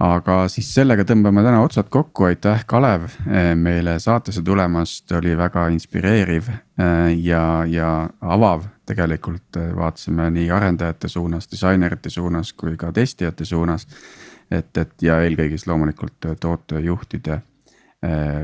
Aga 0.04 0.46
siis 0.52 0.68
sellega 0.74 1.06
tõmbame 1.08 1.44
täna 1.46 1.62
otsad 1.64 1.90
kokku, 1.94 2.28
aitäh, 2.28 2.64
Kalev 2.70 3.08
eh, 3.30 3.52
meile 3.56 3.98
saatesse 4.02 4.42
tulemast, 4.46 5.12
oli 5.18 5.36
väga 5.38 5.68
inspireeriv 5.74 6.50
eh, 6.50 7.14
ja, 7.24 7.44
ja 7.70 7.92
avav 8.22 8.66
tegelikult. 8.90 9.60
Eh, 9.60 9.70
vaatasime 9.78 10.30
nii 10.34 10.50
arendajate 10.54 11.10
suunas, 11.12 11.50
disainerite 11.52 12.10
suunas 12.14 12.54
kui 12.58 12.78
ka 12.78 12.92
testijate 12.94 13.46
suunas. 13.46 13.88
et, 14.52 14.78
et 14.78 15.02
ja 15.04 15.20
eelkõige 15.22 15.58
siis 15.58 15.68
loomulikult 15.68 16.26
tootejuhtide 16.40 17.42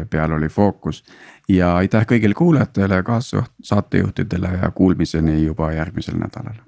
peal 0.09 0.31
oli 0.33 0.49
fookus 0.49 1.03
ja 1.49 1.75
aitäh 1.75 2.05
kõigile 2.07 2.33
kuulajatele, 2.33 3.03
kaassaatejuhtidele 3.03 4.59
ja 4.61 4.71
kuulmiseni 4.71 5.43
juba 5.45 5.71
järgmisel 5.71 6.15
nädalal. 6.19 6.59